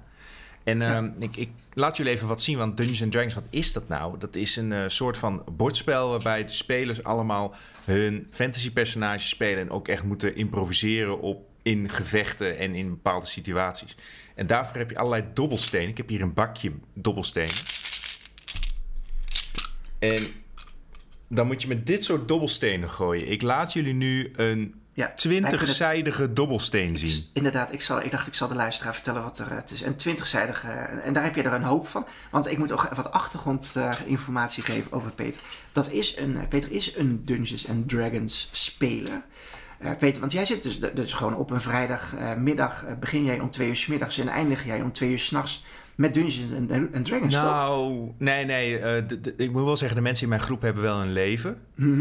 En 0.64 0.82
ehm, 0.82 1.10
ik, 1.20 1.36
ik 1.36 1.50
laat 1.74 1.98
jullie 1.98 2.12
even 2.12 2.28
wat 2.28 2.42
zien, 2.42 2.58
want 2.58 2.78
Dungeons 2.78 3.02
and 3.04 3.12
Dragons, 3.12 3.34
wat 3.34 3.48
is 3.50 3.74
dat 3.74 3.88
nou? 3.88 4.18
Dat 4.18 4.36
is 4.36 4.56
een 4.56 4.72
eh, 4.72 4.84
soort 4.88 5.18
van 5.18 5.44
bordspel 5.52 6.10
waarbij 6.10 6.46
de 6.46 6.54
spelers 6.54 7.04
allemaal 7.04 7.56
hun 7.86 8.28
fantasy-personages 8.32 9.30
spelen 9.30 9.60
en 9.60 9.70
ook 9.70 9.88
echt 9.88 10.04
moeten 10.04 10.36
improviseren 10.36 11.20
op, 11.22 11.49
in 11.70 11.90
gevechten 11.90 12.58
en 12.58 12.76
in 12.76 12.90
bepaalde 12.90 13.26
situaties. 13.26 13.96
En 14.36 14.48
daarvoor 14.48 14.78
heb 14.78 14.90
je 14.90 14.98
allerlei 14.98 15.24
dobbelstenen. 15.34 15.90
Ik 15.90 15.98
heb 15.98 16.10
hier 16.10 16.22
een 16.22 16.34
bakje 16.34 16.72
dobbelstenen. 16.94 17.56
En 20.00 20.28
dan 21.28 21.48
moet 21.48 21.62
je 21.62 21.68
met 21.68 21.86
dit 21.88 22.04
soort 22.04 22.28
dobbelstenen 22.28 22.90
gooien. 22.90 23.28
Ik 23.32 23.42
laat 23.42 23.74
jullie 23.74 23.94
nu 23.94 24.32
een 24.36 24.74
Ja, 24.94 25.06
wij 25.06 25.16
kunnen 25.16 25.50
het- 25.60 25.70
20-zijdige 25.70 26.34
dobbelsteen 26.34 26.98
zien. 26.98 27.24
Inderdaad, 27.34 27.74
ik, 27.74 27.82
zal, 27.82 28.02
ik 28.04 28.12
dacht 28.12 28.28
ik 28.28 28.34
zal 28.34 28.48
de 28.48 28.56
luisteraar 28.56 28.94
vertellen 28.94 29.24
wat 29.24 29.40
er... 29.40 29.48
eh, 29.52 29.56
Het 29.56 29.72
is 29.72 29.82
een 29.82 29.96
twintigzijdige... 29.96 30.68
En 31.04 31.14
daar 31.14 31.24
heb 31.24 31.36
je 31.36 31.42
er 31.44 31.54
een 31.54 31.64
hoop 31.64 31.88
van. 31.88 32.06
Want 32.32 32.48
ik 32.52 32.58
moet 32.58 32.72
ook 32.72 32.90
wat 32.96 33.12
achtergrondinformatie 33.12 34.64
geven 34.64 34.92
over 34.92 35.12
Peter. 35.12 35.42
Dat 35.72 35.92
is 35.92 36.18
een, 36.18 36.38
eh, 36.38 36.48
Peter 36.48 36.72
is 36.72 36.96
een 36.96 37.26
Dungeons 37.26 37.68
and 37.70 37.90
Dragons 37.90 38.50
speler. 38.52 39.22
Eh, 39.80 39.92
Peter, 39.98 40.20
want 40.20 40.32
jij 40.32 40.46
zit 40.46 40.64
dus, 40.64 40.80
dus 40.80 41.14
gewoon 41.14 41.36
op 41.36 41.52
een 41.52 41.62
vrijdagmiddag... 41.62 42.86
eh, 42.86 42.94
begin 43.00 43.24
jij 43.24 43.40
om 43.40 43.50
twee 43.50 43.68
uur 43.68 43.76
's 43.76 43.88
middags 43.88 44.18
en 44.18 44.28
eindig 44.28 44.66
jij 44.66 44.82
om 44.82 44.92
twee 44.92 45.12
uur 45.12 45.20
's 45.20 45.32
nachts... 45.32 45.64
met 45.96 46.14
Dungeons 46.14 46.54
and 46.94 47.06
Dragons, 47.06 47.34
toch? 47.34 47.44
Nou, 47.44 48.12
nee, 48.18 48.46
nee. 48.46 48.80
eh, 48.80 49.04
ik 49.38 49.52
moet 49.52 49.64
wel 49.64 49.78
zeggen, 49.78 49.98
de 49.98 50.04
mensen 50.04 50.24
in 50.24 50.30
mijn 50.30 50.42
groep 50.42 50.62
hebben 50.62 50.84
wel 50.84 51.02
een 51.02 51.12
leven. 51.12 51.58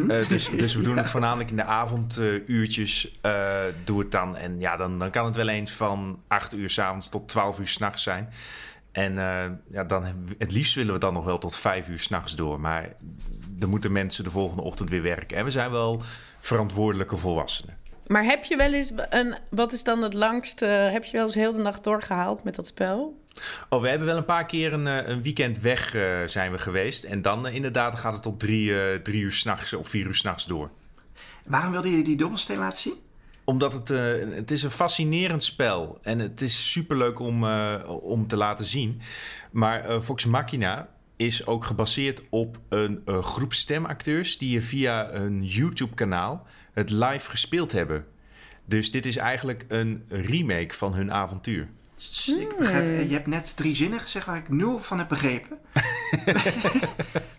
Eh, 0.08 0.28
dus, 0.28 0.50
dus 0.62 0.74
we 0.74 0.82
doen 0.82 0.96
het 0.96 1.10
voornamelijk 1.10 1.50
in 1.50 1.56
de 1.56 1.64
avonduurtjes. 1.64 3.18
doe 3.84 3.98
het 3.98 4.10
dan. 4.10 4.36
En 4.36 4.60
ja, 4.60 4.76
dan, 4.76 4.98
dan 4.98 5.10
kan 5.10 5.24
het 5.24 5.36
wel 5.36 5.48
eens 5.48 5.72
van 5.72 6.18
8 6.28 6.54
uur 6.54 6.70
s'avonds 6.70 7.08
tot 7.08 7.28
12 7.28 7.58
uur 7.58 7.68
s'nachts 7.68 8.02
zijn. 8.02 8.28
En 8.92 9.14
ja, 9.70 9.84
dan, 9.84 10.04
het 10.38 10.52
liefst 10.52 10.74
willen 10.74 10.92
we 10.94 11.00
dan 11.00 11.14
nog 11.14 11.24
wel 11.24 11.38
tot 11.38 11.56
5 11.56 11.88
uur 11.88 11.98
s'nachts 11.98 12.36
door. 12.36 12.60
Maar 12.60 12.88
dan 13.48 13.68
moeten 13.70 13.92
mensen 13.92 14.24
de 14.24 14.30
volgende 14.30 14.62
ochtend 14.62 14.90
weer 14.90 15.02
werken. 15.02 15.36
En 15.36 15.44
we 15.44 15.50
zijn 15.50 15.70
wel 15.70 16.02
verantwoordelijke 16.38 17.16
volwassenen. 17.16 17.76
Maar 18.06 18.24
heb 18.24 18.44
je 18.44 18.56
wel 18.56 18.72
eens 18.72 18.92
een... 19.10 19.36
Wat 19.50 19.72
is 19.72 19.84
dan 19.84 20.02
het 20.02 20.14
langste... 20.14 20.64
Heb 20.64 21.04
je 21.04 21.12
wel 21.12 21.22
eens 21.26 21.34
heel 21.34 21.52
de 21.52 21.58
nacht 21.58 21.84
doorgehaald 21.84 22.44
met 22.44 22.54
dat 22.54 22.66
spel? 22.66 23.22
Oh, 23.68 23.80
we 23.80 23.88
hebben 23.88 24.06
wel 24.06 24.16
een 24.16 24.24
paar 24.24 24.46
keer 24.46 24.72
een, 24.72 24.86
eh, 24.86 25.08
een 25.08 25.22
weekend 25.22 25.60
weg 25.60 25.94
eh, 25.94 26.02
zijn 26.24 26.52
we 26.52 26.58
geweest. 26.58 27.04
En 27.04 27.22
dan 27.22 27.46
eh, 27.46 27.54
inderdaad 27.54 27.98
gaat 27.98 28.12
het 28.12 28.22
tot 28.22 28.40
drie, 28.40 28.82
eh, 28.82 28.94
drie 28.94 29.22
uur 29.22 29.32
s'nachts 29.32 29.72
of 29.72 29.88
vier 29.88 30.06
uur 30.06 30.14
s'nachts 30.14 30.46
door. 30.46 30.70
Waarom 31.48 31.72
wilde 31.72 31.96
je 31.96 32.02
die 32.02 32.16
dobbelsteen 32.16 32.58
laten 32.58 32.78
zien? 32.78 32.96
Omdat 33.44 33.72
het, 33.72 33.90
eh, 33.90 34.00
het 34.30 34.50
is 34.50 34.62
een 34.62 34.70
fascinerend 34.70 35.42
spel. 35.42 35.98
En 36.02 36.18
het 36.18 36.40
is 36.40 36.72
superleuk 36.72 37.18
om, 37.18 37.44
eh, 37.44 37.74
om 38.02 38.26
te 38.26 38.36
laten 38.36 38.64
zien. 38.64 39.00
Maar 39.50 39.84
eh, 39.84 40.00
Vox 40.00 40.24
Machina 40.24 40.88
is 41.18 41.46
ook 41.46 41.64
gebaseerd 41.64 42.22
op 42.28 42.58
een 42.68 43.02
eh, 43.04 43.22
groep 43.22 43.54
stemacteurs... 43.54 44.38
die 44.38 44.62
via 44.62 45.12
een 45.12 45.44
YouTube-kanaal 45.44 46.46
het 46.72 46.90
live 46.90 47.30
gespeeld 47.30 47.72
hebben. 47.72 48.06
Dus 48.64 48.90
dit 48.90 49.06
is 49.06 49.16
eigenlijk 49.16 49.64
een 49.68 50.04
remake 50.08 50.74
van 50.74 50.94
hun 50.94 51.12
avontuur. 51.12 51.68
Ik 52.26 52.54
begrijp, 52.58 52.84
eh, 52.84 53.08
je 53.08 53.12
hebt 53.12 53.26
net 53.26 53.56
drie 53.56 53.74
zinnen 53.74 54.00
gezegd 54.00 54.26
waar 54.26 54.36
ik 54.36 54.48
nul 54.48 54.78
van 54.78 54.98
heb 54.98 55.08
begrepen. 55.08 55.58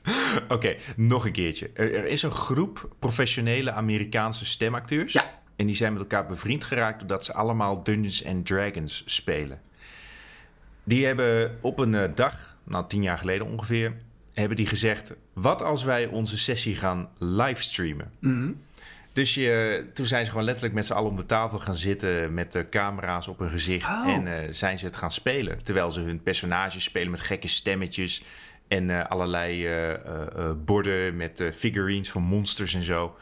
Oké, 0.56 0.76
nog 0.96 1.26
een 1.26 1.32
keertje. 1.32 1.70
Er, 1.74 1.96
er 1.96 2.06
is 2.06 2.22
een 2.22 2.32
groep 2.32 2.96
professionele 3.00 3.72
Amerikaanse 3.72 4.46
stemacteurs. 4.46 5.14
Ja. 5.14 5.40
En 5.56 5.66
die 5.66 5.76
zijn 5.76 5.94
met 5.94 6.02
elkaar 6.02 6.26
bevriend 6.26 6.64
geraakt 6.64 7.00
doordat 7.00 7.26
ze 7.26 7.34
allemaal 7.34 7.84
Dungeons 7.84 8.26
and 8.26 8.46
Dragons 8.46 9.04
spelen. 9.06 9.62
Die 10.84 11.06
hebben 11.06 11.58
op 11.62 11.80
een 11.80 11.96
eh, 11.96 12.10
dag, 12.16 12.58
nou 12.70 12.88
tien 12.88 13.04
jaar 13.04 13.18
geleden 13.18 13.48
ongeveer, 13.48 13.94
hebben 14.34 14.58
die 14.58 14.68
gezegd: 14.68 15.14
wat 15.34 15.62
als 15.62 15.84
wij 15.84 16.06
onze 16.06 16.38
sessie 16.38 16.76
gaan 16.76 17.10
livestreamen? 17.18 18.12
Mhm. 18.20 18.52
Dus 19.14 19.34
je, 19.34 19.86
toen 19.94 20.06
zijn 20.06 20.26
ze 20.26 20.32
gewoon 20.32 20.46
letterlijk 20.46 20.76
met 20.76 20.86
z'n 20.86 20.94
allen 20.94 21.10
om 21.10 21.18
de 21.18 21.26
tafel 21.26 21.60
gaan 21.60 21.76
zitten 21.76 22.34
met 22.34 22.52
de 22.52 22.70
camera's 22.70 23.28
op 23.28 23.40
hun 23.40 23.50
gezicht. 23.50 23.90
Oh. 23.90 24.08
En 24.08 24.28
eh, 24.28 24.48
zijn 24.52 24.80
ze 24.80 24.86
het 24.86 24.96
gaan 24.96 25.12
spelen. 25.12 25.64
Terwijl 25.64 25.92
ze 25.92 26.02
hun 26.02 26.24
personages 26.24 26.84
spelen 26.84 27.12
met 27.12 27.20
gekke 27.20 27.48
stemmetjes. 27.48 28.24
En 28.68 28.90
eh, 28.90 29.06
allerlei 29.06 29.66
eh, 29.68 30.52
borden 30.66 31.16
met 31.16 31.44
figurines 31.54 32.12
van 32.12 32.22
monsters 32.22 32.74
en 32.74 32.84
zo. 32.84 33.16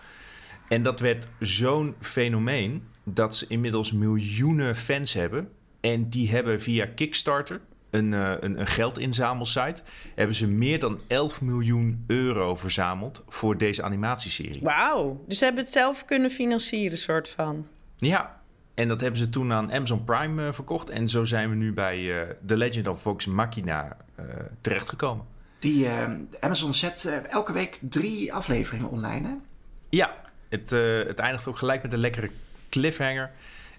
En 0.68 0.82
dat 0.82 1.00
werd 1.00 1.28
zo'n 1.40 1.96
fenomeen 2.00 2.84
dat 3.04 3.36
ze 3.36 3.46
inmiddels 3.48 3.92
miljoenen 3.92 4.76
fans 4.76 5.14
hebben. 5.14 5.50
En 5.82 6.10
die 6.10 6.30
hebben 6.30 6.62
via 6.62 6.86
Kickstarter, 6.86 7.62
een, 7.90 8.14
eh, 8.14 8.32
een, 8.40 8.60
een 8.60 8.68
geldinzamelsite, 8.68 9.82
hebben 10.16 10.36
ze 10.36 10.48
meer 10.48 10.80
dan 10.80 11.00
11 11.08 11.42
miljoen 11.42 12.04
euro 12.08 12.56
verzameld 12.56 13.24
voor 13.28 13.58
deze 13.58 13.84
animatieserie. 13.84 14.62
Wauw. 14.62 15.24
Dus 15.28 15.38
ze 15.38 15.44
hebben 15.44 15.64
het 15.64 15.72
zelf 15.72 16.06
kunnen 16.06 16.30
financieren, 16.30 16.98
soort 16.98 17.30
van. 17.30 17.68
Ja, 17.98 18.42
en 18.74 18.88
dat 18.88 19.02
hebben 19.02 19.20
ze 19.20 19.30
toen 19.30 19.54
aan 19.54 19.74
Amazon 19.74 20.04
Prime 20.04 20.48
eh, 20.48 20.54
verkocht. 20.54 20.90
En 20.90 21.10
zo 21.10 21.24
zijn 21.24 21.50
we 21.50 21.56
nu 21.56 21.74
bij 21.74 22.22
eh, 22.22 22.30
The 22.46 22.58
Legend 22.58 22.88
of 22.88 23.02
Vox 23.02 23.26
Machina 23.26 23.98
eh, 24.16 24.26
terechtgekomen. 24.62 25.26
Die 25.60 25.88
eh, 25.88 26.04
Amazon 26.40 26.74
zet 26.74 27.24
elke 27.30 27.54
week 27.54 27.80
drie 27.82 28.34
afleveringen 28.34 28.90
online, 28.90 29.28
hè? 29.28 29.34
Ja, 29.90 30.16
het, 30.50 30.72
eh, 30.72 30.98
het 30.98 31.20
eindigt 31.20 31.48
ook 31.48 31.58
gelijk 31.58 31.82
met 31.82 31.94
een 31.94 32.00
lekkere 32.00 32.30
cliffhanger. 32.70 33.32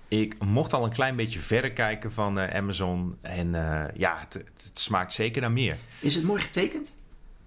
Ik 0.09 0.45
mocht 0.45 0.73
al 0.73 0.85
een 0.85 0.91
klein 0.91 1.17
beetje 1.17 1.41
verder 1.41 1.73
kijken 1.73 2.13
van 2.13 2.39
eh, 2.39 2.57
Amazon. 2.57 3.17
En 3.21 3.55
eh, 3.55 3.95
ja, 3.97 4.19
het, 4.19 4.35
het, 4.35 4.79
smaakt 4.79 5.13
zeker 5.13 5.41
naar 5.41 5.53
meer. 5.53 5.77
Is 6.01 6.15
het 6.15 6.25
mooi 6.25 6.41
getekend? 6.41 6.97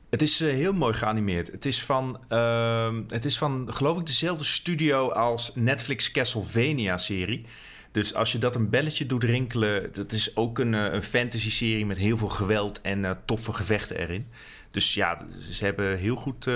Het 0.10 0.22
is 0.22 0.42
eh, 0.42 0.54
heel 0.54 0.74
mooi 0.74 0.94
geanimeerd. 0.94 1.52
Het 1.52 1.66
is, 1.66 1.84
van, 1.84 2.20
ehm, 2.28 3.02
het 3.08 3.26
is 3.26 3.38
van, 3.38 3.68
geloof 3.74 4.00
ik, 4.00 4.06
dezelfde 4.06 4.44
studio 4.44 5.10
als 5.10 5.52
Netflix 5.56 6.12
Castlevania-serie. 6.12 7.46
Dus 7.92 8.14
als 8.14 8.32
je 8.32 8.38
dat 8.38 8.56
een 8.56 8.70
belletje 8.70 9.06
doet 9.06 9.24
rinkelen... 9.24 9.94
dat 9.94 10.12
is 10.12 10.36
ook 10.36 10.60
een, 10.60 10.74
een 10.74 11.04
fantasy-serie 11.04 11.86
met 11.86 11.98
heel 11.98 12.18
veel 12.18 12.30
geweld 12.30 12.82
en 12.82 13.22
toffe 13.26 13.54
gevechten 13.54 13.98
erin. 13.98 14.28
Dus 14.72 14.94
ja, 14.94 15.26
ze 15.52 15.66
hebben 15.66 15.98
heel 15.98 16.16
goed 16.16 16.50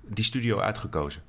die 0.00 0.24
studio 0.24 0.58
uitgekozen. 0.58 1.22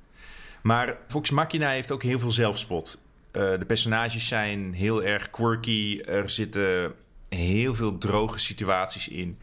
Maar 0.62 0.98
Vox 1.08 1.30
Machina 1.30 1.70
heeft 1.70 1.90
ook 1.90 2.02
heel 2.02 2.18
veel 2.18 2.30
zelfspot. 2.30 2.98
Eh, 3.36 3.58
de 3.58 3.64
personages 3.66 4.28
zijn 4.28 4.72
heel 4.74 5.02
erg 5.02 5.30
quirky. 5.30 6.00
Er 6.00 6.30
zitten 6.30 6.94
heel 7.28 7.74
veel 7.74 7.98
droge 7.98 8.38
situaties 8.38 9.08
in... 9.08 9.38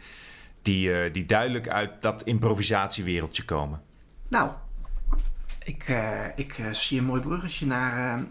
die, 0.61 0.93
eh, 0.93 1.13
die 1.13 1.25
duidelijk 1.25 1.67
uit 1.67 2.01
dat 2.01 2.23
improvisatiewereldje 2.23 3.45
komen. 3.45 3.81
Nou, 4.27 4.51
Ik, 5.63 5.89
uh, 5.89 6.25
ik 6.35 6.57
uh, 6.57 6.71
zie 6.71 6.99
een 6.99 7.05
mooi 7.05 7.21
bruggetje 7.21 7.65
naar 7.65 8.19
uh, 8.19 8.25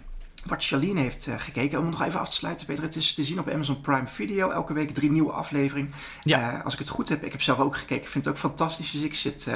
wat 0.45 0.65
Charlene 0.65 1.01
heeft 1.01 1.29
gekeken. 1.39 1.79
Om 1.79 1.89
nog 1.89 2.03
even 2.03 2.21
af 2.21 2.29
te 2.29 2.35
sluiten, 2.35 2.67
Peter. 2.67 2.85
Het 2.85 2.97
is 2.97 3.15
te 3.15 3.25
zien 3.25 3.39
op 3.39 3.49
Amazon 3.49 3.81
Prime 3.81 4.07
Video. 4.07 4.51
Elke 4.51 4.73
week 4.73 4.91
drie 4.91 5.11
nieuwe 5.11 5.33
afleveringen. 5.33 5.93
Ja. 6.23 6.61
als 6.65 6.73
ik 6.73 6.79
het 6.79 6.89
goed 6.89 7.09
heb, 7.09 7.25
ik 7.25 7.33
heb 7.33 7.43
zelf 7.43 7.61
ook 7.61 7.77
gekeken. 7.77 8.03
Ik 8.03 8.09
vind 8.09 8.25
het 8.25 8.35
ook 8.35 8.41
fantastisch. 8.41 8.91
Dus 8.91 9.03
ik 9.03 9.15
zit 9.15 9.51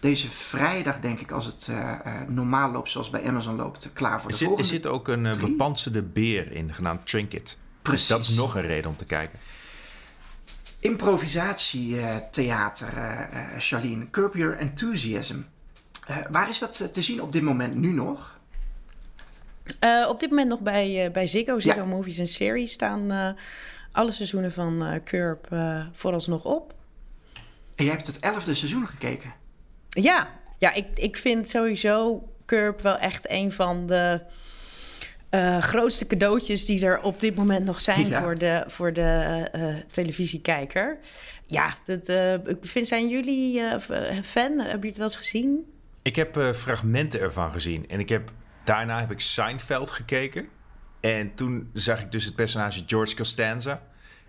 deze 0.00 0.30
vrijdag, 0.30 1.00
denk 1.00 1.20
ik, 1.20 1.30
als 1.30 1.44
het 1.44 1.70
normaal 2.28 2.70
loopt 2.70 2.90
zoals 2.90 3.10
bij 3.10 3.26
Amazon 3.26 3.56
loopt, 3.56 3.92
klaar 3.92 4.20
voor 4.20 4.30
de 4.30 4.32
er 4.32 4.38
zit, 4.38 4.48
volgende. 4.48 4.70
Er 4.70 4.76
zit 4.76 4.86
ook 4.86 5.08
een 5.08 5.24
uh, 5.24 5.36
bepanserde 5.36 6.02
beer 6.02 6.52
in, 6.52 6.74
genaamd 6.74 7.06
Trinket. 7.06 7.56
Precies. 7.82 8.06
Dus 8.06 8.16
dat 8.16 8.28
is 8.28 8.34
nog 8.36 8.54
een 8.54 8.66
reden 8.66 8.90
om 8.90 8.96
te 8.96 9.04
kijken. 9.04 9.38
Improvisatietheater, 10.78 12.96
uh, 12.96 13.20
Charlene. 13.58 14.10
Curb 14.10 14.34
Your 14.34 14.58
Enthusiasm. 14.58 15.38
Uh, 16.10 16.16
waar 16.30 16.48
is 16.48 16.58
dat 16.58 16.92
te 16.92 17.02
zien 17.02 17.22
op 17.22 17.32
dit 17.32 17.42
moment 17.42 17.74
nu 17.74 17.92
nog? 17.92 18.38
Uh, 19.84 20.06
op 20.08 20.20
dit 20.20 20.28
moment 20.28 20.48
nog 20.48 20.60
bij, 20.60 21.06
uh, 21.06 21.12
bij 21.12 21.26
Ziggo. 21.26 21.60
Ziggo 21.60 21.80
ja. 21.80 21.84
Movies 21.84 22.18
en 22.18 22.28
Series 22.28 22.72
staan 22.72 23.36
alle 23.92 24.12
seizoenen 24.12 24.52
van 24.52 25.00
Curb 25.04 25.48
vooralsnog 25.92 26.44
op. 26.44 26.74
En 27.74 27.84
jij 27.84 27.94
hebt 27.94 28.06
het 28.06 28.18
elfde 28.18 28.54
seizoen 28.54 28.88
gekeken? 28.88 29.32
Ja, 29.90 30.28
ja 30.58 30.74
ik, 30.74 30.86
ik 30.94 31.16
vind 31.16 31.48
sowieso 31.48 32.22
Curb 32.46 32.80
wel 32.80 32.98
echt 32.98 33.30
een 33.30 33.52
van 33.52 33.86
de 33.86 34.20
grootste 35.60 36.06
cadeautjes 36.06 36.64
die 36.64 36.86
er 36.86 37.00
op 37.00 37.20
dit 37.20 37.34
moment 37.34 37.64
nog 37.64 37.80
zijn 37.80 38.08
ja. 38.08 38.22
voor 38.22 38.38
de, 38.38 38.64
voor 38.66 38.92
de 38.92 39.84
televisiekijker. 39.90 40.98
Ja, 41.46 41.74
dat, 41.84 42.08
ik 42.48 42.56
vind, 42.60 42.86
zijn 42.86 43.08
jullie 43.08 43.60
fan? 44.22 44.58
Hebben 44.58 44.64
jullie 44.64 44.88
het 44.88 44.96
wel 44.96 45.06
eens 45.06 45.16
gezien? 45.16 45.64
Ik 46.02 46.16
heb 46.16 46.52
fragmenten 46.54 47.20
ervan 47.20 47.52
gezien. 47.52 47.88
En 47.88 48.00
ik 48.00 48.08
heb, 48.08 48.32
daarna 48.64 49.00
heb 49.00 49.10
ik 49.10 49.20
Seinfeld 49.20 49.90
gekeken. 49.90 50.48
En 51.00 51.34
toen 51.34 51.70
zag 51.72 52.00
ik 52.00 52.12
dus 52.12 52.24
het 52.24 52.34
personage 52.34 52.82
George 52.86 53.16
Costanza. 53.16 53.82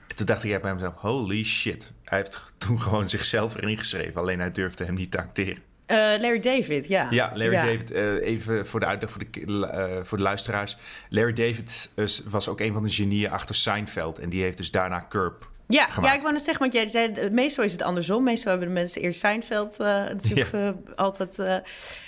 En 0.08 0.16
toen 0.16 0.26
dacht 0.26 0.44
ik 0.44 0.62
bij 0.62 0.74
mezelf, 0.74 0.94
holy 0.96 1.44
shit. 1.44 1.92
Hij 2.12 2.20
heeft 2.20 2.46
toen 2.58 2.82
gewoon 2.82 3.10
zichzelf 3.10 3.56
erin 3.56 3.78
geschreven. 3.78 4.22
Alleen 4.22 4.40
hij 4.40 4.52
durfde 4.52 4.86
hem 4.86 4.94
niet 4.94 5.12
te 5.12 5.18
acteren. 5.18 5.62
Uh, 5.88 5.98
Larry 5.98 6.40
David, 6.40 6.88
ja. 6.88 7.08
Ja, 7.10 7.32
Larry 7.34 7.54
ja. 7.54 7.66
David. 7.66 7.92
Uh, 7.92 8.28
even 8.28 8.68
voor 8.68 8.80
de 8.80 8.86
uitleg 8.86 9.12
voor 9.12 9.22
de, 9.32 10.02
voor 10.04 10.18
de 10.18 10.24
luisteraars. 10.24 10.78
Larry 11.10 11.34
David 11.34 11.92
was 12.30 12.48
ook 12.48 12.60
een 12.60 12.74
van 12.74 12.84
de 12.84 12.90
genieën 12.90 13.32
achter 13.32 13.56
Seinfeld. 13.56 14.20
En 14.20 14.30
die 14.30 14.42
heeft 14.42 14.58
dus 14.58 14.72
daarna 14.72 15.06
Curb 15.10 15.50
ja, 15.68 15.88
ja, 16.02 16.14
ik 16.14 16.22
wou 16.22 16.34
net 16.34 16.44
zeggen, 16.44 16.62
want 16.62 16.74
jij 16.74 16.88
zei, 16.88 17.30
meestal 17.30 17.64
is 17.64 17.72
het 17.72 17.82
andersom. 17.82 18.24
Meestal 18.24 18.50
hebben 18.50 18.68
de 18.68 18.74
mensen 18.74 19.02
eerst 19.02 19.20
Seinfeld 19.20 19.78
uh, 19.82 19.88
natuurlijk 19.88 20.52
ja. 20.52 20.68
uh, 20.68 20.72
altijd 20.96 21.38
uh, 21.40 21.56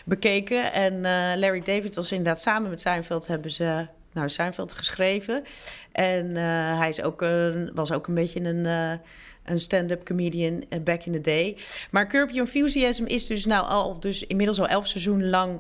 bekeken. 0.06 0.74
En 0.74 1.02
Larry 1.40 1.62
David 1.62 1.96
was 1.96 2.12
inderdaad 2.12 2.42
samen 2.42 2.70
met 2.70 2.82
Seinfeld 2.82 3.28
hebben 3.28 3.52
ze 3.52 3.88
nou, 4.14 4.30
Seinfeld 4.30 4.74
geschreven. 4.74 5.44
En 5.92 6.36
hij 6.78 6.90
is 6.90 7.02
ook 7.02 7.22
een, 7.22 7.72
was 7.74 7.92
ook 7.92 8.08
een 8.08 8.14
beetje 8.14 8.40
een, 8.40 9.00
een 9.44 9.60
stand-up 9.60 10.06
comedian 10.06 10.64
back 10.84 11.04
in 11.04 11.12
the 11.12 11.22
day. 11.22 11.58
Maar 11.92 12.08
Curb 12.08 12.30
Your 12.30 12.50
Enthusiasm 12.54 13.06
is 13.06 13.26
dus 13.26 13.46
nou 13.46 13.66
al 13.66 14.00
dus 14.00 14.24
inmiddels 14.24 14.60
al 14.60 14.68
elf 14.68 14.88
seizoenen 14.88 15.30
lang 15.30 15.60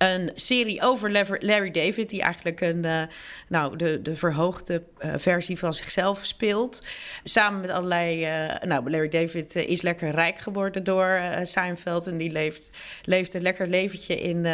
een 0.00 0.30
serie 0.34 0.82
over 0.82 1.12
Larry 1.40 1.70
David, 1.70 2.10
die 2.10 2.22
eigenlijk 2.22 2.60
een, 2.60 2.84
uh, 2.84 3.02
nou, 3.48 3.76
de, 3.76 4.02
de 4.02 4.16
verhoogde 4.16 4.82
uh, 4.98 5.12
versie 5.16 5.58
van 5.58 5.74
zichzelf 5.74 6.24
speelt. 6.24 6.86
Samen 7.24 7.60
met 7.60 7.70
allerlei. 7.70 8.20
Nou, 8.60 8.90
Larry 8.90 9.08
David 9.08 9.54
is 9.54 9.82
lekker 9.82 10.10
rijk 10.10 10.38
geworden 10.38 10.84
door 10.84 11.20
Seinfeld. 11.42 12.06
En 12.06 12.16
die 12.16 12.30
leeft, 12.30 12.70
leeft 13.04 13.34
een 13.34 13.42
lekker 13.42 13.66
leventje 13.66 14.20
in, 14.20 14.46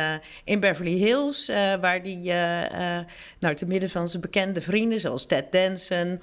in 0.44 0.60
Beverly 0.60 0.96
Hills. 0.96 1.46
waar 1.80 2.02
die 2.02 2.32
nou, 3.46 3.58
te 3.58 3.66
midden 3.66 3.90
van 3.90 4.08
zijn 4.08 4.22
bekende 4.22 4.60
vrienden, 4.60 5.00
zoals 5.00 5.26
Ted 5.26 5.52
Danson, 5.52 6.20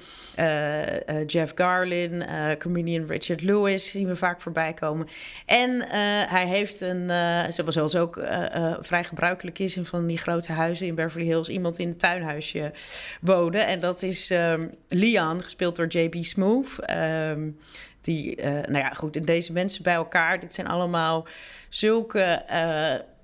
Jeff 1.27 1.51
Garlin, 1.55 2.23
comedian 2.59 3.07
Richard 3.07 3.41
Lewis, 3.41 3.89
zien 3.89 4.07
we 4.07 4.15
vaak 4.15 4.41
voorbij 4.41 4.73
komen. 4.73 5.07
En 5.45 5.87
hij 6.29 6.47
heeft 6.47 6.81
een, 6.81 7.11
zoals 7.71 7.95
ook 7.95 8.13
vrij 8.79 9.03
gebruikelijk 9.03 9.59
is 9.59 9.77
in 9.77 9.85
van 9.85 10.07
die 10.07 10.17
grote 10.17 10.51
huizen 10.51 10.85
in 10.85 10.95
Beverly 10.95 11.25
Hills, 11.25 11.49
iemand 11.49 11.79
in 11.79 11.87
een 11.87 11.97
tuinhuisje 11.97 12.71
wonen. 13.21 13.67
En 13.67 13.79
dat 13.79 14.01
is 14.01 14.29
um, 14.29 14.71
Leon, 14.87 15.43
gespeeld 15.43 15.75
door 15.75 15.87
J.B. 15.87 16.15
Smooth. 16.19 16.89
Um, 16.89 17.59
die, 18.01 18.41
nou 18.45 18.77
ja, 18.77 18.89
goed, 18.89 19.15
en 19.15 19.21
deze 19.21 19.53
mensen 19.53 19.83
bij 19.83 19.93
elkaar, 19.93 20.39
dit 20.39 20.53
zijn 20.53 20.67
allemaal 20.67 21.27
zulke, 21.69 22.45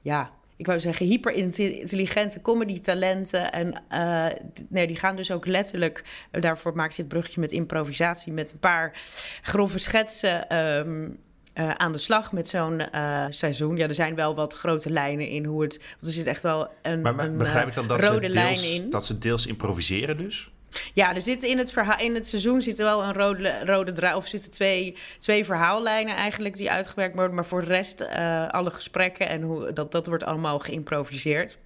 ja, 0.01 0.31
ik 0.60 0.65
wou 0.65 0.80
zeggen, 0.80 1.06
hyper-intelligente 1.06 2.41
comedy-talenten. 2.41 3.52
En 3.52 3.84
uh, 3.91 4.26
nee, 4.69 4.88
die 4.88 4.95
gaan 4.95 5.15
dus 5.15 5.32
ook 5.32 5.45
letterlijk, 5.45 6.04
daarvoor 6.32 6.76
maakt 6.76 6.93
ze 6.93 7.02
het 7.02 7.10
brugje 7.10 7.39
met 7.39 7.52
improvisatie, 7.52 8.34
met 8.34 8.52
een 8.52 8.60
paar 8.60 9.02
grove 9.41 9.80
schetsen. 9.80 10.58
Um, 10.58 11.19
uh, 11.56 11.72
aan 11.72 11.91
de 11.91 11.98
slag 11.98 12.32
met 12.32 12.48
zo'n 12.48 12.82
uh, 12.95 13.26
seizoen. 13.30 13.78
Ja, 13.78 13.88
er 13.88 13.93
zijn 13.93 14.15
wel 14.15 14.36
wat 14.36 14.54
grote 14.54 14.89
lijnen 14.89 15.28
in 15.28 15.45
hoe 15.45 15.62
het. 15.62 15.78
Want 15.78 16.06
er 16.06 16.12
zit 16.12 16.28
echt 16.28 16.41
wel 16.41 16.67
een, 16.82 17.02
maar, 17.02 17.15
maar 17.15 17.26
een 17.26 17.38
begrijp 17.38 17.67
ik 17.67 17.74
dan 17.74 17.88
dat 17.88 18.04
rode 18.04 18.28
ze 18.28 18.34
lijn 18.34 18.63
in. 18.63 18.89
Dat 18.89 19.06
ze 19.06 19.17
deels 19.17 19.45
improviseren 19.45 20.17
dus? 20.17 20.52
Ja, 20.93 21.15
er 21.15 21.21
zit 21.21 21.43
in 21.43 21.58
het, 21.58 21.71
verhaal, 21.71 21.99
in 21.99 22.15
het 22.15 22.27
seizoen 22.27 22.62
zit 22.62 22.79
er 22.79 22.86
wel 22.86 23.03
een 23.03 23.13
rode, 23.13 23.65
rode 23.65 23.91
draad. 23.91 24.15
Of 24.15 24.27
zitten 24.27 24.51
twee, 24.51 24.95
twee 25.19 25.45
verhaallijnen 25.45 26.15
eigenlijk 26.15 26.55
die 26.55 26.71
uitgewerkt 26.71 27.15
worden. 27.15 27.36
Maar 27.36 27.45
voor 27.45 27.62
de 27.62 27.67
rest, 27.67 28.01
uh, 28.01 28.47
alle 28.47 28.71
gesprekken 28.71 29.27
en 29.27 29.41
hoe, 29.41 29.73
dat, 29.73 29.91
dat 29.91 30.08
wordt 30.08 30.23
allemaal 30.23 30.60
geïmproviseerd. 30.60 31.58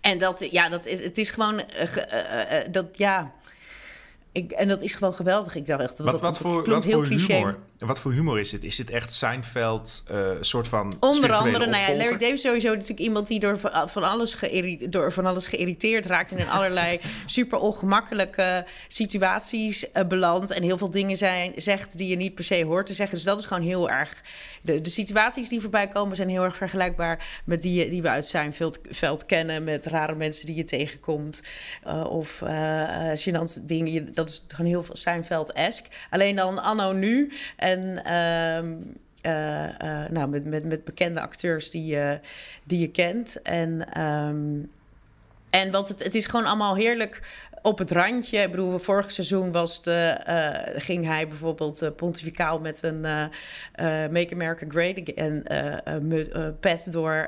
En 0.00 0.18
dat, 0.18 0.46
ja, 0.50 0.68
dat 0.68 0.86
is, 0.86 1.02
het 1.02 1.18
is 1.18 1.30
gewoon. 1.30 1.62
dat, 2.70 2.86
ja. 2.92 3.32
Ik, 4.32 4.52
en 4.52 4.68
dat 4.68 4.82
is 4.82 4.94
gewoon 4.94 5.14
geweldig. 5.14 5.54
Ik 5.54 5.66
dacht 5.66 5.82
echt, 5.82 5.98
wat, 5.98 6.10
dat, 6.10 6.20
wat 6.20 6.22
dat 6.22 6.38
voor, 6.38 6.62
klinkt 6.62 6.70
wat 6.70 6.84
heel 6.84 6.96
voor 6.96 7.06
cliché. 7.06 7.34
humor? 7.34 7.58
Wat 7.78 8.00
voor 8.00 8.12
humor 8.12 8.40
is 8.40 8.50
dit? 8.50 8.64
Is 8.64 8.76
dit 8.76 8.90
echt 8.90 9.12
Seinfeld, 9.12 10.04
uh, 10.10 10.30
soort 10.40 10.68
van 10.68 10.96
Onder 11.00 11.32
andere, 11.32 11.66
nou 11.66 11.82
ja? 11.82 11.96
Larry 11.96 12.16
David 12.16 12.34
is 12.34 12.40
sowieso 12.40 12.72
natuurlijk 12.72 13.00
iemand 13.00 13.28
die 13.28 13.40
door 13.40 13.58
van, 13.86 14.02
alles, 14.02 14.36
door 14.88 15.12
van 15.12 15.26
alles 15.26 15.46
geïrriteerd 15.46 16.06
raakt 16.06 16.32
en 16.32 16.38
in 16.38 16.48
allerlei 16.48 17.00
super 17.26 17.58
ongemakkelijke 17.58 18.66
situaties 18.88 19.86
uh, 19.94 20.04
belandt 20.04 20.50
en 20.50 20.62
heel 20.62 20.78
veel 20.78 20.90
dingen 20.90 21.16
zijn, 21.16 21.52
zegt 21.56 21.98
die 21.98 22.08
je 22.08 22.16
niet 22.16 22.34
per 22.34 22.44
se 22.44 22.64
hoort 22.64 22.86
te 22.86 22.94
zeggen. 22.94 23.16
Dus 23.16 23.24
dat 23.24 23.38
is 23.38 23.44
gewoon 23.46 23.62
heel 23.62 23.90
erg. 23.90 24.22
De, 24.62 24.80
de 24.80 24.90
situaties 24.90 25.48
die 25.48 25.60
voorbij 25.60 25.88
komen 25.88 26.16
zijn 26.16 26.28
heel 26.28 26.44
erg 26.44 26.56
vergelijkbaar 26.56 27.42
met 27.44 27.62
die, 27.62 27.88
die 27.88 28.02
we 28.02 28.08
uit 28.08 28.26
Seinfeld 28.26 28.78
veld 28.90 29.26
kennen, 29.26 29.64
met 29.64 29.86
rare 29.86 30.14
mensen 30.14 30.46
die 30.46 30.54
je 30.54 30.64
tegenkomt 30.64 31.42
uh, 31.86 32.04
of 32.10 32.40
uh, 32.40 33.10
gênante 33.14 33.64
dingen. 33.64 34.14
Dat 34.14 34.28
is 34.28 34.44
gewoon 34.48 34.66
heel 34.66 34.82
veel 34.82 34.96
Seinfeld-esque. 34.96 35.90
Alleen 36.10 36.36
dan 36.36 36.58
anno 36.58 36.92
nu 36.92 37.32
en 37.66 38.02
uh, 38.06 39.32
uh, 39.32 39.68
uh, 39.82 40.08
nou, 40.08 40.28
met, 40.28 40.44
met, 40.44 40.64
met 40.64 40.84
bekende 40.84 41.20
acteurs 41.20 41.70
die 41.70 41.86
je, 41.86 42.20
die 42.64 42.78
je 42.78 42.90
kent. 42.90 43.42
En, 43.42 44.00
um, 44.02 44.70
en 45.50 45.70
wat 45.70 45.88
het, 45.88 46.02
het 46.02 46.14
is 46.14 46.26
gewoon 46.26 46.46
allemaal 46.46 46.76
heerlijk 46.76 47.45
op 47.62 47.78
het 47.78 47.90
randje. 47.90 48.38
Ik 48.38 48.50
bedoel, 48.50 48.78
vorig 48.78 49.10
seizoen 49.10 49.52
was 49.52 49.82
de, 49.82 50.20
uh, 50.28 50.82
ging 50.82 51.04
hij 51.04 51.28
bijvoorbeeld 51.28 51.82
uh, 51.82 51.88
pontificaal 51.96 52.58
met 52.58 52.82
een 52.82 53.04
uh, 53.04 53.26
Make 54.10 54.28
America 54.32 54.66
Great 54.68 54.96
en 54.96 55.42
pet 56.60 56.92
door 56.92 57.26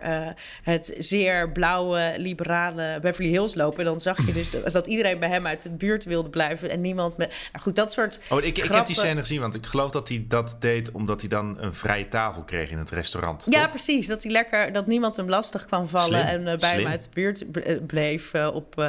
het 0.62 0.94
zeer 0.98 1.50
blauwe, 1.50 2.14
liberale 2.16 2.98
Beverly 3.00 3.30
Hills 3.30 3.54
lopen. 3.54 3.78
En 3.78 3.84
dan 3.84 4.00
zag 4.00 4.26
je 4.26 4.32
dus 4.32 4.50
dat 4.72 4.86
iedereen 4.86 5.18
bij 5.18 5.28
hem 5.28 5.46
uit 5.46 5.62
de 5.62 5.70
buurt 5.70 6.04
wilde 6.04 6.28
blijven 6.28 6.70
en 6.70 6.80
niemand 6.80 7.16
met. 7.16 7.28
Nou 7.52 7.64
goed, 7.64 7.76
dat 7.76 7.92
soort. 7.92 8.20
Oh, 8.30 8.42
ik, 8.42 8.58
ik 8.58 8.64
heb 8.64 8.86
die 8.86 8.94
scène 8.94 9.20
gezien, 9.20 9.40
want 9.40 9.54
ik 9.54 9.66
geloof 9.66 9.90
dat 9.90 10.08
hij 10.08 10.24
dat 10.28 10.56
deed 10.60 10.90
omdat 10.92 11.20
hij 11.20 11.28
dan 11.28 11.56
een 11.60 11.74
vrije 11.74 12.08
tafel 12.08 12.42
kreeg 12.42 12.70
in 12.70 12.78
het 12.78 12.90
restaurant. 12.90 13.44
Ja, 13.48 13.62
toch? 13.62 13.70
precies. 13.70 14.06
Dat 14.06 14.22
hij 14.22 14.32
lekker, 14.32 14.72
dat 14.72 14.86
niemand 14.86 15.16
hem 15.16 15.28
lastig 15.28 15.64
kwam 15.64 15.86
vallen 15.86 16.28
Slim, 16.28 16.46
en 16.46 16.58
bij 16.58 16.70
slim. 16.70 16.82
hem 16.82 16.86
uit 16.86 17.02
de 17.02 17.08
buurt 17.12 17.44
bleef 17.86 18.34
op, 18.34 18.84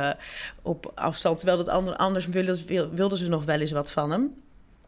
op 0.62 0.91
afstand. 0.95 1.29
Terwijl 1.36 1.58
dat 1.58 1.68
andere, 1.68 1.98
anders 1.98 2.28
wilden, 2.28 2.96
wilden 2.96 3.18
ze 3.18 3.30
nog 3.30 3.46
wel 3.46 3.60
eens 3.60 3.72
wat 3.72 3.92
van 3.92 4.12
hem. 4.12 4.34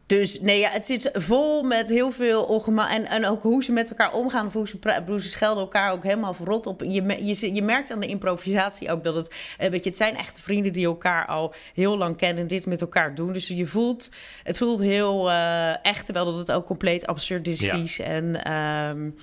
Dus 0.05 0.39
nee, 0.39 0.59
ja, 0.59 0.69
het 0.69 0.85
zit 0.85 1.09
vol 1.13 1.63
met 1.63 1.89
heel 1.89 2.11
veel 2.11 2.43
ongemak. 2.43 2.89
En, 2.89 3.05
en 3.05 3.25
ook 3.25 3.43
hoe 3.43 3.63
ze 3.63 3.71
met 3.71 3.89
elkaar 3.89 4.13
omgaan. 4.13 4.45
Of 4.45 4.53
hoe 4.53 4.67
ze, 4.67 4.77
pra- 4.77 5.03
hoe 5.05 5.21
ze 5.21 5.29
schelden 5.29 5.63
elkaar 5.63 5.91
ook 5.91 6.03
helemaal 6.03 6.33
verrot 6.33 6.65
op. 6.65 6.81
Je, 6.87 7.25
je, 7.25 7.53
je 7.53 7.61
merkt 7.61 7.91
aan 7.91 7.99
de 7.99 8.07
improvisatie 8.07 8.91
ook 8.91 9.03
dat 9.03 9.15
het... 9.15 9.35
eh, 9.57 9.69
Weet 9.69 9.83
je, 9.83 9.89
het 9.89 9.97
zijn 9.97 10.15
echte 10.15 10.41
vrienden 10.41 10.71
die 10.71 10.85
elkaar 10.85 11.25
al 11.25 11.53
heel 11.73 11.97
lang 11.97 12.17
kennen... 12.17 12.41
en 12.41 12.47
dit 12.47 12.65
met 12.65 12.81
elkaar 12.81 13.15
doen. 13.15 13.33
Dus 13.33 13.47
je 13.47 13.65
voelt... 13.65 14.11
Het 14.43 14.57
voelt 14.57 14.79
heel 14.79 15.29
uh, 15.29 15.85
echt, 15.85 16.05
terwijl 16.05 16.25
dat 16.25 16.37
het 16.37 16.51
ook 16.51 16.65
compleet 16.65 17.07
absurdistisch 17.07 17.95
ja. 17.95 18.03
en... 18.05 18.53
Um, 18.53 19.15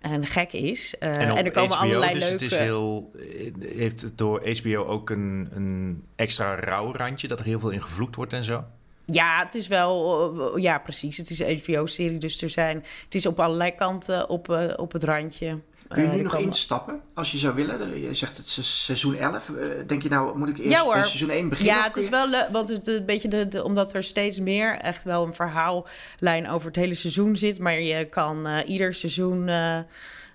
en 0.00 0.26
gek 0.26 0.52
is. 0.52 0.94
Uh, 1.00 1.08
en, 1.08 1.36
en, 1.36 1.44
er 1.44 1.50
komen 1.50 1.76
HBO, 1.76 1.84
allerlei 1.84 2.12
dus 2.12 2.22
leuke... 2.22 2.44
Het 2.44 2.52
is 2.52 2.58
heel, 2.58 3.12
heeft 3.60 4.02
het 4.02 4.18
door 4.18 4.48
HBO 4.58 4.84
ook 4.84 5.10
een, 5.10 5.48
een 5.54 6.02
extra 6.16 6.54
rauw 6.54 6.92
randje... 6.92 7.28
dat 7.28 7.38
er 7.38 7.44
heel 7.44 7.60
veel 7.60 7.70
in 7.70 7.82
gevloekt 7.82 8.16
wordt 8.16 8.32
en 8.32 8.44
zo? 8.44 8.64
Ja, 9.06 9.42
het 9.44 9.54
is 9.54 9.66
wel... 9.68 10.58
Ja, 10.58 10.78
precies. 10.78 11.16
Het 11.16 11.30
is 11.30 11.38
een 11.38 11.60
HBO-serie, 11.64 12.18
dus 12.18 12.42
er 12.42 12.50
zijn... 12.50 12.84
Het 13.04 13.14
is 13.14 13.26
op 13.26 13.40
allerlei 13.40 13.70
kanten 13.74 14.28
op, 14.28 14.48
uh, 14.48 14.72
op 14.76 14.92
het 14.92 15.04
randje. 15.04 15.60
Kun 15.88 16.02
je 16.02 16.08
Eh, 16.08 16.14
nu 16.14 16.22
nog 16.22 16.32
komen- 16.32 16.46
instappen 16.46 17.00
als 17.14 17.32
je 17.32 17.38
zou 17.38 17.54
willen? 17.54 18.00
Je 18.00 18.14
zegt 18.14 18.36
het 18.36 18.48
seizoen 18.66 19.16
11. 19.16 19.48
Eh, 19.50 19.66
Denk 19.86 20.02
je 20.02 20.08
nou, 20.08 20.38
moet 20.38 20.48
ik 20.48 20.58
eerst 20.58 20.70
Ja, 20.72 20.80
hoor. 20.82 20.94
bij 20.94 21.04
seizoen 21.04 21.30
1 21.30 21.48
beginnen? 21.48 21.74
Ja, 21.74 21.82
het 21.84 21.96
is 21.96 22.04
je- 22.04 22.10
wel 22.10 22.28
leuk, 22.28 22.48
want 22.52 22.68
het 22.68 22.86
een 22.86 23.06
beetje 23.06 23.28
de, 23.28 23.48
de- 23.48 23.64
omdat 23.64 23.94
er 23.94 24.04
steeds 24.04 24.40
meer 24.40 24.76
echt 24.78 25.04
wel 25.04 25.24
een 25.26 25.32
verhaallijn 25.34 26.48
over 26.50 26.66
het 26.66 26.76
hele 26.76 26.94
seizoen 26.94 27.36
zit. 27.36 27.58
Maar 27.58 27.80
je 27.80 28.04
kan 28.04 28.46
eh, 28.46 28.68
ieder 28.68 28.94
seizoen 28.94 29.48
eh, 29.48 29.78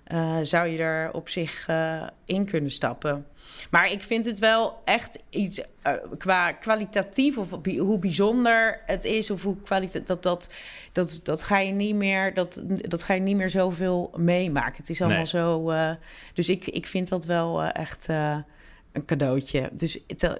eh, 0.04 0.36
zou 0.42 0.66
je 0.68 0.78
er 0.78 1.12
op 1.12 1.28
zich 1.28 1.64
eh, 1.68 2.02
in 2.24 2.44
kunnen 2.44 2.70
stappen. 2.70 3.26
Maar 3.70 3.92
ik 3.92 4.02
vind 4.02 4.26
het 4.26 4.38
wel 4.38 4.82
echt 4.84 5.22
iets 5.30 5.62
eh, 5.82 5.92
qua 6.18 6.52
kwalitatief 6.52 7.38
of 7.38 7.60
bi- 7.60 7.78
hoe 7.78 7.98
bijzonder 7.98 8.80
het 8.86 9.04
is 9.04 9.30
of 9.30 9.42
hoe 9.42 9.56
kwalitatief 9.62 10.06
dat 10.06 10.22
dat 10.22 10.54
dat 10.92 11.20
dat 11.22 11.42
ga 11.42 11.58
je 11.58 11.72
niet 11.72 11.94
meer 11.94 12.34
dat 12.34 12.62
dat 12.66 13.02
ga 13.02 13.14
je 13.14 13.20
niet 13.20 13.36
meer 13.36 13.50
zoveel 13.50 14.10
meemaken. 14.16 14.76
Het 14.76 14.90
is 14.90 15.00
allemaal 15.00 15.18
Nee. 15.18 15.26
zo. 15.26 15.70
eh, 15.70 15.90
dus 16.34 16.48
ik 16.48 16.66
ik 16.66 16.86
vind 16.86 17.08
dat 17.08 17.24
wel 17.24 17.62
eh, 17.62 17.80
echt. 17.82 18.08
een 18.92 19.04
cadeautje. 19.04 19.70
Dus 19.72 19.98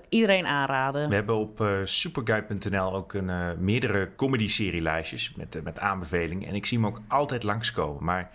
iedereen 0.08 0.46
aanraden. 0.46 1.08
We 1.08 1.14
hebben 1.14 1.36
op 1.36 1.60
eh 1.60 1.68
superguide.nl 1.84 2.94
ook 2.94 3.12
een, 3.14 3.30
meerdere 3.64 4.10
comedy-serielijstjes 4.16 5.34
met, 5.34 5.60
met 5.64 5.78
aanbevelingen. 5.78 6.48
En 6.48 6.54
ik 6.54 6.66
zie 6.66 6.78
hem 6.78 6.86
ook 6.86 7.00
altijd 7.08 7.42
langskomen. 7.42 8.04
Maar 8.04 8.30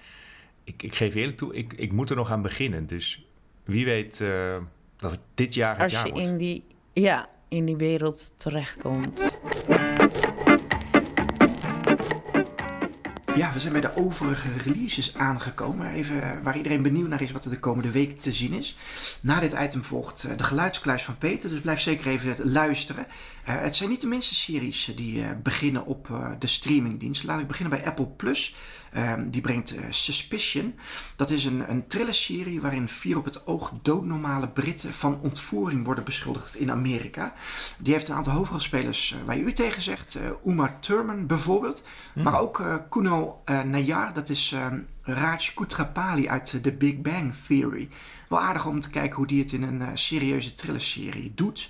ik, 0.63 0.83
ik 0.83 0.95
geef 0.95 1.15
eerlijk 1.15 1.37
toe, 1.37 1.55
ik, 1.55 1.73
ik 1.73 1.91
moet 1.91 2.09
er 2.09 2.15
nog 2.15 2.31
aan 2.31 2.41
beginnen. 2.41 2.87
Dus 2.87 3.25
wie 3.63 3.85
weet 3.85 4.23
dat 5.05 5.13
het 5.13 5.21
dit 5.33 5.53
jaar 5.53 5.73
het 5.73 5.81
Als 5.81 5.91
jaar 5.91 6.05
je 6.07 6.13
wordt. 6.13 6.27
in 6.27 6.37
die, 6.37 6.63
ja, 6.93 7.29
in 7.47 7.65
die 7.65 7.75
wereld 7.75 8.31
terechtkomt. 8.35 9.39
Ja, 13.35 13.53
we 13.53 13.59
zijn 13.59 13.71
bij 13.71 13.81
de 13.81 13.95
overige 13.95 14.47
releases 14.63 15.15
aangekomen. 15.17 15.91
Even 15.91 16.21
eh, 16.23 16.29
waar 16.43 16.57
iedereen 16.57 16.81
benieuwd 16.81 17.07
naar 17.09 17.21
is 17.21 17.31
wat 17.31 17.45
er 17.45 17.51
de 17.51 17.59
komende 17.59 17.91
week 17.91 18.21
te 18.21 18.33
zien 18.33 18.53
is. 18.53 18.77
Na 19.21 19.39
dit 19.39 19.53
item 19.59 19.83
volgt 19.83 20.23
eh, 20.23 20.37
de 20.37 20.43
geluidskluis 20.43 21.03
van 21.03 21.17
Peter, 21.17 21.49
dus 21.49 21.59
blijf 21.59 21.79
zeker 21.81 22.07
even 22.07 22.51
luisteren. 22.51 23.05
Eh, 23.45 23.61
het 23.61 23.75
zijn 23.75 23.89
niet 23.89 24.01
de 24.01 24.07
minste 24.07 24.35
series 24.35 24.89
eh, 24.89 24.95
die 24.97 25.21
eh, 25.21 25.27
beginnen 25.43 25.85
op 25.85 26.09
eh, 26.09 26.29
de 26.39 26.47
streamingdienst. 26.47 27.23
Laat 27.23 27.39
ik 27.39 27.47
beginnen 27.47 27.77
bij 27.77 27.87
Apple 27.87 28.05
Plus. 28.07 28.55
Ehm, 28.93 29.29
die 29.29 29.41
brengt 29.41 29.75
eh, 29.75 29.83
Suspicion. 29.89 30.75
Dat 31.15 31.29
is 31.29 31.45
een, 31.45 31.69
een 31.69 31.87
thrillerserie 31.87 32.61
waarin 32.61 32.87
vier 32.87 33.17
op 33.17 33.25
het 33.25 33.47
oog 33.47 33.71
doodnormale 33.81 34.47
Britten 34.47 34.93
van 34.93 35.19
ontvoering 35.21 35.85
worden 35.85 36.03
beschuldigd 36.03 36.55
in 36.55 36.71
Amerika. 36.71 37.33
Die 37.77 37.93
heeft 37.93 38.07
een 38.07 38.15
aantal 38.15 38.33
hoofdrolspelers 38.33 39.11
eh, 39.19 39.25
waar 39.25 39.37
je 39.37 39.43
u 39.43 39.53
tegen 39.53 39.81
zegt. 39.81 40.15
eh 40.15 40.29
Uma 40.45 40.77
Thurman 40.79 41.25
bijvoorbeeld. 41.27 41.83
Maar 42.15 42.39
ook 42.39 42.59
eh 42.59 42.75
Eh, 43.45 43.61
Nayar, 43.61 44.13
dat 44.13 44.29
is 44.29 44.51
ehm, 44.51 44.79
Raj 45.01 45.51
Kutrapali 45.55 46.29
uit 46.29 46.53
eh, 46.53 46.61
The 46.61 46.71
Big 46.71 47.01
Bang 47.01 47.33
Theory. 47.47 47.89
Wel 48.29 48.39
aardig 48.39 48.65
om 48.65 48.79
te 48.79 48.89
kijken 48.89 49.15
hoe 49.15 49.27
die 49.27 49.41
het 49.41 49.51
in 49.51 49.63
een 49.63 49.81
eh, 49.81 49.87
serieuze 49.93 50.53
thrillerserie 50.53 51.31
doet. 51.35 51.69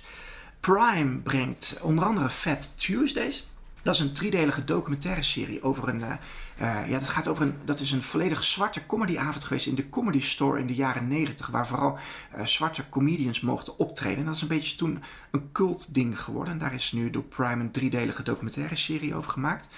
Prime 0.60 1.16
brengt 1.16 1.78
onder 1.82 2.04
andere 2.04 2.30
Fat 2.30 2.72
Tuesdays. 2.78 3.46
Dat 3.82 3.94
is 3.94 4.00
een 4.00 4.12
driedelige 4.12 4.64
documentaire 4.64 5.22
serie 5.22 5.62
over 5.62 5.88
een. 5.88 6.02
eh, 6.02 6.12
eh, 6.56 6.88
ja, 6.90 6.98
dat 6.98 7.08
gaat 7.08 7.28
over 7.28 7.42
een. 7.42 7.54
Dat 7.64 7.80
is 7.80 7.92
een 7.92 8.02
volledig 8.02 8.44
zwarte 8.44 8.86
comedyavond 8.86 9.44
geweest 9.44 9.66
in 9.66 9.74
de 9.74 9.88
Comedy 9.88 10.20
Store 10.20 10.58
in 10.60 10.66
de 10.66 10.74
jaren 10.74 11.08
90. 11.08 11.46
Waar 11.46 11.66
vooral 11.66 11.98
eh, 12.30 12.46
zwarte 12.46 12.88
comedians 12.88 13.40
mochten 13.40 13.78
optreden. 13.78 14.18
En 14.18 14.24
dat 14.24 14.34
is 14.34 14.42
een 14.42 14.48
beetje 14.48 14.76
toen 14.76 15.02
een 15.30 15.52
cult 15.52 15.94
ding 15.94 16.20
geworden. 16.20 16.52
En 16.52 16.58
daar 16.58 16.74
is 16.74 16.92
nu 16.92 17.10
door 17.10 17.22
Prime 17.22 17.62
een 17.62 17.70
driedelige 17.70 18.22
documentaire 18.22 18.76
serie 18.76 19.14
over 19.14 19.30
gemaakt. 19.30 19.68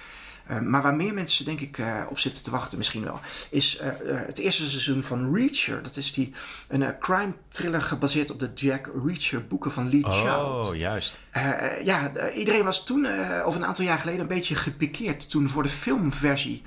Eh, 0.49 0.59
maar 0.59 0.81
waar 0.81 0.95
meer 0.95 1.13
mensen 1.13 1.45
denk 1.45 1.59
ik 1.59 1.77
eh, 1.77 2.01
op 2.09 2.19
zitten 2.19 2.43
te 2.43 2.51
wachten 2.51 2.77
misschien 2.77 3.03
wel, 3.03 3.19
is 3.49 3.77
eh, 3.77 3.89
het 4.05 4.37
eerste 4.37 4.69
seizoen 4.69 5.03
van 5.03 5.35
Reacher. 5.35 5.83
Dat 5.83 5.97
is 5.97 6.13
die, 6.13 6.33
een 6.67 6.99
crime 6.99 7.33
thriller 7.47 7.81
gebaseerd 7.81 8.31
op 8.31 8.39
de 8.39 8.51
Jack 8.55 8.89
Reacher 9.05 9.47
boeken 9.47 9.71
van 9.71 9.89
Lee 9.89 10.03
Child. 10.03 10.69
Oh, 10.69 10.75
juist. 10.75 11.19
Ja, 11.83 12.11
iedereen 12.35 12.63
was 12.63 12.85
toen, 12.85 13.07
of 13.45 13.55
een 13.55 13.65
aantal 13.65 13.85
jaar 13.85 13.99
geleden, 13.99 14.21
een 14.21 14.27
beetje 14.27 14.55
gepikeerd 14.55 15.29
toen 15.29 15.49
voor 15.49 15.63
de 15.63 15.69
filmversie 15.69 16.63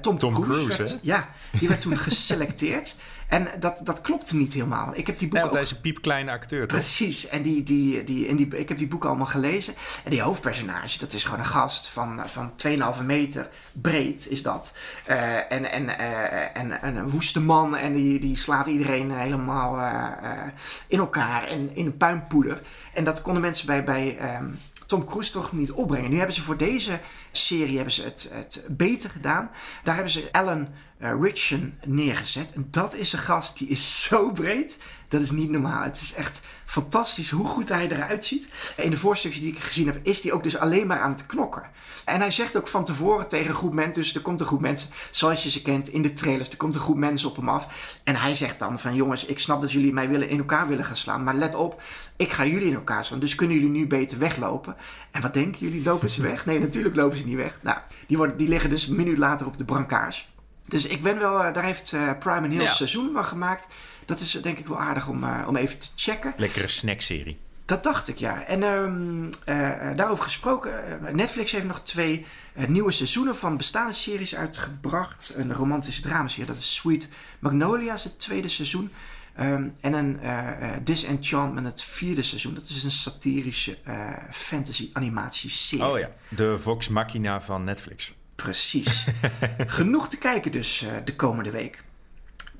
Tom, 0.00 0.18
Tom 0.18 0.34
Cruise, 0.34 0.64
Cruise, 0.64 0.76
werd, 0.76 0.98
ja, 1.02 1.28
die 1.58 1.68
werd 1.68 1.80
toen 1.80 1.98
geselecteerd. 2.08 2.94
En 3.28 3.48
dat, 3.58 3.80
dat 3.84 4.00
klopte 4.00 4.36
niet 4.36 4.52
helemaal. 4.52 4.90
Ik 4.94 5.06
heb 5.06 5.18
die 5.18 5.26
Ja, 5.26 5.32
boeken 5.32 5.40
want 5.40 5.52
hij 5.52 5.62
is 5.62 5.70
een 5.70 5.80
piepkleine 5.80 6.30
acteur, 6.30 6.66
toch? 6.66 6.78
Precies, 6.78 7.28
en, 7.28 7.42
die, 7.42 7.62
die, 7.62 8.04
die, 8.04 8.28
en 8.28 8.36
die, 8.36 8.46
ik 8.56 8.68
heb 8.68 8.78
die 8.78 8.88
boeken 8.88 9.08
allemaal 9.08 9.26
gelezen. 9.26 9.74
En 10.04 10.10
die 10.10 10.22
hoofdpersonage, 10.22 10.98
dat 10.98 11.12
is 11.12 11.24
gewoon 11.24 11.38
een 11.38 11.46
gast 11.46 11.88
van, 11.88 12.20
van 12.26 12.52
2,5 12.98 13.04
meter 13.04 13.48
breed, 13.72 14.28
is 14.28 14.42
dat. 14.42 14.76
Eh, 15.04 15.52
en, 15.52 15.70
en, 15.70 15.98
eh, 15.98 16.56
en, 16.56 16.82
en 16.82 16.96
een 16.96 17.10
woeste 17.10 17.40
man, 17.40 17.76
en 17.76 17.92
die, 17.92 18.18
die 18.18 18.36
slaat 18.36 18.66
iedereen 18.66 19.10
helemaal 19.10 19.78
eh, 19.78 20.38
in 20.86 20.98
elkaar 20.98 21.44
en 21.44 21.76
in 21.76 21.86
een 21.86 21.96
puinpoeder. 21.96 22.60
En 22.92 23.04
dat 23.04 23.22
konden 23.22 23.42
mensen 23.42 23.66
bij, 23.66 23.84
bij 23.84 24.18
ehm, 24.18 24.44
Tom 24.88 25.04
Cruise 25.04 25.30
toch 25.30 25.52
niet 25.52 25.72
opbrengen. 25.72 26.10
Nu 26.10 26.16
hebben 26.16 26.34
ze 26.34 26.42
voor 26.42 26.56
deze 26.56 27.00
serie 27.32 27.76
hebben 27.76 27.94
ze 27.94 28.02
het, 28.02 28.30
het 28.32 28.66
beter 28.70 29.10
gedaan. 29.10 29.50
Daar 29.82 29.94
hebben 29.94 30.12
ze 30.12 30.28
Alan 30.32 30.68
Ritchson 30.98 31.74
neergezet. 31.86 32.52
En 32.52 32.68
dat 32.70 32.94
is 32.94 33.12
een 33.12 33.18
gast 33.18 33.58
die 33.58 33.68
is 33.68 34.02
zo 34.08 34.30
breed. 34.30 34.78
Dat 35.08 35.20
is 35.20 35.30
niet 35.30 35.50
normaal. 35.50 35.82
Het 35.82 35.96
is 35.96 36.14
echt 36.14 36.40
fantastisch 36.64 37.30
hoe 37.30 37.46
goed 37.46 37.68
hij 37.68 37.88
eruit 37.88 38.24
ziet. 38.26 38.74
In 38.76 38.90
de 38.90 38.96
voorstukjes 38.96 39.40
die 39.42 39.52
ik 39.52 39.58
gezien 39.58 39.86
heb, 39.86 39.98
is 40.02 40.22
hij 40.22 40.32
ook 40.32 40.42
dus 40.42 40.56
alleen 40.56 40.86
maar 40.86 40.98
aan 40.98 41.10
het 41.10 41.26
knokken. 41.26 41.62
En 42.04 42.20
hij 42.20 42.30
zegt 42.30 42.56
ook 42.56 42.68
van 42.68 42.84
tevoren 42.84 43.28
tegen 43.28 43.48
een 43.48 43.54
groep 43.54 43.72
mensen, 43.72 44.02
dus 44.02 44.14
er 44.14 44.20
komt 44.20 44.40
een 44.40 44.46
groep 44.46 44.60
mensen, 44.60 44.90
zoals 45.10 45.42
je 45.42 45.50
ze 45.50 45.62
kent 45.62 45.88
in 45.88 46.02
de 46.02 46.12
trailers, 46.12 46.48
er 46.48 46.56
komt 46.56 46.74
een 46.74 46.80
groep 46.80 46.96
mensen 46.96 47.28
op 47.28 47.36
hem 47.36 47.48
af. 47.48 47.96
En 48.04 48.16
hij 48.16 48.34
zegt 48.34 48.58
dan 48.58 48.78
van 48.78 48.94
jongens, 48.94 49.24
ik 49.24 49.38
snap 49.38 49.60
dat 49.60 49.72
jullie 49.72 49.92
mij 49.92 50.08
willen 50.08 50.28
in 50.28 50.38
elkaar 50.38 50.68
willen 50.68 50.84
gaan 50.84 50.96
slaan, 50.96 51.24
maar 51.24 51.34
let 51.34 51.54
op, 51.54 51.82
ik 52.16 52.32
ga 52.32 52.46
jullie 52.46 52.68
in 52.68 52.74
elkaar 52.74 53.04
slaan. 53.04 53.20
Dus 53.20 53.34
kunnen 53.34 53.56
jullie 53.56 53.70
nu 53.70 53.86
beter 53.86 54.18
weglopen. 54.18 54.76
En 55.10 55.22
wat 55.22 55.34
denken 55.34 55.60
jullie, 55.60 55.82
lopen 55.82 56.10
ze 56.10 56.22
weg? 56.30 56.46
Nee, 56.46 56.60
natuurlijk 56.60 56.96
lopen 56.96 57.18
ze 57.18 57.26
niet 57.26 57.36
weg. 57.36 57.58
Nou, 57.62 57.78
die, 58.06 58.16
worden, 58.16 58.36
die 58.36 58.48
liggen 58.48 58.70
dus 58.70 58.86
een 58.86 58.96
minuut 58.96 59.18
later 59.18 59.46
op 59.46 59.58
de 59.58 59.64
brancard. 59.64 60.26
Dus 60.68 60.86
ik 60.86 61.02
ben 61.02 61.18
wel, 61.18 61.42
eh, 61.42 61.52
daar 61.52 61.64
heeft 61.64 61.92
eh, 61.92 62.10
Prime 62.18 62.46
een 62.46 62.52
heel 62.52 62.62
Ja. 62.62 62.72
seizoen 62.72 63.12
van 63.12 63.24
gemaakt. 63.24 63.68
Dat 64.04 64.20
is 64.20 64.36
eh, 64.36 64.42
denk 64.42 64.58
ik 64.58 64.66
wel 64.66 64.78
aardig 64.80 65.08
om, 65.08 65.24
eh, 65.24 65.44
om 65.48 65.56
even 65.56 65.78
te 65.78 65.86
checken. 65.96 66.34
Lekkere 66.36 66.68
snackserie. 66.68 67.38
Dat 67.64 67.82
dacht 67.82 68.08
ik, 68.08 68.16
ja. 68.16 68.44
En 68.44 68.62
ehm, 68.62 69.30
eh, 69.44 69.90
eh, 69.90 69.96
daarover 69.96 70.24
gesproken, 70.24 70.72
Netflix 71.12 71.52
heeft 71.52 71.64
nog 71.64 71.80
twee 71.82 72.26
nieuwe 72.66 72.90
seizoenen 72.92 73.36
van 73.36 73.56
bestaande 73.56 73.92
series 73.92 74.34
uitgebracht. 74.34 75.34
Een 75.36 75.54
romantische 75.54 76.02
dramaserie, 76.02 76.46
dat 76.46 76.56
is 76.56 76.74
Sweet 76.74 77.08
Magnolia's, 77.38 78.04
het 78.04 78.18
tweede 78.18 78.48
seizoen. 78.48 78.92
Ehm, 79.34 79.68
en 79.80 79.92
een 79.92 80.20
eh, 80.20 80.48
eh, 80.48 80.76
Disenchantment, 80.82 81.66
het 81.66 81.82
vierde 81.82 82.22
seizoen. 82.22 82.54
Dat 82.54 82.68
is 82.68 82.84
een 82.84 82.90
satirische 82.90 83.78
eh, 83.84 83.94
fantasy 84.30 84.90
animatieserie. 84.92 85.86
Oh 85.86 85.98
ja, 85.98 86.10
de 86.28 86.58
Vox 86.58 86.88
Machina 86.88 87.40
van 87.40 87.64
Netflix. 87.64 88.12
Precies. 88.42 89.06
genoeg 89.66 90.08
te 90.08 90.18
kijken 90.18 90.52
dus 90.52 90.82
eh, 90.82 90.90
de 91.04 91.16
komende 91.16 91.50
week. 91.50 91.84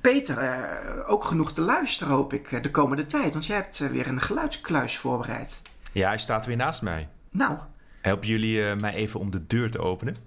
Peter, 0.01 0.37
eh, 0.37 1.09
ook 1.09 1.23
genoeg 1.23 1.53
te 1.53 1.61
luisteren 1.61 2.13
hoop 2.13 2.33
ik 2.33 2.51
eh, 2.51 2.61
de 2.61 2.71
komende 2.71 3.05
tijd. 3.05 3.33
Want 3.33 3.45
jij 3.45 3.55
hebt 3.55 3.77
weer 3.77 4.07
een 4.07 4.21
geluidskluis 4.21 4.97
voorbereid. 4.97 5.61
Ja, 5.91 6.07
hij 6.07 6.17
staat 6.17 6.45
weer 6.45 6.55
naast 6.55 6.81
mij. 6.81 7.07
Nou, 7.29 7.57
Helpen 8.01 8.27
jullie 8.27 8.75
mij 8.75 8.93
even 8.93 9.19
om 9.19 9.31
de 9.31 9.47
deur 9.47 9.71
te 9.71 9.79
openen? 9.79 10.15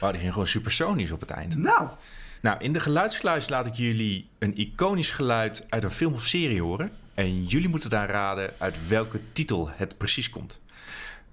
Wauw, 0.00 0.12
die 0.12 0.20
ging 0.20 0.32
gewoon 0.32 0.48
supersonisch 0.48 1.12
op 1.12 1.20
het 1.20 1.30
eind. 1.30 1.56
nou. 1.56 1.88
Nou, 2.40 2.60
in 2.60 2.72
de 2.72 2.80
geluidskluis 2.80 3.48
laat 3.48 3.66
ik 3.66 3.74
jullie 3.74 4.28
een 4.38 4.56
iconisch 4.56 5.10
geluid 5.10 5.66
uit 5.68 5.84
een 5.84 5.90
film 5.90 6.12
of 6.12 6.26
serie 6.26 6.62
horen. 6.62 6.90
En 7.14 7.44
jullie 7.44 7.68
moeten 7.68 7.90
daar 7.90 8.08
raden 8.08 8.52
uit 8.58 8.88
welke 8.88 9.20
titel 9.32 9.70
het 9.70 9.98
precies 9.98 10.30
komt. 10.30 10.60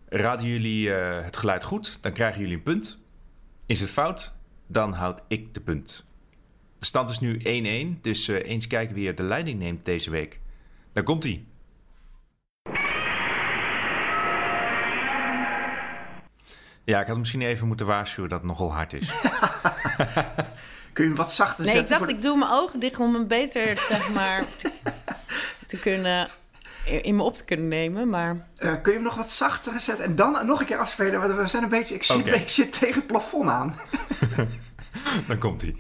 Raden 0.10 0.48
jullie 0.48 0.94
eh, 0.94 1.24
het 1.24 1.38
geluid 1.38 1.64
goed, 1.64 1.98
dan 2.02 2.12
krijgen 2.12 2.40
jullie 2.42 2.56
een 2.56 2.64
punt. 2.64 3.00
Is 3.66 3.80
het 3.80 3.90
fout, 3.90 4.34
dan 4.68 4.94
houd 4.94 5.22
ik 5.28 5.54
de 5.54 5.62
punt. 5.62 6.06
De 6.80 6.86
stand 6.86 7.10
is 7.10 7.20
nu 7.20 7.40
1-1, 7.98 8.02
dus 8.02 8.28
eh, 8.28 8.50
eens 8.50 8.68
kijken 8.68 8.96
wie 8.96 9.08
er 9.08 9.16
de 9.16 9.24
leiding 9.24 9.60
neemt 9.60 9.86
deze 9.86 10.10
week. 10.10 10.40
Daar 10.94 11.04
komt 11.04 11.24
hij. 11.24 11.44
Ja, 16.84 17.02
ik 17.02 17.08
had 17.08 17.18
misschien 17.18 17.42
even 17.42 17.68
moeten 17.68 17.86
waarschuwen 17.86 18.30
dat 18.30 18.40
het 18.40 18.48
nogal 18.48 18.74
hard 18.74 18.94
is. 18.94 19.10
Kun 20.98 21.06
je 21.06 21.12
hem 21.12 21.22
wat 21.24 21.34
zachter 21.34 21.66
Nee, 21.66 21.74
ik 21.74 21.80
zetten? 21.80 22.00
dacht, 22.00 22.12
ik 22.12 22.22
doe 22.22 22.38
mijn 22.38 22.52
ogen 22.52 22.80
dicht 22.80 23.00
om 23.00 23.14
hem 23.14 23.28
beter, 23.28 23.78
zeg 23.78 24.14
maar, 24.14 24.44
te, 24.58 24.72
te 25.68 25.78
kunnen, 25.80 26.28
in 27.02 27.16
me 27.16 27.24
op 27.24 27.36
te 27.36 27.44
kunnen 27.44 27.68
nemen. 27.68 28.10
Maar 28.10 28.48
Eh, 28.56 28.72
kun 28.82 28.92
je 28.92 28.98
hem 28.98 29.02
nog 29.04 29.16
wat 29.16 29.30
zachter 29.30 29.80
zetten 29.82 30.06
en 30.06 30.16
dan 30.16 30.46
nog 30.46 30.60
een 30.60 30.66
keer 30.66 30.78
afspelen? 30.78 31.20
Want 31.22 31.34
we 31.36 31.48
zijn 31.48 31.64
een 31.64 31.70
beetje... 31.70 31.96
Ik 31.96 32.04
zit, 32.04 32.26
ik 32.28 32.50
zit 32.50 32.72
tegen 32.80 32.96
het 32.96 33.08
plafond 33.08 33.50
aan. 33.50 33.76
Dan 35.28 35.38
komt 35.38 35.62
hij. 35.62 35.76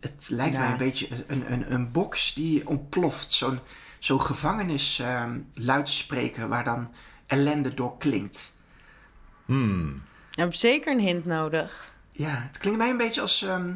Het 0.00 0.28
lijkt 0.30 0.54
Ja. 0.54 0.60
mij 0.62 0.70
een 0.70 0.76
beetje 0.76 1.08
een, 1.26 1.52
een, 1.52 1.72
een 1.72 1.92
box 1.92 2.34
die 2.34 2.68
ontploft. 2.68 3.32
Zo'n 3.32 3.58
zo'n 3.98 4.22
gevangenis 4.22 4.98
ehm, 4.98 5.38
luidspreker 5.54 6.48
waar 6.48 6.64
dan 6.64 6.92
ellende 7.26 7.74
door 7.74 7.98
klinkt. 7.98 8.54
Hmm. 9.44 10.02
Je 10.36 10.42
hebt 10.42 10.58
zeker 10.58 10.92
een 10.92 11.00
hint 11.00 11.24
nodig. 11.24 11.94
Ja, 12.10 12.42
het 12.46 12.58
klinkt 12.58 12.78
mij 12.78 12.90
een 12.90 12.96
beetje 12.96 13.20
als... 13.20 13.42
ehm, 13.42 13.70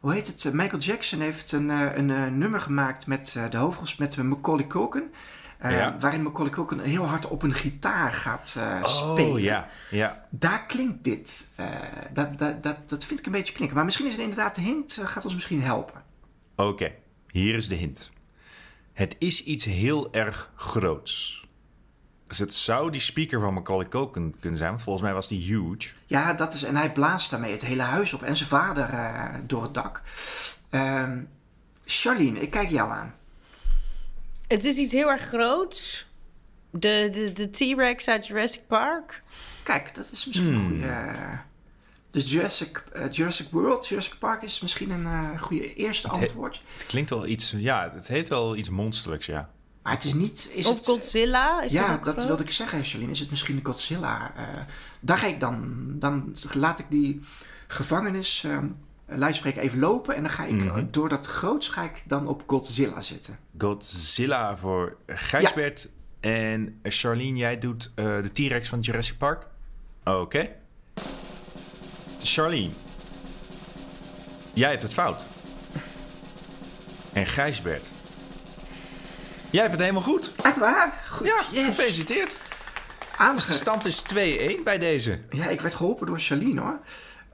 hoe 0.00 0.12
heet 0.12 0.26
het? 0.26 0.52
Michael 0.52 0.80
Jackson 0.82 1.20
heeft 1.20 1.52
een, 1.52 1.70
eh, 1.70 1.96
een 1.96 2.10
eh, 2.10 2.26
nummer 2.26 2.60
gemaakt 2.60 3.06
met 3.06 3.34
eh, 3.36 3.50
de 3.50 3.56
hoofdrol 3.56 3.86
met 3.98 4.16
eh, 4.18 4.24
Macaulay 4.24 4.66
Culkin. 4.66 5.12
eh, 5.58 5.70
Ja. 5.70 5.96
Waarin 6.00 6.22
Macaulay 6.22 6.50
Culkin 6.52 6.80
heel 6.80 7.04
hard 7.04 7.26
op 7.28 7.42
een 7.42 7.54
gitaar 7.54 8.12
gaat 8.12 8.54
eh, 8.58 8.84
spelen. 8.84 9.32
Oh 9.32 9.40
ja, 9.40 9.68
ja. 9.90 10.26
Daar 10.30 10.66
klinkt 10.66 11.04
dit. 11.04 11.48
eh, 11.54 11.66
dat, 12.12 12.38
dat, 12.38 12.62
dat, 12.62 12.88
dat 12.88 13.04
vind 13.04 13.20
ik 13.20 13.26
een 13.26 13.32
beetje 13.32 13.54
klinken. 13.54 13.76
Maar 13.76 13.84
misschien 13.84 14.06
is 14.06 14.12
het 14.12 14.20
inderdaad 14.22 14.54
de 14.54 14.60
hint. 14.60 14.98
eh, 14.98 15.06
gaat 15.06 15.24
ons 15.24 15.34
misschien 15.34 15.62
helpen. 15.62 16.02
Oké, 16.56 16.92
hier 17.30 17.54
is 17.54 17.68
de 17.68 17.74
hint. 17.74 18.10
Het 18.92 19.16
is 19.18 19.44
iets 19.44 19.64
heel 19.64 20.12
erg 20.12 20.50
groots. 20.56 21.46
Dus 22.28 22.38
het 22.38 22.54
zou 22.54 22.90
die 22.90 23.00
speaker 23.00 23.40
van 23.40 23.54
Macaulay 23.54 23.88
Culkin 23.88 24.36
kunnen 24.40 24.58
zijn, 24.58 24.70
want 24.70 24.82
volgens 24.82 25.04
mij 25.04 25.14
was 25.14 25.28
die 25.28 25.40
huge. 25.42 25.92
Ja, 26.06 26.32
dat 26.32 26.52
is. 26.54 26.62
En 26.62 26.76
hij 26.76 26.92
blaast 26.92 27.30
daarmee 27.30 27.52
het 27.52 27.64
hele 27.64 27.82
huis 27.82 28.12
op. 28.12 28.22
En 28.22 28.36
zijn 28.36 28.48
vader 28.48 28.84
eh, 28.88 29.24
door 29.46 29.62
het 29.62 29.74
dak. 29.74 30.02
Ehm 30.70 31.18
Charlene, 31.84 32.40
ik 32.40 32.50
kijk 32.50 32.68
jou 32.68 32.90
aan. 32.90 33.14
Het 34.48 34.64
is 34.64 34.76
iets 34.76 34.92
heel 34.92 35.10
erg 35.10 35.22
groots. 35.22 36.06
De, 36.70 37.08
de, 37.12 37.32
de 37.32 37.50
T-Rex 37.50 38.08
uit 38.08 38.26
Jurassic 38.26 38.66
Park. 38.66 39.22
Kijk, 39.62 39.94
dat 39.94 40.10
is 40.12 40.26
misschien 40.26 40.54
een 40.54 40.66
goede. 40.68 40.86
eh, 40.86 41.38
dus 42.10 42.32
Jurassic, 42.32 42.84
eh, 42.92 43.10
Jurassic 43.10 43.46
World, 43.50 43.88
Jurassic 43.88 44.18
Park 44.18 44.42
is 44.42 44.60
misschien 44.60 44.90
een 44.90 45.04
eh, 45.06 45.40
goede 45.42 45.74
eerste 45.74 46.08
antwoord. 46.08 46.62
Het 46.78 46.86
klinkt 46.86 47.10
wel 47.10 47.26
iets, 47.26 47.54
ja, 47.56 47.90
het 47.94 48.08
heet 48.08 48.28
wel 48.28 48.56
iets 48.56 48.70
monsterlijks, 48.70 49.26
ja. 49.26 49.50
Maar 49.88 49.96
het 49.96 50.06
is 50.06 50.14
niet. 50.14 50.50
Is 50.52 50.66
of 50.66 50.76
het, 50.76 50.86
Godzilla. 50.86 51.62
Is 51.62 51.72
ja, 51.72 51.96
dat 51.96 52.14
groot? 52.14 52.26
wilde 52.26 52.42
ik 52.42 52.50
zeggen, 52.50 52.84
Charlene. 52.84 53.10
Is 53.12 53.20
het 53.20 53.30
misschien 53.30 53.56
de 53.56 53.64
Godzilla? 53.64 54.32
eh 54.36 54.42
daar 55.00 55.18
ga 55.18 55.26
ik 55.26 55.40
dan. 55.40 55.84
Dan 55.98 56.36
laat 56.52 56.78
ik 56.78 56.86
die 56.88 57.20
gevangenis. 57.66 58.46
luidspreker 59.06 59.62
even 59.62 59.78
lopen 59.78 60.14
en 60.14 60.22
dan 60.22 60.30
ga 60.30 60.44
ik 60.44 60.52
Mhm. 60.52 60.78
eh, 60.78 60.84
door 60.90 61.08
dat 61.08 61.26
groots 61.26 61.68
ga 61.68 61.82
ik 61.82 62.02
dan 62.06 62.26
op 62.26 62.42
Godzilla 62.46 63.00
zitten. 63.00 63.38
Godzilla 63.58 64.56
voor 64.56 64.96
Gijsbert. 65.06 65.88
En 66.20 66.78
Charlene, 66.82 67.38
jij 67.38 67.58
doet 67.58 67.90
eh, 67.94 68.04
de 68.04 68.30
T-Rex 68.32 68.68
van 68.68 68.80
Jurassic 68.80 69.18
Park. 69.18 69.46
Oké. 70.04 70.50
Charlene. 72.22 72.70
Jij 74.52 74.70
hebt 74.70 74.82
het 74.82 74.94
fout. 74.94 75.24
En 77.12 77.26
Gijsbert. 77.26 77.86
Jij 79.50 79.60
hebt 79.60 79.72
het 79.72 79.80
helemaal 79.80 80.02
goed. 80.02 80.32
Echt 80.42 80.58
waar? 80.58 81.02
Goed, 81.08 81.26
Ja, 81.26 81.34
yes. 81.52 81.66
gefeliciteerd. 81.66 82.36
Dus 83.34 83.46
de 83.46 83.52
stand 83.52 83.86
is 83.86 84.02
2-1 84.14 84.16
bij 84.64 84.78
deze. 84.78 85.18
Ja, 85.30 85.46
ik 85.48 85.60
werd 85.60 85.74
geholpen 85.74 86.06
door 86.06 86.18
Charlene 86.18 86.60
hoor. 86.60 86.78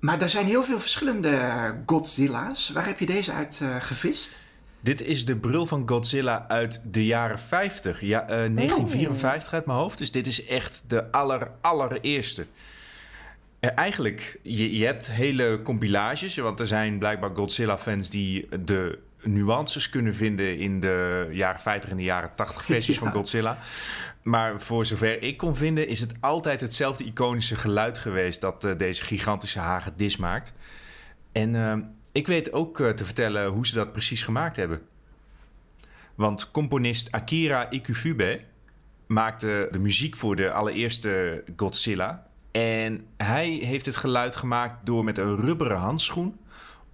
Maar 0.00 0.22
er 0.22 0.30
zijn 0.30 0.46
heel 0.46 0.62
veel 0.62 0.80
verschillende 0.80 1.28
eh, 1.28 1.70
Godzilla's. 1.86 2.70
Waar 2.70 2.86
heb 2.86 2.98
je 2.98 3.06
deze 3.06 3.32
uit 3.32 3.60
eh, 3.62 3.76
gevist? 3.80 4.38
Dit 4.80 5.00
is 5.00 5.24
de 5.24 5.36
bril 5.36 5.66
van 5.66 5.88
Godzilla 5.88 6.44
uit 6.48 6.80
de 6.90 7.04
jaren 7.04 7.38
50. 7.38 8.00
Ja, 8.00 8.20
eh, 8.22 8.26
1954 8.28 9.52
uit 9.52 9.66
mijn 9.66 9.78
hoofd. 9.78 9.98
Dus 9.98 10.10
dit 10.10 10.26
is 10.26 10.46
echt 10.46 10.84
de 10.88 11.10
aller, 11.12 11.50
allereerste. 11.60 12.46
Eh, 13.60 13.70
eigenlijk, 13.74 14.38
je, 14.42 14.76
je 14.78 14.86
hebt 14.86 15.10
hele 15.10 15.60
compilages. 15.62 16.36
Want 16.36 16.60
er 16.60 16.66
zijn 16.66 16.98
blijkbaar 16.98 17.30
Godzilla-fans 17.34 18.10
die 18.10 18.48
de 18.64 18.98
nuances 19.24 19.90
kunnen 19.90 20.14
vinden... 20.14 20.58
in 20.58 20.80
de 20.80 21.28
jaren 21.30 21.60
50 21.60 21.90
en 21.90 21.96
de 21.96 22.02
jaren 22.02 22.30
80 22.34 22.64
versies 22.64 22.94
Ja. 22.98 23.02
van 23.02 23.12
Godzilla. 23.12 23.58
Maar 24.22 24.60
voor 24.60 24.86
zover 24.86 25.22
ik 25.22 25.36
kon 25.36 25.56
vinden... 25.56 25.88
is 25.88 26.00
het 26.00 26.14
altijd 26.20 26.60
hetzelfde 26.60 27.04
iconische 27.04 27.56
geluid 27.56 27.98
geweest... 27.98 28.40
dat 28.40 28.64
eh, 28.64 28.78
deze 28.78 29.04
gigantische 29.04 29.58
hagedis 29.58 30.16
maakt. 30.16 30.54
En 31.32 31.56
eh, 31.56 31.76
ik 32.12 32.26
weet 32.26 32.52
ook 32.52 32.80
eh, 32.80 32.88
te 32.88 33.04
vertellen 33.04 33.50
hoe 33.50 33.66
ze 33.66 33.74
dat 33.74 33.92
precies 33.92 34.22
gemaakt 34.22 34.56
hebben. 34.56 34.80
Want 36.14 36.50
componist 36.50 37.12
Akira 37.12 37.70
Ikufube 37.70 38.40
maakte 39.06 39.68
de 39.70 39.78
muziek 39.78 40.16
voor 40.16 40.36
de 40.36 40.52
allereerste 40.52 41.44
Godzilla. 41.56 42.26
En 42.50 43.06
hij 43.16 43.48
heeft 43.48 43.86
het 43.86 43.96
geluid 43.96 44.36
gemaakt 44.36 44.86
door 44.86 45.04
met 45.04 45.18
een 45.18 45.36
rubberen 45.36 45.76
handschoen 45.76 46.38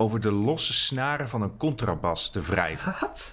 over 0.00 0.20
de 0.20 0.30
losse 0.32 0.72
snaren 0.72 1.28
van 1.28 1.42
een 1.42 1.56
contrabas 1.56 2.30
te 2.30 2.40
wrijven. 2.40 2.94
Wat? 3.00 3.32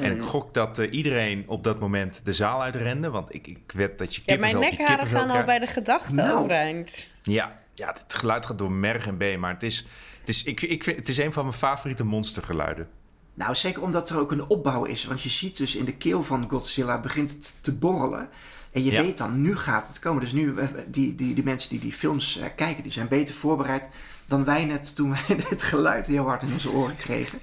En 0.00 0.16
ik 0.16 0.22
gok 0.22 0.54
dat 0.54 0.78
eh, 0.78 0.92
iedereen 0.92 1.44
op 1.46 1.64
dat 1.64 1.80
moment 1.80 2.20
de 2.24 2.32
zaal 2.32 2.62
uitrende, 2.62 3.10
want 3.10 3.34
ik, 3.34 3.46
ik 3.46 3.72
weet 3.72 3.98
dat 3.98 4.14
je 4.14 4.22
Ja, 4.24 4.36
mijn 4.38 4.58
nekharen 4.58 5.06
gaan 5.06 5.30
al 5.30 5.44
bij 5.44 5.58
de 5.58 5.66
gedachte 5.66 6.12
Nou. 6.14 6.38
overeind. 6.38 7.06
Ja, 7.22 7.58
ja, 7.74 7.86
het 7.88 8.14
geluid 8.14 8.46
gaat 8.46 8.58
door 8.58 8.70
merg 8.72 9.06
en 9.06 9.16
been, 9.18 9.40
maar 9.40 9.52
het 9.52 9.62
is, 9.62 9.86
het 10.20 10.28
is, 10.28 10.42
ik, 10.42 10.62
ik 10.62 10.84
vind, 10.84 10.96
het 10.96 11.08
is 11.08 11.18
een 11.18 11.32
van 11.32 11.44
mijn 11.44 11.56
favoriete 11.56 12.04
monstergeluiden. 12.04 12.88
Nou, 13.34 13.54
zeker 13.54 13.82
omdat 13.82 14.10
er 14.10 14.18
ook 14.18 14.32
een 14.32 14.46
opbouw 14.46 14.84
is. 14.84 15.04
Want 15.04 15.22
je 15.22 15.28
ziet 15.28 15.56
dus 15.56 15.76
in 15.76 15.84
de 15.84 15.94
keel 15.94 16.22
van 16.22 16.48
Godzilla 16.48 17.00
begint 17.00 17.30
het 17.30 17.56
te 17.60 17.72
borrelen. 17.74 18.28
En 18.72 18.84
je 18.84 18.92
Ja. 18.92 19.02
weet 19.02 19.18
dan, 19.18 19.42
nu 19.42 19.56
gaat 19.56 19.88
het 19.88 19.98
komen. 19.98 20.20
Dus 20.20 20.32
nu, 20.32 20.56
eh, 20.56 20.68
die, 20.86 21.14
die, 21.14 21.34
die 21.34 21.44
mensen 21.44 21.70
die 21.70 21.78
die 21.78 21.92
films 21.92 22.38
eh, 22.38 22.46
kijken, 22.56 22.82
die 22.82 22.92
zijn 22.92 23.08
beter 23.08 23.34
voorbereid 23.34 23.88
dan 24.30 24.44
wij 24.44 24.64
net 24.64 24.94
toen 24.94 25.10
wij 25.10 25.36
het 25.48 25.62
geluid 25.62 26.06
heel 26.06 26.24
hard 26.24 26.42
in 26.42 26.52
onze 26.52 26.72
oren 26.72 26.96
kregen. 26.96 27.38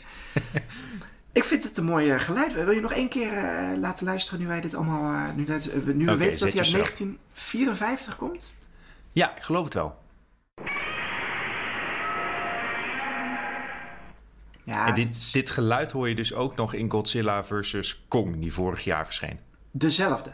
Ik 1.31 1.43
vind 1.43 1.63
het 1.63 1.77
een 1.77 1.85
mooi 1.85 2.19
geluid. 2.19 2.53
Wil 2.53 2.71
je 2.71 2.81
nog 2.81 2.91
één 2.91 3.09
keer 3.09 3.33
eh, 3.33 3.77
laten 3.77 4.05
luisteren 4.05 4.39
nu 4.39 4.47
wij 4.47 4.61
dit 4.61 4.75
allemaal... 4.75 5.13
eh, 5.13 5.35
nu 5.35 5.43
dat, 5.43 5.65
eh, 5.65 5.83
nu 5.83 6.05
we 6.05 6.15
weten 6.15 6.39
dat 6.39 6.53
hij 6.53 6.57
uit 6.57 6.71
jezelf. 6.71 6.71
1954 6.71 8.17
komt? 8.17 8.53
Ja, 9.11 9.35
ik 9.35 9.43
geloof 9.43 9.63
het 9.63 9.73
wel. 9.73 9.97
Ja, 14.63 14.87
en 14.87 14.95
dit 14.95 15.05
dit, 15.05 15.15
is 15.15 15.31
dit 15.31 15.49
geluid 15.49 15.91
hoor 15.91 16.09
je 16.09 16.15
dus 16.15 16.33
ook 16.33 16.55
nog 16.55 16.73
in 16.73 16.91
Godzilla 16.91 17.43
vs. 17.43 18.03
Kong, 18.07 18.39
die 18.39 18.53
vorig 18.53 18.83
jaar 18.83 19.05
verscheen. 19.05 19.39
dezelfde. 19.71 20.33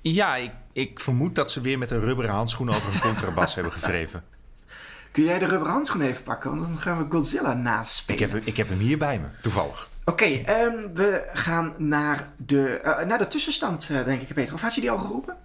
Ja, 0.00 0.36
ik, 0.36 0.52
ik 0.72 1.00
vermoed 1.00 1.34
dat 1.34 1.50
ze 1.50 1.60
weer 1.60 1.78
met 1.78 1.90
een 1.90 2.00
rubberen 2.00 2.30
handschoen 2.30 2.68
over 2.68 2.94
een 2.94 3.00
contrabas 3.00 3.54
hebben 3.54 3.72
gewreven. 3.72 4.24
Kun 5.18 5.26
jij 5.26 5.38
de 5.38 5.46
rubberen 5.46 5.72
handschoen 5.72 6.00
even 6.00 6.22
pakken? 6.22 6.50
Want 6.50 6.62
dan 6.62 6.78
gaan 6.78 6.98
we 6.98 7.10
Godzilla 7.10 7.54
naspelen. 7.54 8.22
Ik 8.22 8.30
heb, 8.30 8.46
ik 8.46 8.56
heb 8.56 8.68
hem 8.68 8.78
hier 8.78 8.98
bij 8.98 9.18
me, 9.18 9.26
toevallig. 9.42 9.88
Oké, 10.04 10.24
ehm, 10.24 10.74
we 10.94 11.28
gaan 11.32 11.74
naar 11.76 12.32
de, 12.36 12.68
eh, 12.68 13.06
naar 13.06 13.18
de 13.18 13.26
tussenstand, 13.26 13.90
eh, 13.90 14.04
denk 14.04 14.20
ik, 14.20 14.34
Peter. 14.34 14.54
Of 14.54 14.60
had 14.60 14.74
je 14.74 14.80
die 14.80 14.90
al 14.90 14.98
geroepen? 14.98 15.36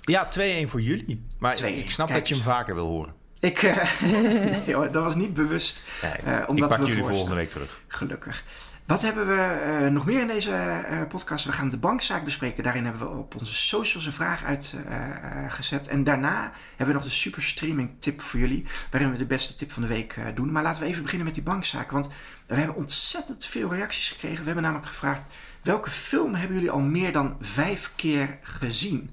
Ja, 0.00 0.24
2-1 0.24 0.68
voor 0.68 0.80
jullie. 0.80 1.24
Maar 1.38 1.54
2-1, 1.54 1.78
ik 1.78 1.90
snap 1.90 2.06
kijk 2.06 2.18
dat 2.18 2.28
je 2.28 2.34
hem 2.34 2.44
vaker 2.44 2.74
wil 2.74 2.86
horen. 2.86 3.14
Ik, 3.46 3.62
eh, 3.62 4.00
nee 4.66 4.74
hoor, 4.74 4.90
dat 4.90 5.04
was 5.04 5.14
niet 5.14 5.34
bewust. 5.34 5.82
Eh, 6.02 6.38
ik 6.38 6.48
omdat 6.48 6.68
pak 6.68 6.78
we 6.78 6.86
jullie 6.86 7.04
volgende 7.04 7.34
week 7.34 7.50
terug. 7.50 7.80
Gelukkig. 7.86 8.44
Wat 8.86 9.02
hebben 9.02 9.26
we 9.26 9.42
eh, 9.42 9.86
nog 9.86 10.06
meer 10.06 10.20
in 10.20 10.26
deze 10.26 10.84
podcast? 11.08 11.44
We 11.44 11.52
gaan 11.52 11.68
de 11.68 11.76
bankzaak 11.76 12.24
bespreken. 12.24 12.62
Daarin 12.62 12.84
hebben 12.84 13.02
we 13.02 13.18
op 13.18 13.34
onze 13.34 13.54
socials 13.54 14.06
een 14.06 14.12
vraag 14.12 14.44
uitgezet. 14.44 15.88
en 15.88 16.04
daarna 16.04 16.52
hebben 16.68 16.86
we 16.86 16.92
nog 16.92 17.02
de 17.02 17.10
super 17.10 17.42
streaming 17.42 17.90
tip 17.98 18.20
voor 18.20 18.40
jullie. 18.40 18.66
Waarin 18.90 19.10
we 19.10 19.18
de 19.18 19.26
beste 19.26 19.54
tip 19.54 19.72
van 19.72 19.82
de 19.82 19.88
week 19.88 20.16
doen. 20.34 20.52
Maar 20.52 20.62
laten 20.62 20.82
we 20.82 20.88
even 20.88 21.02
beginnen 21.02 21.26
met 21.26 21.34
die 21.34 21.44
bankzaak. 21.44 21.90
Want 21.90 22.08
we 22.46 22.54
hebben 22.54 22.76
ontzettend 22.76 23.46
veel 23.46 23.74
reacties 23.74 24.08
gekregen. 24.08 24.38
We 24.38 24.44
hebben 24.44 24.62
namelijk 24.62 24.88
gevraagd... 24.88 25.24
welke 25.62 25.90
film 25.90 26.34
hebben 26.34 26.56
jullie 26.56 26.70
al 26.70 26.80
meer 26.80 27.12
dan 27.12 27.36
vijf 27.40 27.92
keer 27.94 28.38
gezien? 28.42 29.10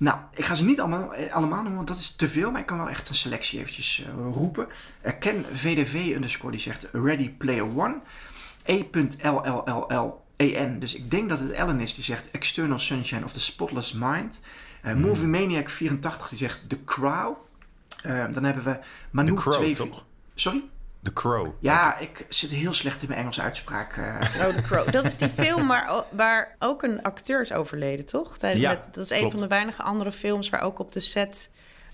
Nou, 0.00 0.18
ik 0.34 0.44
ga 0.44 0.54
ze 0.54 0.64
niet 0.64 0.80
allemaal, 0.80 1.14
eh, 1.14 1.34
allemaal 1.34 1.58
noemen, 1.58 1.76
want 1.76 1.88
dat 1.88 1.98
is 1.98 2.10
te 2.10 2.28
veel. 2.28 2.50
Maar 2.50 2.60
ik 2.60 2.66
kan 2.66 2.78
wel 2.78 2.88
echt 2.88 3.08
een 3.08 3.14
selectie 3.14 3.60
eventjes 3.60 4.04
eh, 4.06 4.12
roepen. 4.32 4.66
Ken 5.18 5.44
VDV 5.52 6.12
underscore 6.14 6.52
die 6.52 6.60
zegt 6.60 6.88
Ready 6.92 7.30
Player 7.30 7.76
One. 7.76 8.00
E.LLLLEN. 8.64 10.78
Dus 10.78 10.94
ik 10.94 11.10
denk 11.10 11.28
dat 11.28 11.38
het 11.38 11.50
Ellen 11.50 11.80
is 11.80 11.94
die 11.94 12.04
zegt 12.04 12.30
External 12.30 12.78
Sunshine 12.78 13.24
of 13.24 13.32
the 13.32 13.40
Spotless 13.40 13.92
Mind. 13.92 14.42
Uh, 14.84 14.92
Hmm. 14.92 15.00
Movie 15.00 15.26
Maniac 15.26 15.70
84 15.70 16.28
die 16.28 16.38
zegt 16.38 16.68
The 16.68 16.82
Crow. 16.82 17.36
Uh, 18.06 18.24
dan 18.32 18.44
hebben 18.44 18.64
we 18.64 18.78
Manu 19.10 19.28
The 19.28 19.34
Crow, 19.34 19.54
2... 19.54 19.74
toch? 19.74 20.04
Sorry? 20.34 20.62
The 21.02 21.12
Crow. 21.12 21.46
Ja, 21.60 21.98
ik 21.98 22.26
zit 22.28 22.50
heel 22.50 22.72
slecht 22.72 23.02
in 23.02 23.08
mijn 23.08 23.20
Engelse 23.20 23.42
uitspraak. 23.42 23.96
Uh, 23.96 24.04
oh, 24.40 24.46
The 24.46 24.62
Crow. 24.62 24.90
Dat 24.92 25.04
is 25.04 25.18
die 25.18 25.28
film 25.28 25.66
waar, 25.68 26.04
waar 26.10 26.56
ook 26.58 26.82
een 26.82 27.02
acteur 27.02 27.40
is 27.40 27.52
overleden, 27.52 28.06
toch? 28.06 28.38
Tijdens, 28.38 28.62
Ja, 28.62 28.70
met, 28.70 28.88
dat 28.92 29.04
is 29.04 29.10
een 29.10 29.16
klopt. 29.18 29.32
van 29.32 29.40
de 29.42 29.48
weinige 29.48 29.82
andere 29.82 30.12
films 30.12 30.48
waar 30.48 30.60
ook 30.60 30.78
op 30.78 30.92
de 30.92 31.00
set 31.00 31.50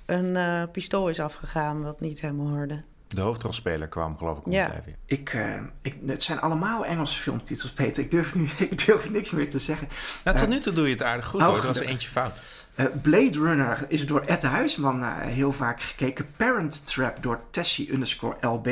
een 0.06 0.34
uh, 0.34 0.62
pistool 0.72 1.08
is 1.08 1.20
afgegaan, 1.20 1.82
wat 1.82 2.00
niet 2.00 2.20
helemaal 2.20 2.48
hoorde. 2.48 2.82
De 3.08 3.20
hoofdrolspeler 3.20 3.88
kwam 3.88 4.18
geloof 4.18 4.38
ik 4.38 4.46
om 4.46 4.52
Ja. 4.52 4.70
even. 4.70 4.96
ik, 5.06 5.32
uh, 5.34 5.54
ik, 5.82 5.96
het 6.06 6.22
zijn 6.22 6.40
allemaal 6.40 6.84
Engelse 6.86 7.20
filmtitels, 7.20 7.70
Peter. 7.72 8.02
Ik 8.02 8.10
durf 8.10 8.34
nu 8.34 8.48
ik 8.70 8.86
durf 8.86 9.10
niks 9.10 9.30
meer 9.30 9.50
te 9.50 9.58
zeggen. 9.58 9.88
Nou, 10.24 10.36
tot 10.36 10.48
nu 10.48 10.60
toe 10.60 10.72
doe 10.72 10.86
je 10.86 10.92
het 10.92 11.02
aardig 11.02 11.26
goed 11.26 11.40
oh, 11.40 11.46
hoor. 11.46 11.56
Er 11.56 11.66
was 11.66 11.78
eentje 11.80 12.08
fout. 12.08 12.42
Uh, 12.76 12.86
Blade 13.02 13.38
Runner 13.38 13.84
is 13.88 14.06
door 14.06 14.20
Ed 14.20 14.42
Huisman 14.42 15.00
uh, 15.00 15.16
heel 15.20 15.52
vaak 15.52 15.80
gekeken. 15.82 16.26
Parent 16.36 16.86
Trap 16.86 17.22
door 17.22 17.40
Tessie 17.50 17.92
underscore 17.92 18.36
LB. 18.48 18.68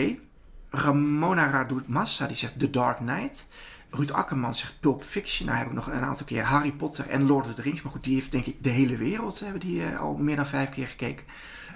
Ramona 0.75 1.51
Radoet 1.51 1.89
Massa 1.89 2.27
die 2.27 2.37
zegt 2.37 2.59
The 2.59 2.70
Dark 2.70 2.99
Knight. 2.99 3.49
Ruud 3.91 4.12
Akkerman 4.12 4.55
zegt 4.55 4.81
Pulp 4.81 5.03
Fiction. 5.03 5.47
Nou 5.47 5.59
heb 5.59 5.66
ik 5.66 5.72
nog 5.72 5.87
een 5.87 6.03
aantal 6.03 6.27
keer 6.27 6.43
Harry 6.43 6.72
Potter 6.72 7.09
en 7.09 7.27
Lord 7.27 7.47
of 7.47 7.55
the 7.55 7.62
Rings. 7.62 7.83
Maar 7.83 7.93
goed, 7.93 8.05
die 8.05 8.14
heeft 8.14 8.33
denk 8.33 8.47
ik 8.47 8.57
de 8.61 8.70
hele 8.70 8.97
wereld 8.97 9.41
hebben 9.41 9.61
die, 9.61 9.85
eh, 9.85 10.01
al 10.01 10.14
meer 10.14 10.37
dan 10.37 10.47
vijf 10.47 10.68
keer 10.68 10.87
gekeken. 10.87 11.25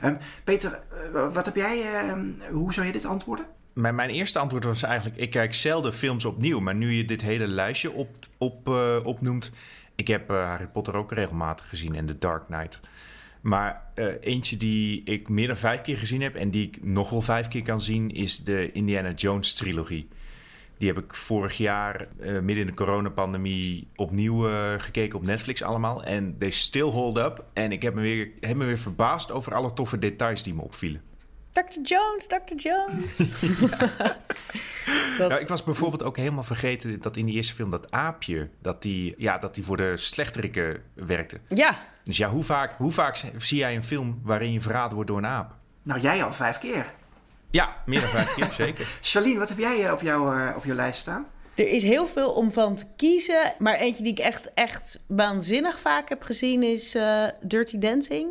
Ehm, 0.01 0.15
Peter, 0.45 0.81
eh, 1.15 1.33
wat 1.33 1.45
heb 1.45 1.55
jij, 1.55 1.93
ehm, 1.93 2.27
hoe 2.51 2.73
zou 2.73 2.87
je 2.87 2.93
dit 2.93 3.05
antwoorden? 3.05 3.47
Mijn, 3.73 3.95
mijn 3.95 4.11
eerste 4.11 4.39
antwoord 4.39 4.65
was 4.65 4.83
eigenlijk: 4.83 5.17
ik 5.17 5.31
kijk 5.31 5.55
zelden 5.55 5.95
films 5.95 6.25
opnieuw. 6.25 6.61
Maar 6.61 6.75
nu 6.75 6.93
je 6.93 7.05
dit 7.05 7.21
hele 7.21 7.47
lijstje 7.47 7.93
op, 7.93 8.09
op, 8.39 8.69
eh, 8.69 8.97
opnoemt. 9.05 9.51
Ik 9.95 10.09
heb 10.09 10.29
Harry 10.29 10.67
Potter 10.67 10.95
ook 10.95 11.13
regelmatig 11.13 11.69
gezien 11.69 11.95
en 11.95 12.07
The 12.07 12.19
Dark 12.19 12.47
Knight. 12.47 12.81
Maar 13.49 13.83
eh, 13.95 14.07
eentje 14.21 14.57
die 14.57 15.03
ik 15.05 15.29
meer 15.29 15.47
dan 15.47 15.57
vijf 15.57 15.83
keer 15.83 15.99
gezien 15.99 16.23
heb 16.23 16.35
en 16.35 16.51
die 16.51 16.67
ik 16.67 16.85
nog 16.85 17.11
wel 17.11 17.23
vijf 17.23 17.49
keer 17.49 17.63
kan 17.63 17.81
zien, 17.81 18.11
is 18.11 18.45
de 18.45 18.73
Indiana 18.73 19.13
Jones 19.13 19.55
trilogie. 19.55 20.09
Die 20.79 20.89
heb 20.89 20.99
ik 20.99 21.15
vorig 21.15 21.57
jaar, 21.57 22.07
eh, 22.19 22.33
midden 22.33 22.57
in 22.57 22.67
de 22.67 22.75
coronapandemie, 22.75 23.89
opnieuw 23.97 24.49
eh, 24.49 24.75
gekeken 24.79 25.19
op 25.19 25.25
Netflix 25.25 25.63
allemaal. 25.63 26.05
En 26.05 26.39
they 26.39 26.51
still 26.51 26.83
hold 26.83 27.17
up. 27.17 27.45
En 27.53 27.73
ik 27.73 27.83
heb 27.83 27.95
me, 27.95 28.01
weer, 28.01 28.31
heb 28.41 28.57
me 28.57 28.65
weer 28.65 28.79
verbaasd 28.79 29.31
over 29.31 29.55
alle 29.55 29.73
toffe 29.73 29.99
details 29.99 30.43
die 30.43 30.55
me 30.55 30.63
opvielen. 30.63 31.03
Dr. 31.53 31.81
Jones, 31.83 32.27
Dr. 32.27 32.55
Jones. 32.57 33.17
Dat- 35.19 35.31
Ja, 35.31 35.39
ik 35.39 35.49
was 35.49 35.65
bijvoorbeeld 35.65 36.03
ook 36.03 36.17
helemaal 36.17 36.43
vergeten 36.43 37.01
dat 37.01 37.17
in 37.17 37.27
die 37.27 37.35
eerste 37.35 37.55
film 37.55 37.71
dat 37.71 37.91
aapje, 37.91 38.49
dat 38.63 38.83
die, 38.83 39.15
ja, 39.19 39.39
dat 39.39 39.55
die 39.55 39.65
voor 39.65 39.77
de 39.77 39.97
slechterikken 39.97 40.83
werkte. 40.95 41.39
ja, 41.49 41.75
Dus 42.05 42.17
ja, 42.17 42.29
hoe 42.29 42.45
vaak, 42.45 42.73
hoe 42.77 42.93
vaak 42.93 43.23
zie 43.37 43.59
jij 43.59 43.75
een 43.75 43.83
film 43.83 44.21
waarin 44.23 44.53
je 44.53 44.61
verraden 44.61 44.95
wordt 44.95 45.09
door 45.09 45.19
een 45.19 45.27
aap? 45.27 45.55
Nou, 45.83 46.01
jij 46.01 46.25
al 46.25 46.33
vijf 46.33 46.59
keer. 46.59 46.87
Ja, 47.51 47.77
meer 47.87 48.01
dan 48.01 48.09
vijf 48.09 48.35
keer, 48.35 48.53
zeker. 48.67 48.87
Charlene, 49.03 49.39
wat 49.39 49.49
heb 49.49 49.59
jij 49.59 49.85
eh, 49.87 49.93
op, 49.93 50.01
jouw, 50.01 50.33
eh, 50.35 50.57
op 50.57 50.65
jouw 50.65 50.77
lijst 50.77 50.99
staan? 50.99 51.27
er 51.55 51.69
is 51.69 51.83
heel 51.83 52.07
veel 52.09 52.31
om 52.33 52.53
van 52.53 52.77
te 52.77 52.85
kiezen. 52.97 53.53
Maar 53.59 53.75
eentje 53.75 54.03
die 54.03 54.13
ik 54.13 54.19
echt, 54.19 54.51
echt 54.55 55.05
waanzinnig 55.07 55.81
vaak 55.81 56.09
heb 56.09 56.23
gezien 56.23 56.63
is 56.63 56.95
eh, 56.95 57.25
Dirty 57.43 57.79
Dancing. 57.79 58.29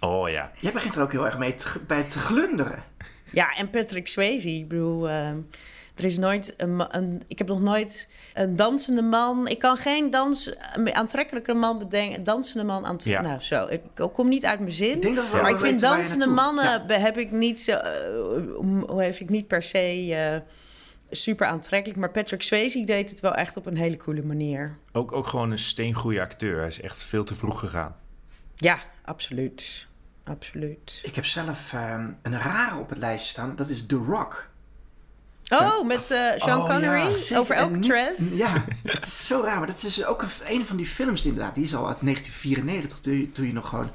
Oh 0.00 0.28
ja. 0.28 0.50
Jij 0.58 0.72
begint 0.72 0.94
er 0.94 1.02
ook 1.02 1.12
heel 1.12 1.24
erg 1.26 1.38
mee 1.38 1.54
te, 1.54 1.80
bij 1.86 2.02
te 2.02 2.18
glunderen. 2.18 2.84
Ja, 3.32 3.54
en 3.56 3.70
Patrick 3.70 4.08
Swayze. 4.08 4.50
Ik 4.50 4.68
bedoel, 4.68 5.08
eh, 5.08 5.28
er 5.94 6.04
is 6.04 6.18
nooit 6.18 6.54
een. 6.56 7.22
Ik 7.26 7.38
heb 7.38 7.48
nog 7.48 7.60
nooit 7.60 8.08
een 8.34 8.56
dansende 8.56 9.02
man... 9.02 9.48
Ik 9.48 9.58
kan 9.58 9.76
geen 9.76 10.10
dans, 10.10 10.56
een 10.74 10.94
aantrekkelijke 10.94 11.54
man 11.54 11.78
bedenken. 11.78 12.24
Dansende 12.24 12.64
man 12.64 12.86
aan 12.86 12.96
Ja. 12.98 13.20
Nou, 13.20 13.40
zo. 13.40 13.66
Ik, 13.66 13.82
ik 13.94 14.12
kom 14.12 14.28
niet 14.28 14.44
uit 14.44 14.58
mijn 14.58 14.72
zin. 14.72 14.94
Ik 14.94 15.02
denk 15.02 15.16
dat 15.16 15.30
we 15.30 15.36
maar 15.36 15.50
ik 15.50 15.58
vind 15.60 15.80
dansende 15.80 16.26
mannen 16.26 16.84
Ja. 16.88 16.98
heb 16.98 17.18
ik 17.18 17.30
niet 17.30 17.60
zo... 17.60 17.72
eh, 17.72 17.92
hoe 18.88 19.02
heb 19.02 19.14
ik 19.14 19.28
niet 19.28 19.46
per 19.46 19.62
se 19.62 20.14
eh, 20.14 20.40
super 21.10 21.46
aantrekkelijk. 21.46 21.98
Maar 21.98 22.10
Patrick 22.10 22.42
Swayze 22.42 22.84
deed 22.84 23.10
het 23.10 23.20
wel 23.20 23.34
echt 23.34 23.56
op 23.56 23.66
een 23.66 23.76
hele 23.76 23.96
coole 23.96 24.22
manier. 24.22 24.76
Ook, 24.92 25.12
ook 25.12 25.26
gewoon 25.26 25.50
een 25.50 25.58
steengoede 25.58 26.20
acteur. 26.20 26.58
Hij 26.58 26.68
is 26.68 26.80
echt 26.80 27.02
veel 27.02 27.24
te 27.24 27.34
vroeg 27.34 27.58
gegaan. 27.58 27.96
Ja, 28.56 28.78
absoluut. 29.04 29.88
Absoluut. 30.24 31.00
Ik 31.02 31.14
heb 31.14 31.24
zelf 31.24 31.72
ehm, 31.72 32.08
een 32.22 32.38
rare 32.38 32.78
op 32.78 32.88
het 32.88 32.98
lijstje 32.98 33.30
staan. 33.30 33.56
Dat 33.56 33.68
is 33.68 33.86
The 33.86 33.96
Rock. 33.96 34.48
Oh, 35.48 35.86
met 35.86 36.10
eh, 36.10 36.30
Sean 36.36 36.60
Oh, 36.60 36.66
Connery 36.68 37.10
ja, 37.28 37.38
over 37.38 37.54
En 37.54 37.62
Alcatraz. 37.62 38.36
Ja, 38.36 38.64
het 38.82 39.06
is 39.06 39.26
zo 39.26 39.42
raar. 39.44 39.58
Maar 39.58 39.66
dat 39.66 39.82
is 39.82 40.04
ook 40.04 40.22
een, 40.22 40.28
een 40.46 40.66
van 40.66 40.76
die 40.76 40.86
films 40.86 41.24
inderdaad. 41.26 41.54
Die 41.54 41.64
is 41.64 41.74
al 41.74 41.88
uit 41.88 41.98
1994. 42.00 42.98
Toen 42.98 43.14
je, 43.14 43.32
toen 43.32 43.46
je 43.46 43.52
nog 43.52 43.68
gewoon 43.68 43.90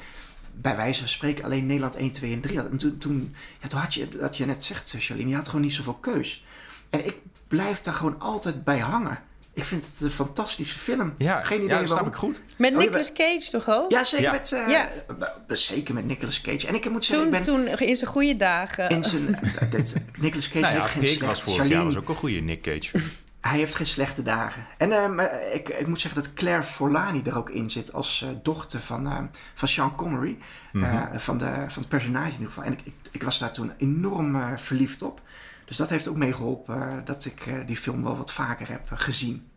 bij 0.62 0.76
wijze 0.76 1.00
van 1.00 1.08
spreken 1.10 1.44
alleen 1.44 1.66
Nederland 1.66 1.96
1, 1.96 2.12
2 2.12 2.34
en 2.34 2.42
3 2.42 2.58
had. 2.58 2.70
En 2.70 2.78
toen, 2.78 2.98
toen, 2.98 3.36
ja, 3.62 3.68
toen 3.68 3.80
had 3.80 3.94
je, 3.94 4.08
wat 4.20 4.38
je 4.38 4.46
net 4.46 4.64
zegt, 4.64 4.94
eh, 4.94 5.02
Charlene, 5.02 5.30
je 5.30 5.36
had 5.36 5.46
gewoon 5.48 5.62
niet 5.62 5.74
zoveel 5.74 5.94
keus. 5.94 6.44
En 6.90 7.06
ik 7.06 7.16
blijf 7.48 7.82
daar 7.82 7.94
gewoon 7.94 8.20
altijd 8.20 8.64
bij 8.64 8.80
hangen. 8.80 9.20
Ik 9.56 9.64
vind 9.64 9.86
het 9.88 10.02
een 10.02 10.10
fantastische 10.12 10.80
film. 10.80 11.14
Ja, 11.18 11.42
Geen 11.44 11.58
idee 11.58 11.70
ja, 11.70 11.78
dat 11.80 11.88
snap 11.90 11.90
waarom. 12.00 12.14
ik 12.14 12.20
goed. 12.20 12.42
Met 12.58 12.72
Oh, 12.74 12.78
Nicolas 12.78 13.14
Cage 13.14 13.48
toch 13.52 13.70
ook? 13.70 13.92
Ja, 13.92 14.04
zeker 14.04 14.26
Ja. 14.26 14.32
met, 14.32 14.52
eh, 14.52 14.68
Ja. 14.70 14.90
b- 15.18 15.44
zeker 15.48 15.94
met 15.94 16.06
Nicolas 16.06 16.42
Cage. 16.42 16.68
En 16.68 16.76
ik 16.76 16.90
moet 16.90 17.06
zeggen, 17.06 17.26
Toen, 17.28 17.36
ik 17.40 17.46
ben 17.46 17.54
toen 17.78 17.88
in 17.88 17.96
zijn 17.96 18.10
goede 18.10 18.36
dagen. 18.38 18.90
in 18.90 19.04
zijn... 19.04 19.36
eh, 19.42 19.72
dit- 19.72 20.04
Nicolas 20.20 20.48
Cage 20.48 20.60
Nou 20.60 20.74
ja, 20.74 20.80
heeft 20.82 20.92
geen 20.94 21.06
slechte... 21.06 21.26
was 21.26 21.40
vorig 21.42 21.56
Charlene, 21.58 21.76
jaar 21.76 21.86
was 21.86 21.96
ook 21.98 22.10
een 22.10 22.16
goede 22.16 22.40
Nick 22.40 22.62
Cage. 22.62 22.90
Hij 23.42 23.58
heeft 23.58 23.76
geen 23.76 23.86
slechte 23.86 24.22
dagen. 24.22 24.66
En 24.78 24.92
eh, 24.92 25.08
maar 25.10 25.42
ik, 25.54 25.70
ik 25.70 25.88
moet 25.88 26.02
zeggen 26.02 26.22
dat 26.24 26.34
Claire 26.34 26.64
Forlani 26.64 27.22
er 27.26 27.38
ook 27.38 27.50
in 27.50 27.70
zit 27.70 27.94
als 27.94 28.22
eh, 28.22 28.30
dochter 28.44 28.80
van, 28.82 29.08
eh, 29.08 29.18
van 29.54 29.68
Sean 29.68 29.96
Connery. 29.96 30.38
eh, 30.74 31.04
van, 31.16 31.38
de, 31.38 31.46
van 31.68 31.82
het 31.82 31.88
personage 31.90 32.26
in 32.28 32.32
ieder 32.32 32.48
geval. 32.48 32.64
En 32.64 32.72
ik, 32.72 32.80
ik, 32.84 32.94
ik 33.12 33.24
was 33.24 33.40
daar 33.40 33.52
toen 33.52 33.72
enorm 33.78 34.36
eh, 34.36 34.48
verliefd 34.56 35.02
op. 35.02 35.22
Dus 35.66 35.78
dat 35.78 35.90
heeft 35.90 36.08
ook 36.08 36.16
meegeholpen 36.16 36.92
eh, 36.92 36.98
dat 37.04 37.26
ik 37.26 37.46
eh, 37.46 37.54
die 37.66 37.78
film 37.78 38.04
wel 38.04 38.18
wat 38.18 38.32
vaker 38.32 38.70
heb 38.70 38.92
eh, 38.92 39.00
gezien. 39.00 39.48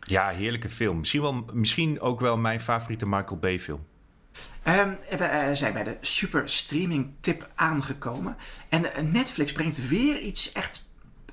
Ja, 0.00 0.28
heerlijke 0.28 0.68
film. 0.68 0.98
Misschien, 0.98 1.20
wel, 1.20 1.44
misschien 1.52 2.00
ook 2.00 2.20
wel 2.20 2.36
mijn 2.36 2.60
favoriete 2.60 3.06
Michael 3.06 3.38
Bay 3.38 3.60
film. 3.60 3.86
Ehm, 4.62 4.92
we 5.10 5.50
zijn 5.54 5.72
bij 5.72 5.84
de 5.84 5.96
super 6.00 6.48
streaming 6.48 7.10
tip 7.20 7.48
aangekomen. 7.54 8.36
En 8.68 9.12
Netflix 9.12 9.52
brengt 9.52 9.88
weer 9.88 10.20
iets 10.20 10.52
echt 10.52 10.88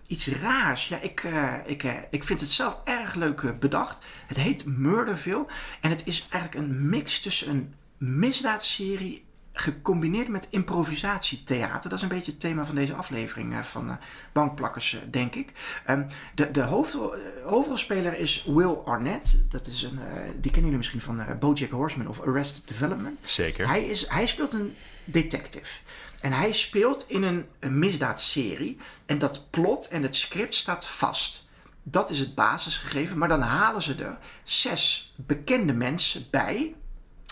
iets 0.08 0.28
raars. 0.28 0.88
Ja, 0.88 1.00
ik, 1.00 1.24
ik, 1.66 1.84
ik 2.10 2.24
vind 2.24 2.40
het 2.40 2.50
zelf 2.50 2.80
erg 2.84 3.16
leuk 3.16 3.60
bedacht. 3.60 4.06
Het 4.28 4.38
heet 4.38 4.66
Murderville. 4.66 5.46
En 5.82 5.90
het 5.90 6.08
is 6.08 6.28
eigenlijk 6.30 6.56
een 6.56 6.90
mix 6.90 7.20
tussen 7.20 7.50
een 7.50 7.74
misdaadserie 7.98 9.27
gecombineerd 9.60 10.28
met 10.28 10.48
improvisatietheater. 10.50 11.90
Dat 11.90 11.98
is 11.98 12.02
een 12.04 12.16
beetje 12.16 12.32
het 12.32 12.40
thema 12.40 12.66
van 12.66 12.76
deze 12.76 12.94
aflevering 12.94 13.54
eh, 13.54 13.60
van 13.60 13.90
eh, 13.90 13.96
Bankplakkers, 14.32 14.94
eh, 14.94 15.00
denk 15.12 15.36
ik. 15.36 15.54
Ehm, 15.86 16.08
de 16.36 16.52
de 16.52 16.62
hoofdrol, 16.62 17.14
hoofdrolspeler 17.44 18.20
is 18.20 18.44
Will 18.48 18.74
Arnett. 18.86 19.46
Dat 19.50 19.68
is 19.68 19.84
een, 19.84 20.00
die 20.32 20.52
kennen 20.52 20.72
jullie 20.72 20.78
misschien 20.78 21.02
van 21.02 21.40
BoJack 21.40 21.72
Horseman 21.72 22.08
of 22.08 22.22
Arrested 22.22 22.68
Development. 22.68 23.22
Zeker. 23.24 23.68
Hij, 23.68 23.86
is, 23.86 24.08
hij 24.08 24.28
speelt 24.28 24.54
een 24.54 24.76
detective. 25.04 25.80
En 26.22 26.32
hij 26.32 26.52
speelt 26.52 27.06
in 27.10 27.24
een, 27.24 27.46
een 27.60 27.80
misdaadserie. 27.80 28.78
En 29.06 29.18
dat 29.18 29.48
plot 29.50 29.88
en 29.88 30.04
het 30.04 30.16
script 30.16 30.56
staat 30.56 30.88
vast. 30.88 31.48
Dat 31.84 32.10
is 32.10 32.20
het 32.20 32.36
basisgegeven. 32.36 33.18
Maar 33.18 33.28
dan 33.28 33.42
halen 33.42 33.82
ze 33.82 33.96
er 33.96 34.18
zes 34.44 35.14
bekende 35.16 35.74
mensen 35.74 36.28
bij. 36.32 36.76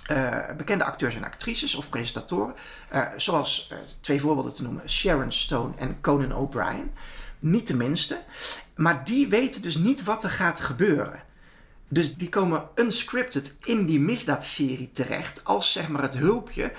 Eh, 0.05 0.37
bekende 0.57 0.83
acteurs 0.83 1.15
en 1.15 1.23
actrices 1.23 1.75
of 1.75 1.89
presentatoren. 1.89 2.55
eh, 2.89 3.01
zoals 3.17 3.67
eh, 3.71 3.77
twee 3.99 4.21
voorbeelden 4.21 4.53
te 4.53 4.63
noemen: 4.63 4.89
Sharon 4.89 5.31
Stone 5.31 5.75
en 5.77 6.01
Conan 6.01 6.35
O'Brien. 6.35 6.91
Niet 7.39 7.67
de 7.67 7.75
minste. 7.75 8.23
Maar 8.75 9.03
die 9.03 9.27
weten 9.27 9.61
dus 9.61 9.75
niet 9.75 10.03
wat 10.03 10.23
er 10.23 10.29
gaat 10.29 10.59
gebeuren. 10.59 11.23
Dus 11.87 12.15
die 12.15 12.29
komen 12.29 12.63
unscripted 12.75 13.55
in 13.63 13.85
die 13.85 13.99
misdaadserie 13.99 14.91
terecht. 14.91 15.43
Als 15.43 15.71
zeg 15.71 15.87
maar 15.87 16.01
het 16.01 16.17
hulpje 16.17 16.71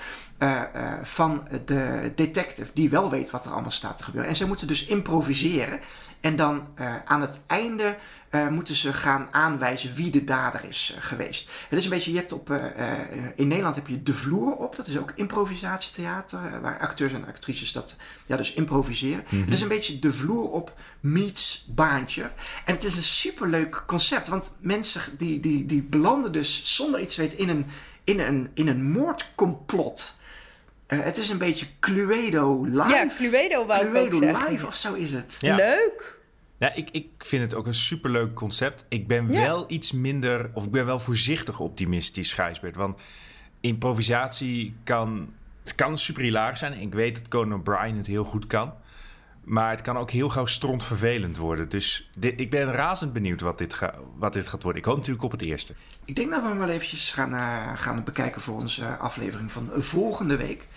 van 1.01 1.47
de 1.65 2.11
detective. 2.15 2.71
Die 2.73 2.89
wel 2.89 3.09
weet 3.09 3.29
wat 3.29 3.45
er 3.45 3.51
allemaal 3.51 3.71
staat 3.71 3.97
te 3.97 4.03
gebeuren. 4.03 4.29
En 4.29 4.35
ze 4.35 4.47
moeten 4.47 4.67
dus 4.67 4.85
improviseren. 4.85 5.79
En 6.27 6.35
dan 6.35 6.67
eh, 6.75 6.95
aan 7.05 7.21
het 7.21 7.39
einde 7.47 7.95
eh, 8.29 8.47
moeten 8.47 8.75
ze 8.75 8.93
gaan 8.93 9.27
aanwijzen 9.31 9.95
wie 9.95 10.09
de 10.09 10.23
dader 10.23 10.65
is 10.69 10.93
eh, 10.95 11.03
geweest. 11.03 11.49
Het 11.69 11.79
is 11.79 11.83
een 11.83 11.89
beetje, 11.89 12.11
je 12.11 12.17
hebt 12.17 12.31
op, 12.31 12.49
eh, 12.49 12.91
eh, 12.91 12.99
in 13.35 13.47
Nederland 13.47 13.75
heb 13.75 13.87
je 13.87 14.03
De 14.03 14.13
Vloer 14.13 14.55
op. 14.55 14.75
Dat 14.75 14.87
is 14.87 14.97
ook 14.97 15.11
improvisatietheater. 15.15 16.61
waar 16.61 16.79
acteurs 16.79 17.13
en 17.13 17.27
actrices 17.27 17.71
dat 17.71 17.95
ja, 18.25 18.37
dus 18.37 18.53
improviseren. 18.53 19.23
Het 19.27 19.53
is 19.53 19.61
een 19.61 19.67
beetje 19.67 19.99
De 19.99 20.11
Vloer 20.11 20.51
op 20.51 20.73
meets 20.99 21.65
baantje. 21.69 22.21
En 22.65 22.73
het 22.73 22.83
is 22.83 22.95
een 22.95 23.03
superleuk 23.03 23.83
concept. 23.85 24.27
Want 24.27 24.55
mensen 24.59 25.01
die, 25.17 25.39
die, 25.39 25.65
die 25.65 25.81
belanden 25.81 26.31
dus 26.31 26.75
zonder 26.75 26.99
iets 26.99 27.15
te 27.15 27.21
weten 27.21 27.37
in 27.37 27.49
een, 27.49 27.65
in 28.03 28.19
een, 28.19 28.49
in 28.53 28.67
een 28.67 28.83
moordcomplot. 28.91 30.15
Eh, 30.87 30.99
het 31.03 31.17
is 31.17 31.29
een 31.29 31.37
beetje 31.37 31.65
Cluedo 31.79 32.63
live. 32.63 32.89
Ja, 32.89 33.07
Cluedo 33.17 33.65
wou 33.65 33.81
ik 33.81 33.87
ook 33.87 33.93
Cluedo 33.93 34.19
zeggen. 34.19 34.51
live 34.51 34.65
of 34.65 34.75
zo 34.75 34.93
is 34.93 35.11
het. 35.11 35.37
Ja. 35.39 35.55
Leuk. 35.55 36.16
Ja, 36.59 36.73
ik, 36.73 36.89
ik 36.91 37.07
vind 37.17 37.43
het 37.43 37.53
ook 37.55 37.65
een 37.65 37.73
superleuk 37.73 38.33
concept. 38.33 38.85
Ik 38.89 39.07
ben 39.07 39.31
Ja. 39.31 39.41
wel 39.41 39.65
iets 39.67 39.91
minder, 39.91 40.49
of 40.53 40.65
ik 40.65 40.71
ben 40.71 40.85
wel 40.85 40.99
voorzichtig 40.99 41.59
optimistisch, 41.59 42.33
Gijsbert. 42.33 42.75
Want 42.75 42.99
improvisatie 43.59 44.75
kan, 44.83 45.33
het 45.63 45.75
kan 45.75 45.97
super 45.97 46.21
hilarisch 46.23 46.59
zijn. 46.59 46.73
Ik 46.73 46.93
weet 46.93 47.15
dat 47.15 47.27
Conan 47.27 47.59
O'Brien 47.59 47.97
het 47.97 48.07
heel 48.07 48.23
goed 48.23 48.47
kan. 48.47 48.73
Maar 49.43 49.69
het 49.69 49.81
kan 49.81 49.97
ook 49.97 50.11
heel 50.11 50.29
gauw 50.29 50.45
strontvervelend 50.45 51.37
worden. 51.37 51.69
Dus 51.69 52.09
dit, 52.15 52.39
ik 52.39 52.49
ben 52.49 52.71
razend 52.71 53.13
benieuwd 53.13 53.41
wat 53.41 53.57
dit, 53.57 53.73
ga, 53.73 53.93
wat 54.17 54.33
dit 54.33 54.47
gaat 54.47 54.63
worden. 54.63 54.81
Ik 54.81 54.87
hoop 54.87 54.97
natuurlijk 54.97 55.23
op 55.23 55.31
het 55.31 55.45
eerste. 55.45 55.73
Ik 56.05 56.15
denk 56.15 56.31
dat 56.31 56.41
we 56.41 56.47
hem 56.47 56.57
wel 56.57 56.69
eventjes 56.69 57.11
gaan, 57.11 57.33
eh, 57.33 57.71
gaan 57.75 58.03
bekijken 58.03 58.41
voor 58.41 58.55
onze 58.55 58.85
aflevering 58.97 59.51
van 59.51 59.69
volgende 59.75 60.37
week. 60.37 60.67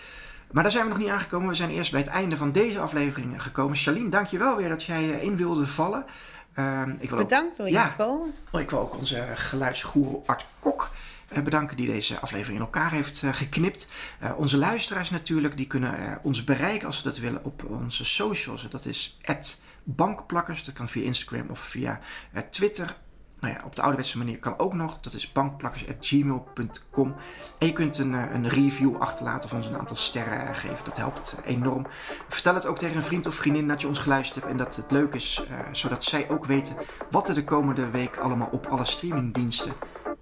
Maar 0.51 0.63
daar 0.63 0.71
zijn 0.71 0.83
we 0.83 0.89
nog 0.89 0.99
niet 0.99 1.09
aangekomen. 1.09 1.49
We 1.49 1.55
zijn 1.55 1.69
eerst 1.69 1.91
bij 1.91 1.99
het 1.99 2.09
einde 2.09 2.37
van 2.37 2.51
deze 2.51 2.79
aflevering 2.79 3.43
gekomen. 3.43 3.77
Charlene, 3.77 4.09
dank 4.09 4.25
je 4.27 4.37
wel 4.37 4.55
weer 4.57 4.69
dat 4.69 4.83
jij 4.83 5.13
eh, 5.13 5.23
in 5.23 5.35
wilde 5.35 5.67
vallen. 5.67 6.05
Ehm, 6.53 6.93
ik 6.99 7.09
wil 7.09 7.17
Bedankt 7.17 7.57
dat 7.57 7.67
je 7.67 7.73
Ja. 7.73 7.87
komen. 7.97 8.33
Oh, 8.51 8.61
ik 8.61 8.69
wil 8.69 8.79
ook 8.79 8.97
onze 8.97 9.23
geluidsgoeroe 9.35 10.21
Art 10.25 10.45
Kok 10.59 10.89
eh, 11.27 11.41
bedanken 11.43 11.77
die 11.77 11.85
deze 11.91 12.19
aflevering 12.19 12.59
in 12.59 12.65
elkaar 12.65 12.91
heeft 12.91 13.23
eh, 13.23 13.33
geknipt. 13.33 13.91
Onze 14.35 14.57
luisteraars 14.57 15.09
natuurlijk, 15.09 15.57
die 15.57 15.67
kunnen 15.67 16.19
ons 16.21 16.43
bereiken 16.43 16.87
als 16.87 16.97
ze 16.97 17.03
dat 17.03 17.17
willen 17.17 17.43
op 17.43 17.63
onze 17.69 18.05
socials. 18.05 18.69
Dat 18.69 18.85
is 18.85 19.19
Bankplakkers, 19.83 20.63
dat 20.63 20.73
kan 20.73 20.89
via 20.89 21.03
Instagram 21.03 21.49
of 21.49 21.59
via 21.59 21.99
Twitter. 22.49 22.95
Nou 23.41 23.53
ja, 23.53 23.61
op 23.65 23.75
de 23.75 23.81
ouderwetse 23.81 24.17
manier 24.17 24.39
kan 24.39 24.59
ook 24.59 24.73
nog. 24.73 24.99
Dat 24.99 25.13
is 25.13 25.31
bankplakkers.gmail.com. 25.31 27.15
En 27.57 27.67
je 27.67 27.73
kunt 27.73 27.97
een, 27.97 28.13
een 28.13 28.49
review 28.49 28.95
achterlaten 28.97 29.49
of 29.49 29.55
ons 29.55 29.67
een 29.67 29.77
aantal 29.77 29.95
sterren 29.95 30.55
geven. 30.55 30.85
Dat 30.85 30.97
helpt 30.97 31.37
enorm. 31.45 31.85
Vertel 32.27 32.53
het 32.53 32.65
ook 32.65 32.77
tegen 32.77 32.95
een 32.95 33.01
vriend 33.01 33.27
of 33.27 33.35
vriendin 33.35 33.67
dat 33.67 33.81
je 33.81 33.87
ons 33.87 33.99
geluisterd 33.99 34.39
hebt 34.39 34.51
en 34.51 34.57
dat 34.57 34.75
het 34.75 34.91
leuk 34.91 35.13
is, 35.13 35.43
uh, 35.51 35.57
zodat 35.71 36.03
zij 36.03 36.29
ook 36.29 36.45
weten 36.45 36.75
wat 37.11 37.29
er 37.29 37.35
de 37.35 37.43
komende 37.43 37.89
week 37.89 38.17
allemaal 38.17 38.49
op 38.51 38.65
alle 38.65 38.85
streamingdiensten 38.85 39.73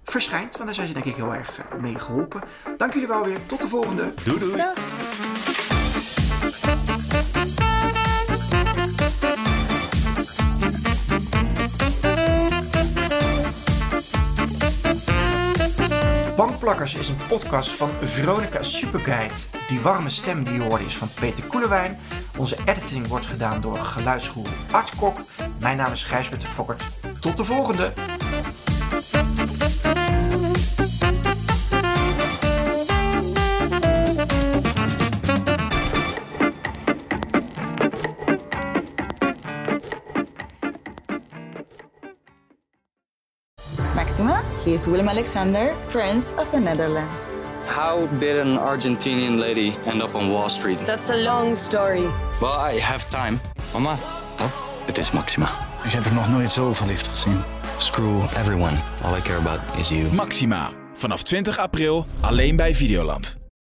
verschijnt. 0.04 0.52
Want 0.52 0.64
daar 0.64 0.74
zijn 0.74 0.88
ze 0.88 0.94
denk 0.94 1.04
ik 1.04 1.16
heel 1.16 1.34
erg 1.34 1.60
mee 1.80 1.98
geholpen. 1.98 2.42
Dank 2.76 2.92
jullie 2.92 3.08
wel 3.08 3.24
weer. 3.24 3.46
Tot 3.46 3.60
de 3.60 3.68
volgende. 3.68 4.14
Doei 4.24 4.38
doei. 4.38 4.56
Dag. 4.56 5.29
Bankplakkers 16.40 16.94
is 16.94 17.08
een 17.08 17.26
podcast 17.28 17.70
van 17.70 17.90
Veronica 18.00 18.62
Superguide. 18.62 19.34
Die 19.68 19.80
warme 19.80 20.10
stem 20.10 20.44
die 20.44 20.54
je 20.54 20.60
hoorde 20.60 20.84
is 20.84 20.96
van 20.96 21.08
Peter 21.20 21.44
Koelewijn. 21.46 21.98
Onze 22.38 22.56
editing 22.64 23.06
wordt 23.06 23.26
gedaan 23.26 23.60
door 23.60 23.76
geluidsgoer 23.76 24.48
Art 24.70 24.96
Kok. 24.96 25.18
Mijn 25.60 25.76
naam 25.76 25.92
is 25.92 26.04
Gijsbert 26.04 26.40
de 26.40 26.46
Fokkert. 26.46 26.82
Tot 27.20 27.36
de 27.36 27.44
volgende! 27.44 27.92
He 44.64 44.72
is 44.72 44.86
Willem 44.86 45.08
Alexander, 45.08 45.74
Prince 45.88 46.34
of 46.38 46.50
the 46.50 46.60
Netherlands. 46.60 47.28
How 47.66 48.06
did 48.18 48.36
an 48.36 48.58
Argentinian 48.58 49.38
lady 49.38 49.76
end 49.86 50.02
up 50.02 50.14
on 50.14 50.30
Wall 50.30 50.48
Street? 50.48 50.78
That's 50.86 51.10
a 51.10 51.16
long 51.16 51.54
story. 51.56 52.06
Well, 52.40 52.74
I 52.74 52.80
have 52.80 53.08
time. 53.10 53.40
Mama, 53.72 53.96
oh, 54.40 54.52
het 54.86 54.98
is 54.98 55.10
Maxima. 55.10 55.48
Ik 55.84 55.90
heb 55.90 56.04
er 56.04 56.14
nog 56.14 56.28
nooit 56.28 56.50
zo 56.50 56.72
verliefd 56.72 57.08
gezien. 57.08 57.42
Screw 57.78 58.22
everyone. 58.22 58.76
All 59.04 59.16
I 59.16 59.20
care 59.20 59.38
about 59.38 59.60
is 59.78 59.88
you. 59.88 60.12
Maxima. 60.12 60.70
Vanaf 60.94 61.22
20 61.22 61.58
april 61.58 62.06
alleen 62.20 62.56
bij 62.56 62.74
Videoland. 62.74 63.39